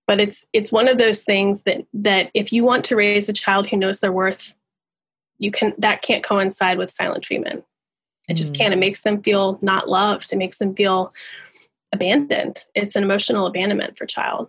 But 0.07 0.18
it's 0.18 0.45
it's 0.53 0.72
one 0.72 0.89
of 0.89 0.99
those 0.99 1.22
things 1.22 1.62
that 1.64 1.85
that 1.93 2.31
if 2.35 2.53
you 2.53 2.64
want 2.64 2.85
to 2.87 2.97
raise 2.97 3.28
a 3.28 3.33
child 3.33 3.68
who 3.68 3.76
knows 3.76 4.01
their 4.01 4.12
worth, 4.12 4.55
you 5.39 5.51
can 5.51 5.72
that 5.78 6.03
can't 6.03 6.24
coincide 6.24 6.78
with 6.78 6.91
silent 6.91 7.22
treatment. 7.22 7.64
It 8.31 8.37
just 8.37 8.53
mm. 8.53 8.57
can't. 8.57 8.72
It 8.72 8.78
makes 8.78 9.03
them 9.03 9.20
feel 9.22 9.59
not 9.61 9.89
loved. 9.89 10.33
It 10.33 10.37
makes 10.37 10.59
them 10.59 10.74
feel 10.74 11.11
abandoned. 11.93 12.64
It's 12.74 12.95
an 12.95 13.03
emotional 13.03 13.47
abandonment 13.47 13.99
for 13.99 14.07
child. 14.07 14.49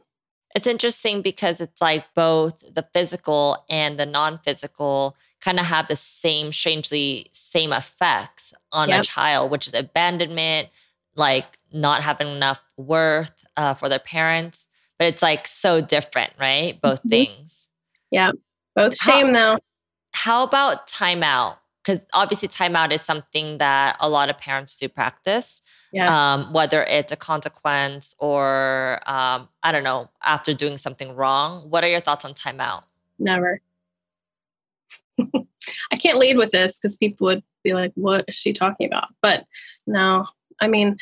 It's 0.54 0.68
interesting 0.68 1.22
because 1.22 1.60
it's 1.60 1.82
like 1.82 2.06
both 2.14 2.64
the 2.74 2.86
physical 2.94 3.66
and 3.70 4.00
the 4.00 4.06
non-physical 4.06 5.16
kind 5.40 5.60
of 5.60 5.66
have 5.66 5.88
the 5.88 5.96
same 5.96 6.52
strangely 6.52 7.30
same 7.32 7.74
effects 7.74 8.54
on 8.72 8.90
yep. 8.90 9.02
a 9.02 9.04
child, 9.04 9.50
which 9.50 9.66
is 9.66 9.74
abandonment, 9.74 10.70
like 11.16 11.58
not 11.74 12.04
having 12.04 12.28
enough 12.28 12.60
worth 12.78 13.34
uh, 13.58 13.74
for 13.74 13.90
their 13.90 14.00
parents. 14.00 14.68
But 15.00 15.08
it's 15.08 15.24
like 15.24 15.48
so 15.48 15.82
different, 15.82 16.34
right? 16.40 16.80
Both 16.80 17.00
mm-hmm. 17.00 17.10
things. 17.10 17.68
Yeah, 18.12 18.32
both 18.76 18.96
shame 18.96 19.28
how, 19.28 19.34
though. 19.34 19.58
How 20.12 20.44
about 20.44 20.88
timeout? 20.88 21.56
Because 21.84 22.00
obviously 22.14 22.48
timeout 22.48 22.92
is 22.92 23.02
something 23.02 23.58
that 23.58 23.98
a 24.00 24.08
lot 24.10 24.30
of 24.30 24.38
parents 24.38 24.76
do 24.76 24.88
practice 24.88 25.62
yes. 25.92 26.10
um, 26.10 26.54
whether 26.54 26.84
it's 26.84 27.12
a 27.12 27.16
consequence 27.16 28.16
or 28.20 29.02
um, 29.08 29.48
i 29.64 29.72
don't 29.72 29.84
know 29.84 30.10
after 30.24 30.54
doing 30.54 30.78
something 30.78 31.16
wrong. 31.16 31.70
What 31.70 31.84
are 31.84 31.88
your 31.88 32.00
thoughts 32.00 32.26
on 32.26 32.34
timeout 32.34 32.84
never. 33.20 33.62
I 35.20 35.96
can't 35.98 36.18
lead 36.18 36.38
with 36.38 36.52
this 36.52 36.78
because 36.78 36.98
people 36.98 37.26
would 37.26 37.44
be 37.64 37.74
like 37.74 37.92
what 37.96 38.26
is 38.28 38.36
she 38.36 38.54
talking 38.54 38.88
about? 38.88 39.10
But 39.22 39.46
no 39.86 40.28
i 40.60 40.68
mean 40.68 40.98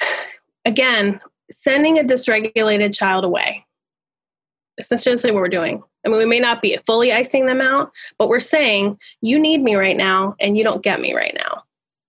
again 0.64 1.20
sending 1.50 1.98
a 1.98 2.02
dysregulated 2.02 2.94
child 2.94 3.24
away 3.24 3.64
essentially 4.78 5.32
what 5.32 5.40
we're 5.40 5.48
doing 5.48 5.82
I 6.08 6.10
mean, 6.10 6.18
we 6.18 6.24
may 6.24 6.40
not 6.40 6.62
be 6.62 6.78
fully 6.86 7.12
icing 7.12 7.44
them 7.44 7.60
out, 7.60 7.92
but 8.16 8.30
we're 8.30 8.40
saying, 8.40 8.98
you 9.20 9.38
need 9.38 9.62
me 9.62 9.74
right 9.74 9.96
now 9.96 10.34
and 10.40 10.56
you 10.56 10.64
don't 10.64 10.82
get 10.82 11.02
me 11.02 11.14
right 11.14 11.36
now. 11.38 11.64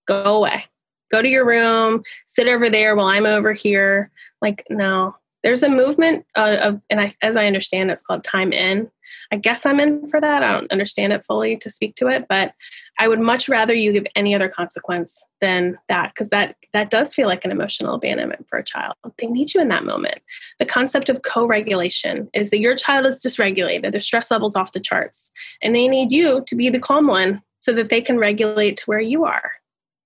Go 0.07 0.37
away. 0.37 0.65
Go 1.11 1.21
to 1.21 1.27
your 1.27 1.45
room, 1.45 2.03
sit 2.25 2.47
over 2.47 2.69
there 2.69 2.95
while 2.95 3.07
I'm 3.07 3.25
over 3.25 3.51
here. 3.51 4.09
Like, 4.41 4.65
no, 4.69 5.17
there's 5.43 5.63
a 5.63 5.69
movement 5.69 6.25
uh, 6.35 6.57
of, 6.61 6.81
and 6.89 6.99
I, 6.99 7.13
as 7.21 7.37
I 7.37 7.47
understand, 7.47 7.91
it's 7.91 8.01
called 8.01 8.23
time 8.23 8.51
in. 8.51 8.89
I 9.31 9.37
guess 9.37 9.65
I'm 9.65 9.79
in 9.79 10.07
for 10.07 10.19
that. 10.21 10.43
I 10.43 10.51
don't 10.51 10.71
understand 10.71 11.13
it 11.13 11.25
fully 11.25 11.57
to 11.57 11.69
speak 11.69 11.95
to 11.95 12.07
it, 12.07 12.25
but 12.27 12.53
I 12.99 13.07
would 13.07 13.19
much 13.19 13.47
rather 13.47 13.73
you 13.73 13.91
give 13.91 14.05
any 14.15 14.35
other 14.35 14.49
consequence 14.49 15.25
than 15.41 15.77
that 15.87 16.13
because 16.13 16.29
that 16.29 16.55
that 16.73 16.89
does 16.89 17.15
feel 17.15 17.27
like 17.27 17.45
an 17.45 17.51
emotional 17.51 17.95
abandonment 17.95 18.45
for 18.49 18.59
a 18.59 18.63
child. 18.63 18.93
They 19.17 19.27
need 19.27 19.53
you 19.53 19.61
in 19.61 19.69
that 19.69 19.85
moment. 19.85 20.19
The 20.59 20.65
concept 20.65 21.09
of 21.09 21.21
co-regulation 21.23 22.29
is 22.33 22.49
that 22.49 22.59
your 22.59 22.75
child 22.75 23.05
is 23.05 23.23
dysregulated, 23.23 23.91
their 23.91 24.01
stress 24.01 24.29
levels 24.29 24.55
off 24.55 24.73
the 24.73 24.79
charts, 24.79 25.31
and 25.63 25.75
they 25.75 25.87
need 25.87 26.11
you 26.11 26.43
to 26.45 26.55
be 26.55 26.69
the 26.69 26.79
calm 26.79 27.07
one 27.07 27.41
so 27.61 27.73
that 27.73 27.89
they 27.89 28.01
can 28.01 28.17
regulate 28.17 28.77
to 28.77 28.83
where 28.85 29.01
you 29.01 29.25
are. 29.25 29.51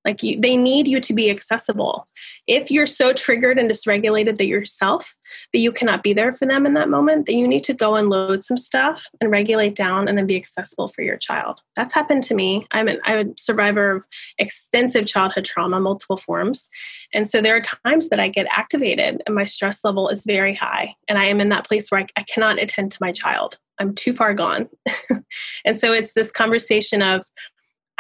Like 0.05 0.21
you, 0.21 0.39
they 0.39 0.55
need 0.55 0.87
you 0.87 0.99
to 0.99 1.13
be 1.13 1.29
accessible. 1.29 2.05
If 2.47 2.69
you're 2.69 2.87
so 2.87 3.13
triggered 3.13 3.57
and 3.57 3.69
dysregulated 3.69 4.37
that 4.37 4.47
yourself 4.47 5.15
that 5.53 5.59
you 5.59 5.71
cannot 5.71 6.03
be 6.03 6.13
there 6.13 6.31
for 6.31 6.45
them 6.45 6.65
in 6.65 6.73
that 6.73 6.89
moment, 6.89 7.25
then 7.25 7.37
you 7.37 7.47
need 7.47 7.63
to 7.65 7.73
go 7.73 7.95
and 7.95 8.09
load 8.09 8.43
some 8.43 8.57
stuff 8.57 9.07
and 9.21 9.31
regulate 9.31 9.75
down 9.75 10.07
and 10.07 10.17
then 10.17 10.27
be 10.27 10.35
accessible 10.35 10.87
for 10.87 11.01
your 11.01 11.17
child. 11.17 11.61
That's 11.75 11.93
happened 11.93 12.23
to 12.23 12.35
me. 12.35 12.67
I'm, 12.71 12.87
an, 12.87 12.99
I'm 13.05 13.29
a 13.29 13.33
survivor 13.37 13.91
of 13.91 14.05
extensive 14.37 15.05
childhood 15.05 15.45
trauma, 15.45 15.79
multiple 15.79 16.17
forms. 16.17 16.67
And 17.13 17.27
so 17.29 17.41
there 17.41 17.55
are 17.55 17.61
times 17.85 18.09
that 18.09 18.19
I 18.19 18.27
get 18.27 18.47
activated 18.51 19.21
and 19.25 19.35
my 19.35 19.45
stress 19.45 19.83
level 19.83 20.09
is 20.09 20.25
very 20.25 20.53
high. 20.53 20.95
And 21.07 21.17
I 21.17 21.25
am 21.25 21.39
in 21.39 21.49
that 21.49 21.65
place 21.65 21.89
where 21.89 22.01
I, 22.01 22.07
I 22.17 22.23
cannot 22.23 22.61
attend 22.61 22.91
to 22.91 22.97
my 23.01 23.11
child. 23.11 23.57
I'm 23.79 23.95
too 23.95 24.13
far 24.13 24.33
gone. 24.33 24.65
and 25.65 25.79
so 25.79 25.91
it's 25.91 26.13
this 26.13 26.31
conversation 26.31 27.01
of 27.01 27.23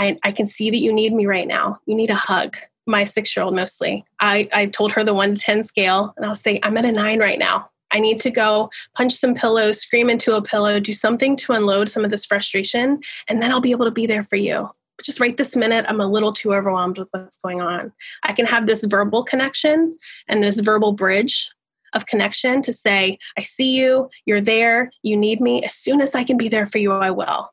I, 0.03 0.17
I 0.23 0.31
can 0.31 0.45
see 0.45 0.69
that 0.69 0.81
you 0.81 0.91
need 0.91 1.13
me 1.13 1.25
right 1.25 1.47
now. 1.47 1.79
You 1.85 1.95
need 1.95 2.11
a 2.11 2.15
hug. 2.15 2.57
My 2.85 3.05
six 3.05 3.35
year 3.35 3.45
old 3.45 3.55
mostly. 3.55 4.03
I, 4.19 4.49
I 4.51 4.65
told 4.65 4.91
her 4.91 5.03
the 5.05 5.13
one 5.13 5.35
to 5.35 5.41
10 5.41 5.63
scale, 5.63 6.13
and 6.17 6.25
I'll 6.25 6.35
say, 6.35 6.59
I'm 6.63 6.77
at 6.77 6.85
a 6.85 6.91
nine 6.91 7.19
right 7.19 7.39
now. 7.39 7.69
I 7.91 7.99
need 7.99 8.19
to 8.21 8.29
go 8.29 8.69
punch 8.95 9.13
some 9.13 9.35
pillows, 9.35 9.79
scream 9.79 10.09
into 10.09 10.35
a 10.35 10.41
pillow, 10.41 10.79
do 10.79 10.91
something 10.91 11.37
to 11.37 11.53
unload 11.53 11.87
some 11.87 12.03
of 12.03 12.11
this 12.11 12.25
frustration, 12.25 12.99
and 13.29 13.41
then 13.41 13.51
I'll 13.51 13.61
be 13.61 13.71
able 13.71 13.85
to 13.85 13.91
be 13.91 14.05
there 14.05 14.25
for 14.25 14.35
you. 14.35 14.69
But 14.97 15.05
just 15.05 15.19
right 15.19 15.37
this 15.37 15.55
minute, 15.55 15.85
I'm 15.87 16.01
a 16.01 16.07
little 16.07 16.33
too 16.33 16.53
overwhelmed 16.53 16.97
with 16.97 17.07
what's 17.11 17.37
going 17.37 17.61
on. 17.61 17.93
I 18.23 18.33
can 18.33 18.45
have 18.45 18.67
this 18.67 18.83
verbal 18.83 19.23
connection 19.23 19.95
and 20.27 20.43
this 20.43 20.59
verbal 20.59 20.91
bridge 20.91 21.49
of 21.93 22.07
connection 22.07 22.61
to 22.63 22.73
say, 22.73 23.17
I 23.37 23.43
see 23.43 23.75
you, 23.75 24.09
you're 24.25 24.41
there, 24.41 24.91
you 25.03 25.15
need 25.15 25.39
me. 25.39 25.63
As 25.63 25.75
soon 25.75 26.01
as 26.01 26.15
I 26.15 26.23
can 26.23 26.37
be 26.37 26.49
there 26.49 26.65
for 26.65 26.79
you, 26.79 26.91
I 26.91 27.11
will. 27.11 27.49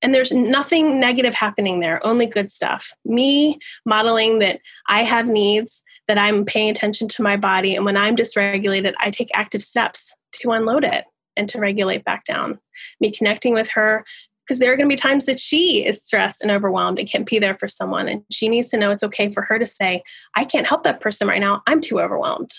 And 0.00 0.14
there's 0.14 0.30
nothing 0.30 1.00
negative 1.00 1.34
happening 1.34 1.80
there, 1.80 2.04
only 2.06 2.26
good 2.26 2.50
stuff. 2.50 2.92
Me 3.04 3.58
modeling 3.84 4.38
that 4.38 4.60
I 4.88 5.02
have 5.02 5.26
needs, 5.26 5.82
that 6.06 6.18
I'm 6.18 6.44
paying 6.44 6.70
attention 6.70 7.08
to 7.08 7.22
my 7.22 7.36
body. 7.36 7.74
And 7.74 7.84
when 7.84 7.96
I'm 7.96 8.14
dysregulated, 8.14 8.94
I 9.00 9.10
take 9.10 9.28
active 9.34 9.62
steps 9.62 10.14
to 10.34 10.52
unload 10.52 10.84
it 10.84 11.04
and 11.36 11.48
to 11.48 11.58
regulate 11.58 12.04
back 12.04 12.24
down. 12.24 12.58
Me 13.00 13.10
connecting 13.10 13.54
with 13.54 13.70
her, 13.70 14.04
because 14.46 14.60
there 14.60 14.72
are 14.72 14.76
going 14.76 14.88
to 14.88 14.92
be 14.92 14.96
times 14.96 15.26
that 15.26 15.40
she 15.40 15.84
is 15.84 16.02
stressed 16.02 16.42
and 16.42 16.50
overwhelmed 16.50 16.98
and 16.98 17.10
can't 17.10 17.26
be 17.26 17.38
there 17.38 17.56
for 17.58 17.68
someone. 17.68 18.08
And 18.08 18.24
she 18.30 18.48
needs 18.48 18.68
to 18.68 18.76
know 18.76 18.90
it's 18.90 19.02
okay 19.02 19.30
for 19.30 19.42
her 19.42 19.58
to 19.58 19.66
say, 19.66 20.02
I 20.34 20.44
can't 20.44 20.66
help 20.66 20.84
that 20.84 21.00
person 21.00 21.28
right 21.28 21.40
now. 21.40 21.62
I'm 21.66 21.80
too 21.80 22.00
overwhelmed. 22.00 22.52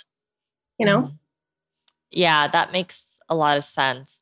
You 0.77 0.85
know? 0.85 1.01
Mm-hmm. 1.01 1.15
Yeah, 2.11 2.47
that 2.47 2.71
makes 2.71 3.17
a 3.27 3.35
lot 3.35 3.57
of 3.57 3.63
sense. 3.63 4.19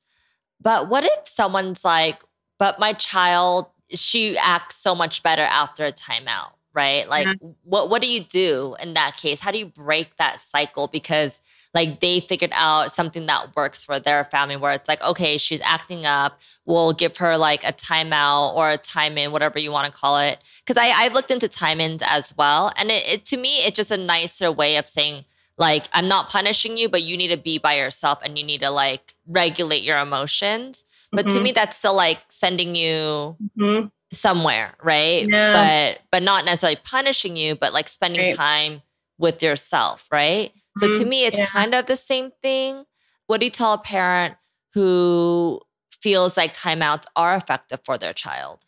But 0.62 0.88
what 0.88 1.04
if 1.04 1.28
someone's 1.28 1.84
like, 1.84 2.22
but 2.58 2.80
my 2.80 2.94
child, 2.94 3.68
she 3.90 4.38
acts 4.38 4.76
so 4.76 4.94
much 4.96 5.24
better 5.24 5.44
after 5.44 5.86
a 5.86 5.92
timeout, 5.92 6.52
right? 6.74 7.08
Like, 7.08 7.28
yeah. 7.28 7.50
what 7.64 7.90
what 7.90 8.02
do 8.02 8.10
you 8.10 8.22
do 8.22 8.76
in 8.80 8.94
that 8.96 9.18
case? 9.18 9.40
How 9.40 9.52
do 9.52 9.60
you 9.60 9.68
break 9.68 10.16
that 10.18 10.40
cycle? 10.40 10.88
Because 10.88 11.40
like 11.78 12.00
they 12.00 12.22
figured 12.22 12.52
out 12.54 12.92
something 12.92 13.28
that 13.28 13.56
works 13.56 13.84
for 13.84 14.00
their 14.00 14.26
family 14.26 14.56
where 14.56 14.72
it's 14.72 14.88
like 14.88 15.02
okay 15.04 15.38
she's 15.38 15.62
acting 15.62 16.06
up 16.06 16.40
we'll 16.66 16.94
give 16.94 17.18
her 17.18 17.38
like 17.38 17.64
a 17.64 17.74
timeout 17.74 18.56
or 18.56 18.72
a 18.72 18.78
time 18.78 19.18
in 19.18 19.32
whatever 19.32 19.60
you 19.60 19.72
want 19.72 19.92
to 19.92 19.98
call 19.98 20.18
it 20.18 20.40
because 20.66 20.82
I, 20.82 20.88
I've 20.90 21.14
looked 21.14 21.30
into 21.30 21.48
time 21.48 21.80
ins 21.80 22.02
as 22.04 22.36
well 22.36 22.72
and 22.78 22.90
it, 22.90 23.08
it 23.08 23.26
to 23.26 23.38
me 23.38 23.58
it's 23.58 23.76
just 23.76 23.92
a 23.92 23.98
nicer 23.98 24.52
way 24.52 24.78
of 24.78 24.88
saying 24.88 25.26
like 25.58 25.88
i'm 25.94 26.08
not 26.08 26.30
punishing 26.30 26.78
you 26.78 26.88
but 26.88 27.04
you 27.04 27.18
need 27.18 27.30
to 27.30 27.38
be 27.38 27.58
by 27.58 27.76
yourself 27.76 28.20
and 28.24 28.38
you 28.38 28.44
need 28.44 28.62
to 28.62 28.70
like 28.70 29.16
regulate 29.28 29.84
your 29.84 29.98
emotions 29.98 30.84
but 31.12 31.26
mm-hmm. 31.26 31.38
to 31.38 31.44
me, 31.44 31.52
that's 31.52 31.78
still 31.78 31.96
like 31.96 32.20
sending 32.30 32.76
you 32.76 33.36
mm-hmm. 33.58 33.88
somewhere, 34.12 34.74
right? 34.84 35.28
Yeah. 35.28 35.54
But 35.54 36.02
but 36.12 36.24
not 36.24 36.46
necessarily 36.46 36.80
punishing 36.84 37.36
you, 37.36 37.56
but 37.56 37.74
like 37.74 37.88
spending 37.88 38.28
Right. 38.28 38.36
time 38.36 38.82
with 39.18 39.42
yourself, 39.42 40.08
right? 40.12 40.52
So 40.78 40.88
to 40.88 41.06
Mhm. 41.06 41.08
me 41.08 41.26
it's 41.26 41.40
Yeah. 41.40 41.46
kind 41.46 41.74
of 41.74 41.86
the 41.86 41.98
same 41.98 42.32
thing. 42.42 42.86
What 43.28 43.40
do 43.40 43.46
you 43.46 43.52
tell 43.52 43.74
a 43.74 43.78
parent 43.78 44.36
who 44.74 45.62
feels 45.92 46.38
like 46.38 46.54
timeouts 46.54 47.06
are 47.16 47.36
effective 47.36 47.80
for 47.84 47.98
their 47.98 48.14
child? 48.14 48.60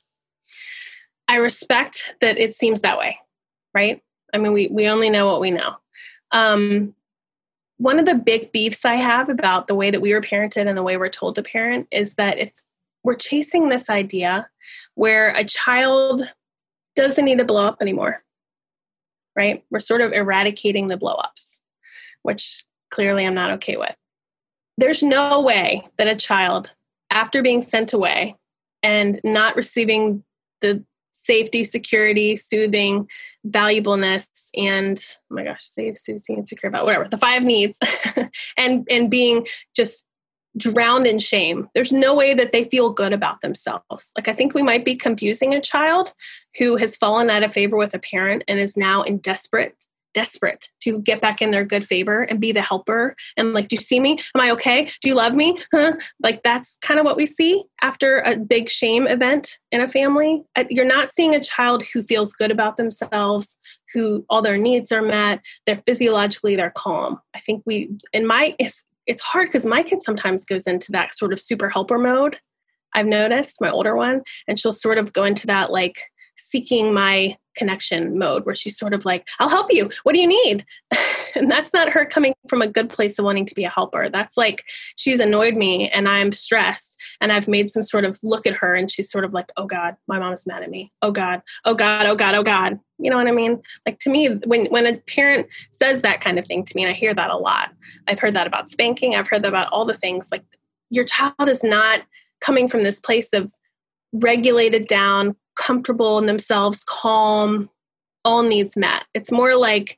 I 1.27 1.35
respect 1.35 2.15
that 2.21 2.39
it 2.39 2.55
seems 2.55 2.81
that 2.81 2.97
way, 2.97 3.17
right? 3.75 4.01
I 4.33 4.37
mean, 4.37 4.53
we 4.53 4.67
we 4.67 4.87
only 4.87 5.09
know 5.09 5.27
what 5.27 5.41
we 5.41 5.51
know. 5.51 5.75
Um, 6.31 6.95
one 7.77 7.97
of 7.97 8.05
the 8.05 8.15
big 8.15 8.51
beefs 8.51 8.83
I 8.83 8.95
have 8.95 9.29
about 9.29 9.67
the 9.67 9.75
way 9.75 9.89
that 9.89 10.01
we 10.01 10.13
were 10.13 10.21
parented 10.21 10.67
and 10.67 10.77
the 10.77 10.83
way 10.83 10.97
we're 10.97 11.09
told 11.09 11.35
to 11.35 11.43
parent 11.43 11.87
is 11.91 12.15
that 12.15 12.37
it's 12.37 12.65
we're 13.03 13.15
chasing 13.15 13.69
this 13.69 13.89
idea 13.89 14.49
where 14.95 15.29
a 15.29 15.45
child 15.45 16.33
doesn't 16.95 17.23
need 17.23 17.37
to 17.37 17.45
blow 17.45 17.65
up 17.65 17.77
anymore, 17.81 18.21
right? 19.35 19.63
We're 19.71 19.79
sort 19.79 20.01
of 20.01 20.11
eradicating 20.11 20.87
the 20.87 20.97
blow 20.97 21.13
ups, 21.13 21.59
which 22.23 22.65
clearly 22.91 23.25
I'm 23.25 23.33
not 23.33 23.51
okay 23.51 23.77
with. 23.77 23.95
There's 24.77 25.01
no 25.01 25.41
way 25.41 25.83
that 25.97 26.07
a 26.07 26.15
child, 26.15 26.71
after 27.09 27.41
being 27.41 27.61
sent 27.61 27.93
away 27.93 28.35
and 28.83 29.19
not 29.23 29.55
receiving 29.55 30.23
the 30.61 30.83
safety, 31.11 31.63
security, 31.63 32.35
soothing, 32.35 33.07
valuableness, 33.45 34.27
and 34.55 34.99
oh 35.31 35.35
my 35.35 35.43
gosh, 35.43 35.63
safe, 35.63 35.97
soothing, 35.97 36.37
and 36.37 36.47
secure 36.47 36.69
about 36.69 36.85
whatever 36.85 37.07
the 37.09 37.17
five 37.17 37.43
needs, 37.43 37.77
and 38.57 38.87
and 38.89 39.09
being 39.09 39.45
just 39.75 40.05
drowned 40.57 41.05
in 41.05 41.19
shame. 41.19 41.69
There's 41.73 41.91
no 41.91 42.13
way 42.13 42.33
that 42.33 42.51
they 42.51 42.63
feel 42.65 42.89
good 42.89 43.13
about 43.13 43.41
themselves. 43.41 44.11
Like 44.15 44.27
I 44.27 44.33
think 44.33 44.53
we 44.53 44.63
might 44.63 44.83
be 44.83 44.95
confusing 44.95 45.53
a 45.53 45.61
child 45.61 46.13
who 46.57 46.75
has 46.77 46.95
fallen 46.95 47.29
out 47.29 47.43
of 47.43 47.53
favor 47.53 47.77
with 47.77 47.93
a 47.93 47.99
parent 47.99 48.43
and 48.47 48.59
is 48.59 48.75
now 48.75 49.01
in 49.03 49.17
desperate 49.19 49.85
desperate 50.13 50.69
to 50.81 50.99
get 51.01 51.21
back 51.21 51.41
in 51.41 51.51
their 51.51 51.63
good 51.63 51.83
favor 51.83 52.21
and 52.23 52.39
be 52.39 52.51
the 52.51 52.61
helper 52.61 53.15
and 53.37 53.53
like 53.53 53.67
do 53.67 53.75
you 53.75 53.81
see 53.81 53.99
me? 53.99 54.17
Am 54.35 54.41
i 54.41 54.51
okay? 54.51 54.85
Do 55.01 55.09
you 55.09 55.15
love 55.15 55.33
me? 55.33 55.57
Huh? 55.73 55.93
Like 56.21 56.43
that's 56.43 56.77
kind 56.81 56.99
of 56.99 57.05
what 57.05 57.17
we 57.17 57.25
see 57.25 57.63
after 57.81 58.19
a 58.19 58.37
big 58.37 58.69
shame 58.69 59.07
event 59.07 59.57
in 59.71 59.81
a 59.81 59.89
family. 59.89 60.43
Uh, 60.55 60.65
you're 60.69 60.85
not 60.85 61.11
seeing 61.11 61.35
a 61.35 61.43
child 61.43 61.83
who 61.93 62.01
feels 62.01 62.33
good 62.33 62.51
about 62.51 62.77
themselves 62.77 63.57
who 63.93 64.25
all 64.29 64.41
their 64.41 64.57
needs 64.57 64.91
are 64.91 65.01
met 65.01 65.41
they're 65.65 65.81
physiologically 65.85 66.55
they're 66.55 66.73
calm. 66.75 67.19
I 67.35 67.39
think 67.39 67.63
we 67.65 67.91
in 68.13 68.25
my 68.25 68.55
it's 68.59 68.83
it's 69.09 69.21
hard 69.21 69.47
because 69.47 69.65
my 69.65 69.81
kid 69.81 70.03
sometimes 70.03 70.45
goes 70.45 70.67
into 70.67 70.91
that 70.91 71.15
sort 71.15 71.33
of 71.33 71.39
super 71.39 71.67
helper 71.67 71.97
mode 71.97 72.39
i've 72.93 73.07
noticed 73.07 73.59
my 73.59 73.69
older 73.69 73.95
one 73.95 74.21
and 74.47 74.59
she'll 74.59 74.71
sort 74.71 74.97
of 74.97 75.13
go 75.13 75.23
into 75.23 75.47
that 75.47 75.71
like 75.71 75.99
seeking 76.49 76.93
my 76.93 77.37
connection 77.55 78.17
mode 78.17 78.45
where 78.45 78.55
she's 78.55 78.77
sort 78.77 78.93
of 78.93 79.03
like 79.05 79.27
i'll 79.39 79.49
help 79.49 79.67
you. 79.71 79.89
What 80.03 80.13
do 80.13 80.19
you 80.19 80.27
need? 80.27 80.65
And 81.35 81.49
that's 81.49 81.75
not 81.75 81.89
her 81.89 82.05
coming 82.05 82.33
from 82.47 82.63
a 82.63 82.67
good 82.67 82.89
place 82.89 83.19
of 83.19 83.23
wanting 83.23 83.45
to 83.45 83.53
be 83.53 83.63
a 83.63 83.69
helper. 83.69 84.09
That's 84.09 84.35
like 84.35 84.65
she's 84.95 85.19
annoyed 85.19 85.53
me 85.53 85.87
and 85.89 86.09
i'm 86.09 86.31
stressed 86.31 86.99
and 87.21 87.31
i've 87.31 87.47
made 87.47 87.69
some 87.69 87.83
sort 87.83 88.03
of 88.03 88.17
look 88.23 88.47
at 88.47 88.55
her 88.55 88.73
and 88.73 88.89
she's 88.89 89.11
sort 89.11 89.23
of 89.23 89.31
like 89.31 89.51
oh 89.55 89.67
god 89.67 89.95
my 90.07 90.17
mom's 90.17 90.47
mad 90.47 90.63
at 90.63 90.71
me. 90.71 90.91
Oh 91.03 91.11
god 91.11 91.43
oh 91.65 91.75
god 91.75 92.07
oh 92.07 92.15
god 92.15 92.33
oh 92.33 92.41
god. 92.41 92.79
You 92.97 93.11
know 93.11 93.17
what 93.17 93.27
i 93.27 93.31
mean? 93.31 93.61
Like 93.85 93.99
to 93.99 94.09
me 94.09 94.27
when 94.47 94.65
when 94.67 94.87
a 94.87 94.97
parent 94.97 95.45
says 95.71 96.01
that 96.01 96.19
kind 96.19 96.39
of 96.39 96.47
thing 96.47 96.65
to 96.65 96.75
me 96.75 96.81
and 96.83 96.89
i 96.89 96.93
hear 96.93 97.13
that 97.13 97.29
a 97.29 97.37
lot. 97.37 97.71
I've 98.07 98.19
heard 98.19 98.33
that 98.33 98.47
about 98.47 98.69
spanking. 98.69 99.15
I've 99.15 99.27
heard 99.27 99.43
that 99.43 99.49
about 99.49 99.71
all 99.71 99.85
the 99.85 99.97
things. 99.97 100.29
Like 100.31 100.43
your 100.89 101.05
child 101.05 101.47
is 101.47 101.63
not 101.63 102.01
coming 102.41 102.67
from 102.67 102.81
this 102.81 102.99
place 102.99 103.33
of 103.33 103.51
regulated 104.13 104.87
down 104.87 105.35
comfortable 105.59 106.17
in 106.17 106.25
themselves 106.25 106.83
calm 106.87 107.69
all 108.25 108.43
needs 108.43 108.75
met. 108.75 109.05
It's 109.13 109.31
more 109.31 109.55
like 109.55 109.97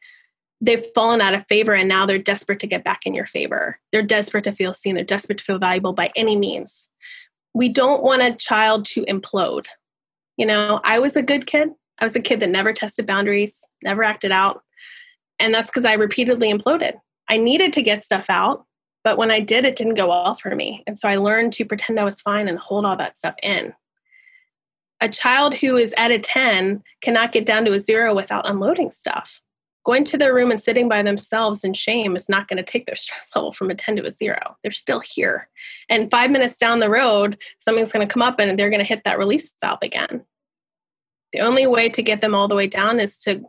they've 0.59 0.85
fallen 0.93 1.21
out 1.21 1.33
of 1.33 1.45
favor 1.47 1.73
and 1.73 1.87
now 1.87 2.05
they're 2.05 2.17
desperate 2.17 2.59
to 2.59 2.67
get 2.67 2.83
back 2.83 3.01
in 3.05 3.13
your 3.13 3.25
favor. 3.25 3.79
They're 3.91 4.01
desperate 4.01 4.43
to 4.45 4.51
feel 4.51 4.73
seen. 4.73 4.95
They're 4.95 5.03
desperate 5.03 5.37
to 5.39 5.43
feel 5.43 5.59
valuable 5.59 5.93
by 5.93 6.11
any 6.15 6.35
means. 6.35 6.89
We 7.53 7.69
don't 7.69 8.03
want 8.03 8.21
a 8.21 8.35
child 8.35 8.85
to 8.87 9.03
implode. 9.05 9.67
You 10.37 10.47
know 10.47 10.79
i 10.83 10.97
was 10.99 11.15
a 11.15 11.21
good 11.21 11.45
kid. 11.45 11.69
I 11.99 12.05
was 12.05 12.15
a 12.15 12.19
kid 12.19 12.39
that 12.39 12.49
never 12.49 12.73
tested 12.73 13.05
boundaries 13.05 13.59
never 13.83 14.03
acted 14.03 14.31
out. 14.31 14.61
And 15.39 15.53
that's 15.53 15.69
because 15.69 15.85
i 15.85 15.93
repeatedly 15.93 16.51
imploded. 16.51 16.93
I 17.29 17.37
needed 17.37 17.73
to 17.73 17.81
get 17.81 18.03
stuff 18.03 18.25
out 18.29 18.65
but 19.03 19.17
when 19.17 19.31
i 19.31 19.39
did 19.39 19.65
it 19.65 19.75
didn't 19.75 19.95
go 19.95 20.07
well 20.07 20.35
for 20.35 20.55
me. 20.55 20.83
And 20.87 20.97
so 20.97 21.07
i 21.07 21.17
learned 21.17 21.53
to 21.53 21.65
pretend 21.65 21.99
i 21.99 22.03
was 22.03 22.21
fine 22.21 22.47
and 22.47 22.57
hold 22.57 22.85
all 22.85 22.97
that 22.97 23.17
stuff 23.17 23.35
in 23.43 23.73
a 25.01 25.09
child 25.09 25.55
who 25.55 25.75
is 25.75 25.93
at 25.97 26.11
a 26.11 26.19
10 26.19 26.83
cannot 27.01 27.31
get 27.31 27.45
down 27.45 27.65
to 27.65 27.73
a 27.73 27.79
zero 27.79 28.15
without 28.15 28.47
unloading 28.47 28.91
stuff. 28.91 29.41
Going 29.83 30.05
to 30.05 30.17
their 30.17 30.33
room 30.33 30.51
and 30.51 30.61
sitting 30.61 30.87
by 30.87 31.01
themselves 31.01 31.63
in 31.63 31.73
shame 31.73 32.15
is 32.15 32.29
not 32.29 32.47
going 32.47 32.57
to 32.57 32.63
take 32.63 32.85
their 32.85 32.95
stress 32.97 33.27
level 33.35 33.51
from 33.51 33.71
a 33.71 33.75
10 33.75 33.97
to 33.97 34.05
a 34.05 34.11
zero. 34.11 34.57
They're 34.61 34.71
still 34.71 34.99
here. 34.99 35.49
And 35.89 36.11
five 36.11 36.29
minutes 36.29 36.57
down 36.57 36.79
the 36.79 36.89
road, 36.89 37.41
something's 37.57 37.91
going 37.91 38.07
to 38.07 38.13
come 38.13 38.21
up 38.21 38.39
and 38.39 38.57
they're 38.57 38.69
going 38.69 38.79
to 38.79 38.85
hit 38.85 39.03
that 39.03 39.17
release 39.17 39.51
valve 39.59 39.79
again. 39.81 40.23
The 41.33 41.41
only 41.41 41.65
way 41.65 41.89
to 41.89 42.03
get 42.03 42.21
them 42.21 42.35
all 42.35 42.47
the 42.47 42.55
way 42.55 42.67
down 42.67 42.99
is 42.99 43.19
to 43.21 43.41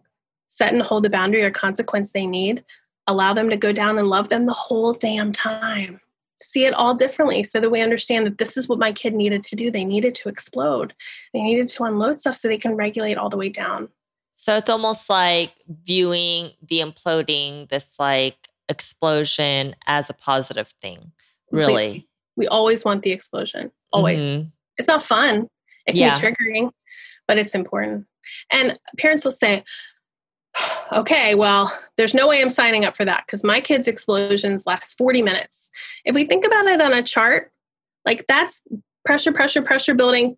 set 0.48 0.72
and 0.72 0.82
hold 0.82 1.04
the 1.04 1.10
boundary 1.10 1.44
or 1.44 1.50
consequence 1.50 2.12
they 2.12 2.26
need, 2.26 2.64
allow 3.06 3.34
them 3.34 3.50
to 3.50 3.56
go 3.56 3.72
down 3.72 3.98
and 3.98 4.08
love 4.08 4.28
them 4.28 4.46
the 4.46 4.52
whole 4.52 4.92
damn 4.92 5.32
time 5.32 6.00
see 6.42 6.64
it 6.64 6.74
all 6.74 6.94
differently 6.94 7.42
so 7.42 7.60
that 7.60 7.70
we 7.70 7.80
understand 7.80 8.26
that 8.26 8.38
this 8.38 8.56
is 8.56 8.68
what 8.68 8.78
my 8.78 8.92
kid 8.92 9.14
needed 9.14 9.42
to 9.44 9.56
do. 9.56 9.70
They 9.70 9.84
needed 9.84 10.14
to 10.16 10.28
explode, 10.28 10.94
they 11.32 11.42
needed 11.42 11.68
to 11.68 11.84
unload 11.84 12.20
stuff 12.20 12.36
so 12.36 12.48
they 12.48 12.58
can 12.58 12.74
regulate 12.74 13.16
all 13.16 13.30
the 13.30 13.36
way 13.36 13.48
down. 13.48 13.88
So 14.36 14.56
it's 14.56 14.68
almost 14.70 15.08
like 15.08 15.52
viewing 15.84 16.50
the 16.66 16.80
imploding, 16.80 17.68
this 17.68 17.86
like 17.98 18.48
explosion 18.68 19.76
as 19.86 20.10
a 20.10 20.14
positive 20.14 20.74
thing. 20.82 21.12
Really. 21.50 22.08
We 22.36 22.48
always 22.48 22.84
want 22.84 23.02
the 23.02 23.12
explosion, 23.12 23.70
always. 23.92 24.24
Mhm. 24.24 24.50
It's 24.78 24.88
not 24.88 25.02
fun, 25.02 25.48
it 25.86 25.92
can 25.92 25.96
Yeah. 25.96 26.14
be 26.14 26.20
triggering, 26.20 26.72
but 27.28 27.38
it's 27.38 27.54
important. 27.54 28.06
And 28.50 28.78
parents 28.98 29.24
will 29.24 29.32
say, 29.32 29.62
okay, 30.92 31.34
well, 31.34 31.72
there's 31.96 32.14
no 32.14 32.28
way 32.28 32.40
I'm 32.40 32.50
signing 32.50 32.84
up 32.84 32.96
for 32.96 33.04
that 33.04 33.24
because 33.26 33.44
my 33.44 33.60
kids' 33.60 33.88
explosions 33.88 34.66
last 34.66 34.96
40 34.98 35.22
minutes. 35.22 35.70
If 36.04 36.14
we 36.14 36.24
think 36.24 36.44
about 36.44 36.66
it 36.66 36.80
on 36.80 36.92
a 36.92 37.02
chart, 37.02 37.50
like 38.04 38.24
that's 38.28 38.62
pressure, 39.04 39.32
pressure, 39.32 39.62
pressure 39.62 39.94
building, 39.94 40.36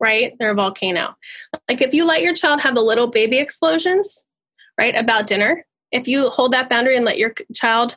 right? 0.00 0.34
They're 0.38 0.50
a 0.50 0.54
volcano. 0.54 1.16
Like 1.68 1.80
if 1.80 1.94
you 1.94 2.06
let 2.06 2.22
your 2.22 2.34
child 2.34 2.60
have 2.60 2.74
the 2.74 2.82
little 2.82 3.06
baby 3.06 3.38
explosions, 3.38 4.24
right, 4.78 4.94
about 4.94 5.26
dinner, 5.26 5.64
if 5.92 6.08
you 6.08 6.28
hold 6.28 6.52
that 6.52 6.68
boundary 6.68 6.96
and 6.96 7.04
let 7.04 7.18
your 7.18 7.34
child, 7.54 7.96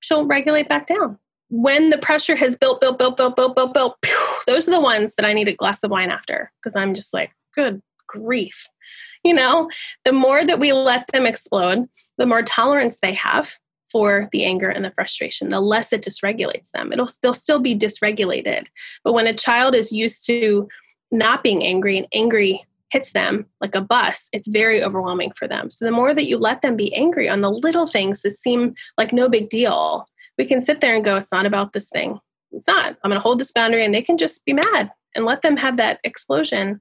she'll 0.00 0.26
regulate 0.26 0.68
back 0.68 0.86
down. 0.86 1.18
When 1.50 1.90
the 1.90 1.98
pressure 1.98 2.36
has 2.36 2.56
built, 2.56 2.80
built, 2.80 2.98
built, 2.98 3.16
built, 3.16 3.36
built, 3.36 3.56
built, 3.56 3.74
built, 3.74 3.96
those 4.46 4.68
are 4.68 4.72
the 4.72 4.80
ones 4.80 5.14
that 5.14 5.24
I 5.24 5.32
need 5.32 5.48
a 5.48 5.54
glass 5.54 5.82
of 5.82 5.90
wine 5.90 6.10
after 6.10 6.52
because 6.60 6.76
I'm 6.76 6.94
just 6.94 7.14
like, 7.14 7.32
good 7.54 7.80
grief. 8.06 8.68
You 9.24 9.34
know, 9.34 9.70
the 10.04 10.12
more 10.12 10.44
that 10.44 10.60
we 10.60 10.72
let 10.72 11.06
them 11.12 11.26
explode, 11.26 11.88
the 12.16 12.26
more 12.26 12.42
tolerance 12.42 12.98
they 13.00 13.14
have 13.14 13.52
for 13.90 14.28
the 14.32 14.44
anger 14.44 14.68
and 14.68 14.84
the 14.84 14.92
frustration, 14.92 15.48
the 15.48 15.60
less 15.60 15.92
it 15.92 16.02
dysregulates 16.02 16.70
them. 16.72 16.92
It'll 16.92 17.08
they'll 17.22 17.34
still 17.34 17.58
be 17.58 17.74
dysregulated. 17.74 18.66
But 19.04 19.14
when 19.14 19.26
a 19.26 19.32
child 19.32 19.74
is 19.74 19.92
used 19.92 20.26
to 20.26 20.68
not 21.10 21.42
being 21.42 21.64
angry 21.64 21.96
and 21.96 22.06
angry 22.12 22.64
hits 22.90 23.12
them 23.12 23.46
like 23.60 23.74
a 23.74 23.80
bus, 23.80 24.28
it's 24.32 24.46
very 24.46 24.82
overwhelming 24.82 25.32
for 25.32 25.46
them. 25.46 25.70
So 25.70 25.84
the 25.84 25.90
more 25.90 26.14
that 26.14 26.26
you 26.26 26.38
let 26.38 26.62
them 26.62 26.76
be 26.76 26.94
angry 26.94 27.28
on 27.28 27.40
the 27.40 27.50
little 27.50 27.86
things 27.86 28.22
that 28.22 28.32
seem 28.32 28.74
like 28.96 29.12
no 29.12 29.28
big 29.28 29.48
deal, 29.50 30.06
we 30.38 30.46
can 30.46 30.60
sit 30.60 30.80
there 30.80 30.94
and 30.94 31.04
go, 31.04 31.16
it's 31.16 31.32
not 31.32 31.46
about 31.46 31.72
this 31.72 31.88
thing. 31.88 32.18
It's 32.52 32.66
not. 32.66 32.96
I'm 33.02 33.10
going 33.10 33.20
to 33.20 33.22
hold 33.22 33.40
this 33.40 33.52
boundary 33.52 33.84
and 33.84 33.94
they 33.94 34.02
can 34.02 34.16
just 34.16 34.44
be 34.44 34.54
mad 34.54 34.90
and 35.14 35.24
let 35.24 35.42
them 35.42 35.56
have 35.58 35.76
that 35.76 36.00
explosion. 36.04 36.80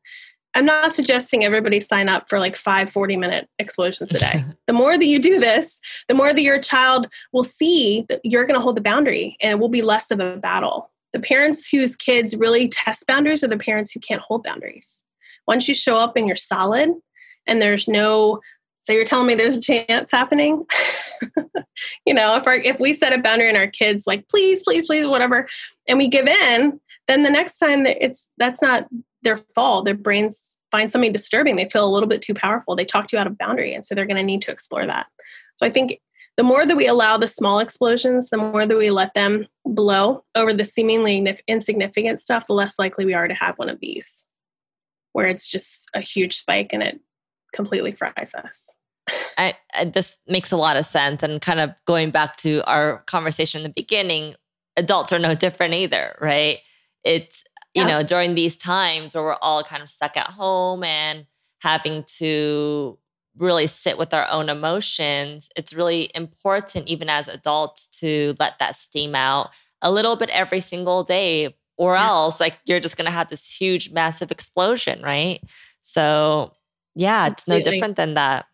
I'm 0.57 0.65
not 0.65 0.91
suggesting 0.91 1.43
everybody 1.43 1.79
sign 1.79 2.09
up 2.09 2.27
for 2.27 2.39
like 2.39 2.55
five 2.55 2.89
40 2.89 3.15
minute 3.15 3.47
explosions 3.59 4.11
a 4.11 4.17
day. 4.17 4.43
the 4.65 4.73
more 4.73 4.97
that 4.97 5.05
you 5.05 5.19
do 5.19 5.39
this, 5.39 5.79
the 6.07 6.15
more 6.15 6.33
that 6.33 6.41
your 6.41 6.59
child 6.59 7.07
will 7.31 7.43
see 7.43 8.05
that 8.09 8.21
you're 8.23 8.43
going 8.43 8.59
to 8.59 8.63
hold 8.63 8.75
the 8.75 8.81
boundary 8.81 9.37
and 9.39 9.51
it 9.51 9.59
will 9.59 9.69
be 9.69 9.83
less 9.83 10.09
of 10.09 10.19
a 10.19 10.37
battle. 10.37 10.89
The 11.13 11.19
parents 11.19 11.69
whose 11.69 11.95
kids 11.95 12.35
really 12.35 12.67
test 12.69 13.05
boundaries 13.05 13.43
are 13.43 13.47
the 13.47 13.57
parents 13.57 13.91
who 13.91 13.99
can't 13.99 14.21
hold 14.21 14.43
boundaries. 14.43 15.03
Once 15.47 15.67
you 15.67 15.75
show 15.75 15.95
up 15.95 16.15
and 16.15 16.25
you're 16.25 16.35
solid 16.35 16.89
and 17.45 17.61
there's 17.61 17.87
no, 17.87 18.41
so 18.81 18.93
you're 18.93 19.05
telling 19.05 19.27
me 19.27 19.35
there's 19.35 19.57
a 19.57 19.61
chance 19.61 20.09
happening? 20.09 20.65
you 22.07 22.15
know, 22.15 22.35
if 22.35 22.47
our, 22.47 22.55
if 22.55 22.79
we 22.79 22.95
set 22.95 23.13
a 23.13 23.21
boundary 23.21 23.49
and 23.49 23.57
our 23.57 23.67
kids 23.67 24.07
like, 24.07 24.27
please, 24.27 24.63
please, 24.63 24.87
please, 24.87 25.05
whatever, 25.05 25.47
and 25.87 25.99
we 25.99 26.07
give 26.07 26.27
in, 26.27 26.79
then 27.07 27.21
the 27.21 27.29
next 27.29 27.59
time 27.59 27.83
that 27.83 28.03
it's, 28.03 28.27
that's 28.39 28.61
not 28.61 28.87
their 29.23 29.37
fall, 29.37 29.83
Their 29.83 29.95
brains 29.95 30.57
find 30.71 30.91
something 30.91 31.13
disturbing. 31.13 31.55
They 31.55 31.69
feel 31.69 31.87
a 31.87 31.89
little 31.89 32.09
bit 32.09 32.21
too 32.21 32.33
powerful. 32.33 32.75
They 32.75 32.85
talk 32.85 33.11
you 33.11 33.19
out 33.19 33.27
of 33.27 33.37
boundary. 33.37 33.73
And 33.73 33.85
so 33.85 33.95
they're 33.95 34.05
going 34.05 34.17
to 34.17 34.23
need 34.23 34.41
to 34.43 34.51
explore 34.51 34.85
that. 34.85 35.07
So 35.55 35.65
I 35.65 35.69
think 35.69 35.99
the 36.35 36.43
more 36.43 36.65
that 36.65 36.77
we 36.77 36.87
allow 36.87 37.17
the 37.17 37.27
small 37.27 37.59
explosions, 37.59 38.29
the 38.29 38.37
more 38.37 38.65
that 38.65 38.77
we 38.77 38.91
let 38.91 39.13
them 39.15 39.47
blow 39.65 40.23
over 40.35 40.53
the 40.53 40.65
seemingly 40.65 41.37
insignificant 41.47 42.19
stuff, 42.19 42.45
the 42.47 42.53
less 42.53 42.77
likely 42.77 43.05
we 43.05 43.13
are 43.13 43.27
to 43.27 43.33
have 43.33 43.57
one 43.57 43.69
of 43.69 43.79
these, 43.79 44.25
where 45.13 45.25
it's 45.25 45.49
just 45.49 45.89
a 45.95 46.01
huge 46.01 46.37
spike 46.37 46.73
and 46.73 46.83
it 46.83 46.99
completely 47.53 47.91
fries 47.91 48.33
us. 48.35 48.65
I, 49.37 49.55
I, 49.73 49.85
this 49.85 50.17
makes 50.27 50.51
a 50.51 50.57
lot 50.57 50.77
of 50.77 50.85
sense. 50.85 51.23
And 51.23 51.41
kind 51.41 51.59
of 51.59 51.71
going 51.85 52.11
back 52.11 52.35
to 52.37 52.61
our 52.69 52.99
conversation 53.07 53.59
in 53.59 53.63
the 53.63 53.73
beginning, 53.73 54.35
adults 54.75 55.11
are 55.13 55.19
no 55.19 55.33
different 55.33 55.73
either, 55.73 56.15
right? 56.21 56.59
It's, 57.03 57.43
you 57.77 57.83
yeah. 57.83 57.89
know, 57.89 58.03
during 58.03 58.33
these 58.33 58.55
times 58.57 59.13
where 59.13 59.23
we're 59.23 59.35
all 59.35 59.63
kind 59.63 59.83
of 59.83 59.89
stuck 59.89 60.17
at 60.17 60.31
home 60.31 60.83
and 60.83 61.27
having 61.59 62.03
to 62.17 62.97
really 63.37 63.67
sit 63.67 63.99
with 63.99 64.15
our 64.15 64.27
own 64.31 64.49
emotions, 64.49 65.47
it's 65.55 65.73
really 65.73 66.09
important, 66.15 66.87
even 66.87 67.07
as 67.07 67.27
adults, 67.27 67.85
to 67.99 68.35
let 68.39 68.57
that 68.57 68.75
steam 68.75 69.13
out 69.13 69.51
a 69.83 69.91
little 69.91 70.15
bit 70.15 70.29
every 70.31 70.59
single 70.59 71.03
day, 71.03 71.55
or 71.77 71.93
yeah. 71.93 72.07
else, 72.07 72.39
like, 72.39 72.57
you're 72.65 72.79
just 72.79 72.97
going 72.97 73.05
to 73.05 73.11
have 73.11 73.29
this 73.29 73.47
huge, 73.47 73.91
massive 73.91 74.31
explosion, 74.31 75.03
right? 75.03 75.39
So, 75.83 76.53
yeah, 76.95 77.27
it's 77.27 77.47
no 77.47 77.61
different 77.61 77.95
than 77.95 78.15
that. 78.15 78.47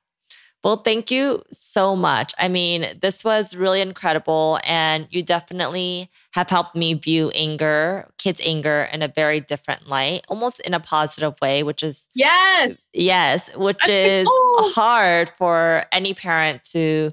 Well, 0.63 0.77
thank 0.77 1.11
you 1.11 1.43
so 1.51 1.93
much. 1.93 2.33
I 2.37 2.47
mean, 2.47 2.97
this 3.01 3.25
was 3.25 3.53
really 3.53 3.81
incredible. 3.81 4.59
And 4.63 5.07
you 5.09 5.21
definitely 5.21 6.09
have 6.31 6.49
helped 6.49 6.73
me 6.73 6.93
view 6.93 7.31
anger, 7.31 8.09
kids' 8.17 8.39
anger, 8.43 8.83
in 8.93 9.01
a 9.01 9.09
very 9.09 9.41
different 9.41 9.89
light, 9.89 10.23
almost 10.29 10.61
in 10.61 10.73
a 10.73 10.79
positive 10.79 11.33
way, 11.41 11.63
which 11.63 11.83
is. 11.83 12.05
Yes. 12.15 12.77
Yes, 12.93 13.49
which 13.55 13.79
That's 13.81 13.89
is 13.89 14.27
cool. 14.27 14.71
hard 14.71 15.31
for 15.37 15.85
any 15.91 16.13
parent 16.13 16.63
to 16.71 17.11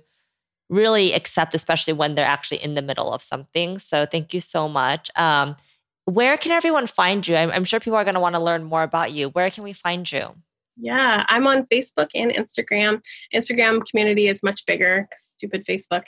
really 0.68 1.12
accept, 1.12 1.52
especially 1.52 1.92
when 1.92 2.14
they're 2.14 2.24
actually 2.24 2.62
in 2.62 2.74
the 2.74 2.82
middle 2.82 3.12
of 3.12 3.20
something. 3.20 3.80
So 3.80 4.06
thank 4.06 4.32
you 4.32 4.40
so 4.40 4.68
much. 4.68 5.10
Um, 5.16 5.56
where 6.04 6.36
can 6.36 6.52
everyone 6.52 6.86
find 6.86 7.26
you? 7.26 7.34
I'm, 7.34 7.50
I'm 7.50 7.64
sure 7.64 7.80
people 7.80 7.96
are 7.96 8.04
going 8.04 8.14
to 8.14 8.20
want 8.20 8.36
to 8.36 8.40
learn 8.40 8.62
more 8.62 8.84
about 8.84 9.10
you. 9.10 9.28
Where 9.30 9.50
can 9.50 9.64
we 9.64 9.72
find 9.72 10.10
you? 10.10 10.36
Yeah, 10.80 11.24
I'm 11.28 11.46
on 11.46 11.66
Facebook 11.66 12.08
and 12.14 12.30
Instagram. 12.30 13.02
Instagram 13.34 13.84
community 13.86 14.28
is 14.28 14.42
much 14.42 14.64
bigger. 14.66 15.08
Stupid 15.14 15.64
Facebook. 15.66 16.04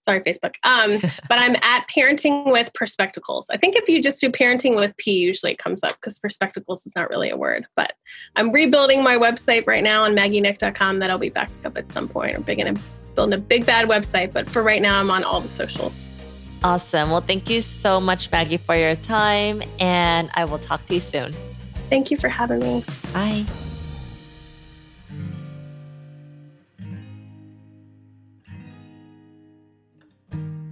Sorry, 0.00 0.20
Facebook. 0.20 0.54
Um, 0.64 1.00
but 1.28 1.38
I'm 1.38 1.56
at 1.62 1.86
Parenting 1.94 2.50
with 2.50 2.72
Perspectacles. 2.74 3.46
I 3.50 3.56
think 3.56 3.76
if 3.76 3.88
you 3.88 4.02
just 4.02 4.20
do 4.20 4.30
Parenting 4.30 4.76
with 4.76 4.96
P, 4.96 5.18
usually 5.18 5.52
it 5.52 5.58
comes 5.58 5.82
up 5.82 5.92
because 5.92 6.18
Perspectacles 6.18 6.86
is 6.86 6.92
not 6.96 7.10
really 7.10 7.30
a 7.30 7.36
word. 7.36 7.66
But 7.76 7.94
I'm 8.36 8.52
rebuilding 8.52 9.02
my 9.02 9.16
website 9.16 9.66
right 9.66 9.84
now 9.84 10.04
on 10.04 10.14
maggienick.com. 10.14 10.98
That'll 10.98 11.18
be 11.18 11.30
back 11.30 11.50
up 11.64 11.76
at 11.76 11.90
some 11.90 12.08
point. 12.08 12.36
I'm 12.36 12.44
and 12.46 12.80
building 13.14 13.34
a 13.34 13.42
big 13.42 13.66
bad 13.66 13.88
website. 13.88 14.32
But 14.32 14.48
for 14.48 14.62
right 14.62 14.82
now, 14.82 15.00
I'm 15.00 15.10
on 15.10 15.24
all 15.24 15.40
the 15.40 15.48
socials. 15.48 16.10
Awesome. 16.62 17.10
Well, 17.10 17.20
thank 17.20 17.50
you 17.50 17.60
so 17.60 18.00
much, 18.00 18.30
Maggie, 18.32 18.56
for 18.56 18.74
your 18.74 18.96
time. 18.96 19.62
And 19.78 20.30
I 20.34 20.46
will 20.46 20.58
talk 20.58 20.84
to 20.86 20.94
you 20.94 21.00
soon. 21.00 21.32
Thank 21.90 22.10
you 22.10 22.16
for 22.16 22.28
having 22.28 22.60
me. 22.60 22.84
Bye. 23.12 23.44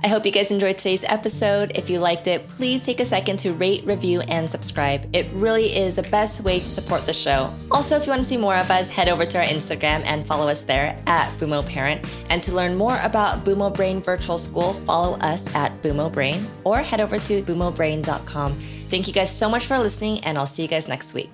I 0.05 0.09
hope 0.09 0.27
you 0.27 0.33
guys 0.33 0.51
enjoyed 0.51 0.79
today's 0.79 1.05
episode. 1.05 1.73
If 1.77 1.89
you 1.89 2.01
liked 2.01 2.27
it, 2.27 2.49
please 2.57 2.83
take 2.83 2.99
a 2.99 3.07
second 3.07 3.37
to 3.39 3.53
rate, 3.53 3.85
review, 3.85 4.21
and 4.23 4.51
subscribe. 4.51 5.09
It 5.15 5.27
really 5.33 5.77
is 5.77 5.95
the 5.95 6.03
best 6.03 6.41
way 6.41 6.59
to 6.59 6.67
support 6.67 7.07
the 7.07 7.13
show. 7.13 7.55
Also, 7.71 7.97
if 7.97 8.05
you 8.05 8.11
want 8.11 8.21
to 8.21 8.29
see 8.29 8.37
more 8.37 8.57
of 8.57 8.69
us, 8.69 8.89
head 8.89 9.09
over 9.09 9.25
to 9.25 9.39
our 9.39 9.47
Instagram 9.47 10.03
and 10.05 10.27
follow 10.27 10.49
us 10.49 10.63
there 10.63 11.01
at 11.07 11.31
Bumo 11.39 11.65
Parent. 11.65 12.05
And 12.31 12.43
to 12.43 12.53
learn 12.53 12.77
more 12.77 12.99
about 13.05 13.45
Bumo 13.45 13.73
Brain 13.73 14.03
Virtual 14.03 14.39
School, 14.39 14.73
follow 14.73 15.17
us 15.19 15.47
at 15.55 15.81
Bumo 15.83 16.11
Brain 16.11 16.49
or 16.65 16.79
head 16.79 17.01
over 17.01 17.21
to 17.21 17.43
bumobrain.com. 17.45 18.53
Thank 18.89 19.07
you 19.07 19.13
guys 19.13 19.31
so 19.35 19.49
much 19.49 19.67
for 19.67 19.79
listening, 19.79 20.19
and 20.25 20.37
I'll 20.37 20.47
see 20.47 20.63
you 20.63 20.69
guys 20.69 20.89
next 20.89 21.15
week. 21.15 21.31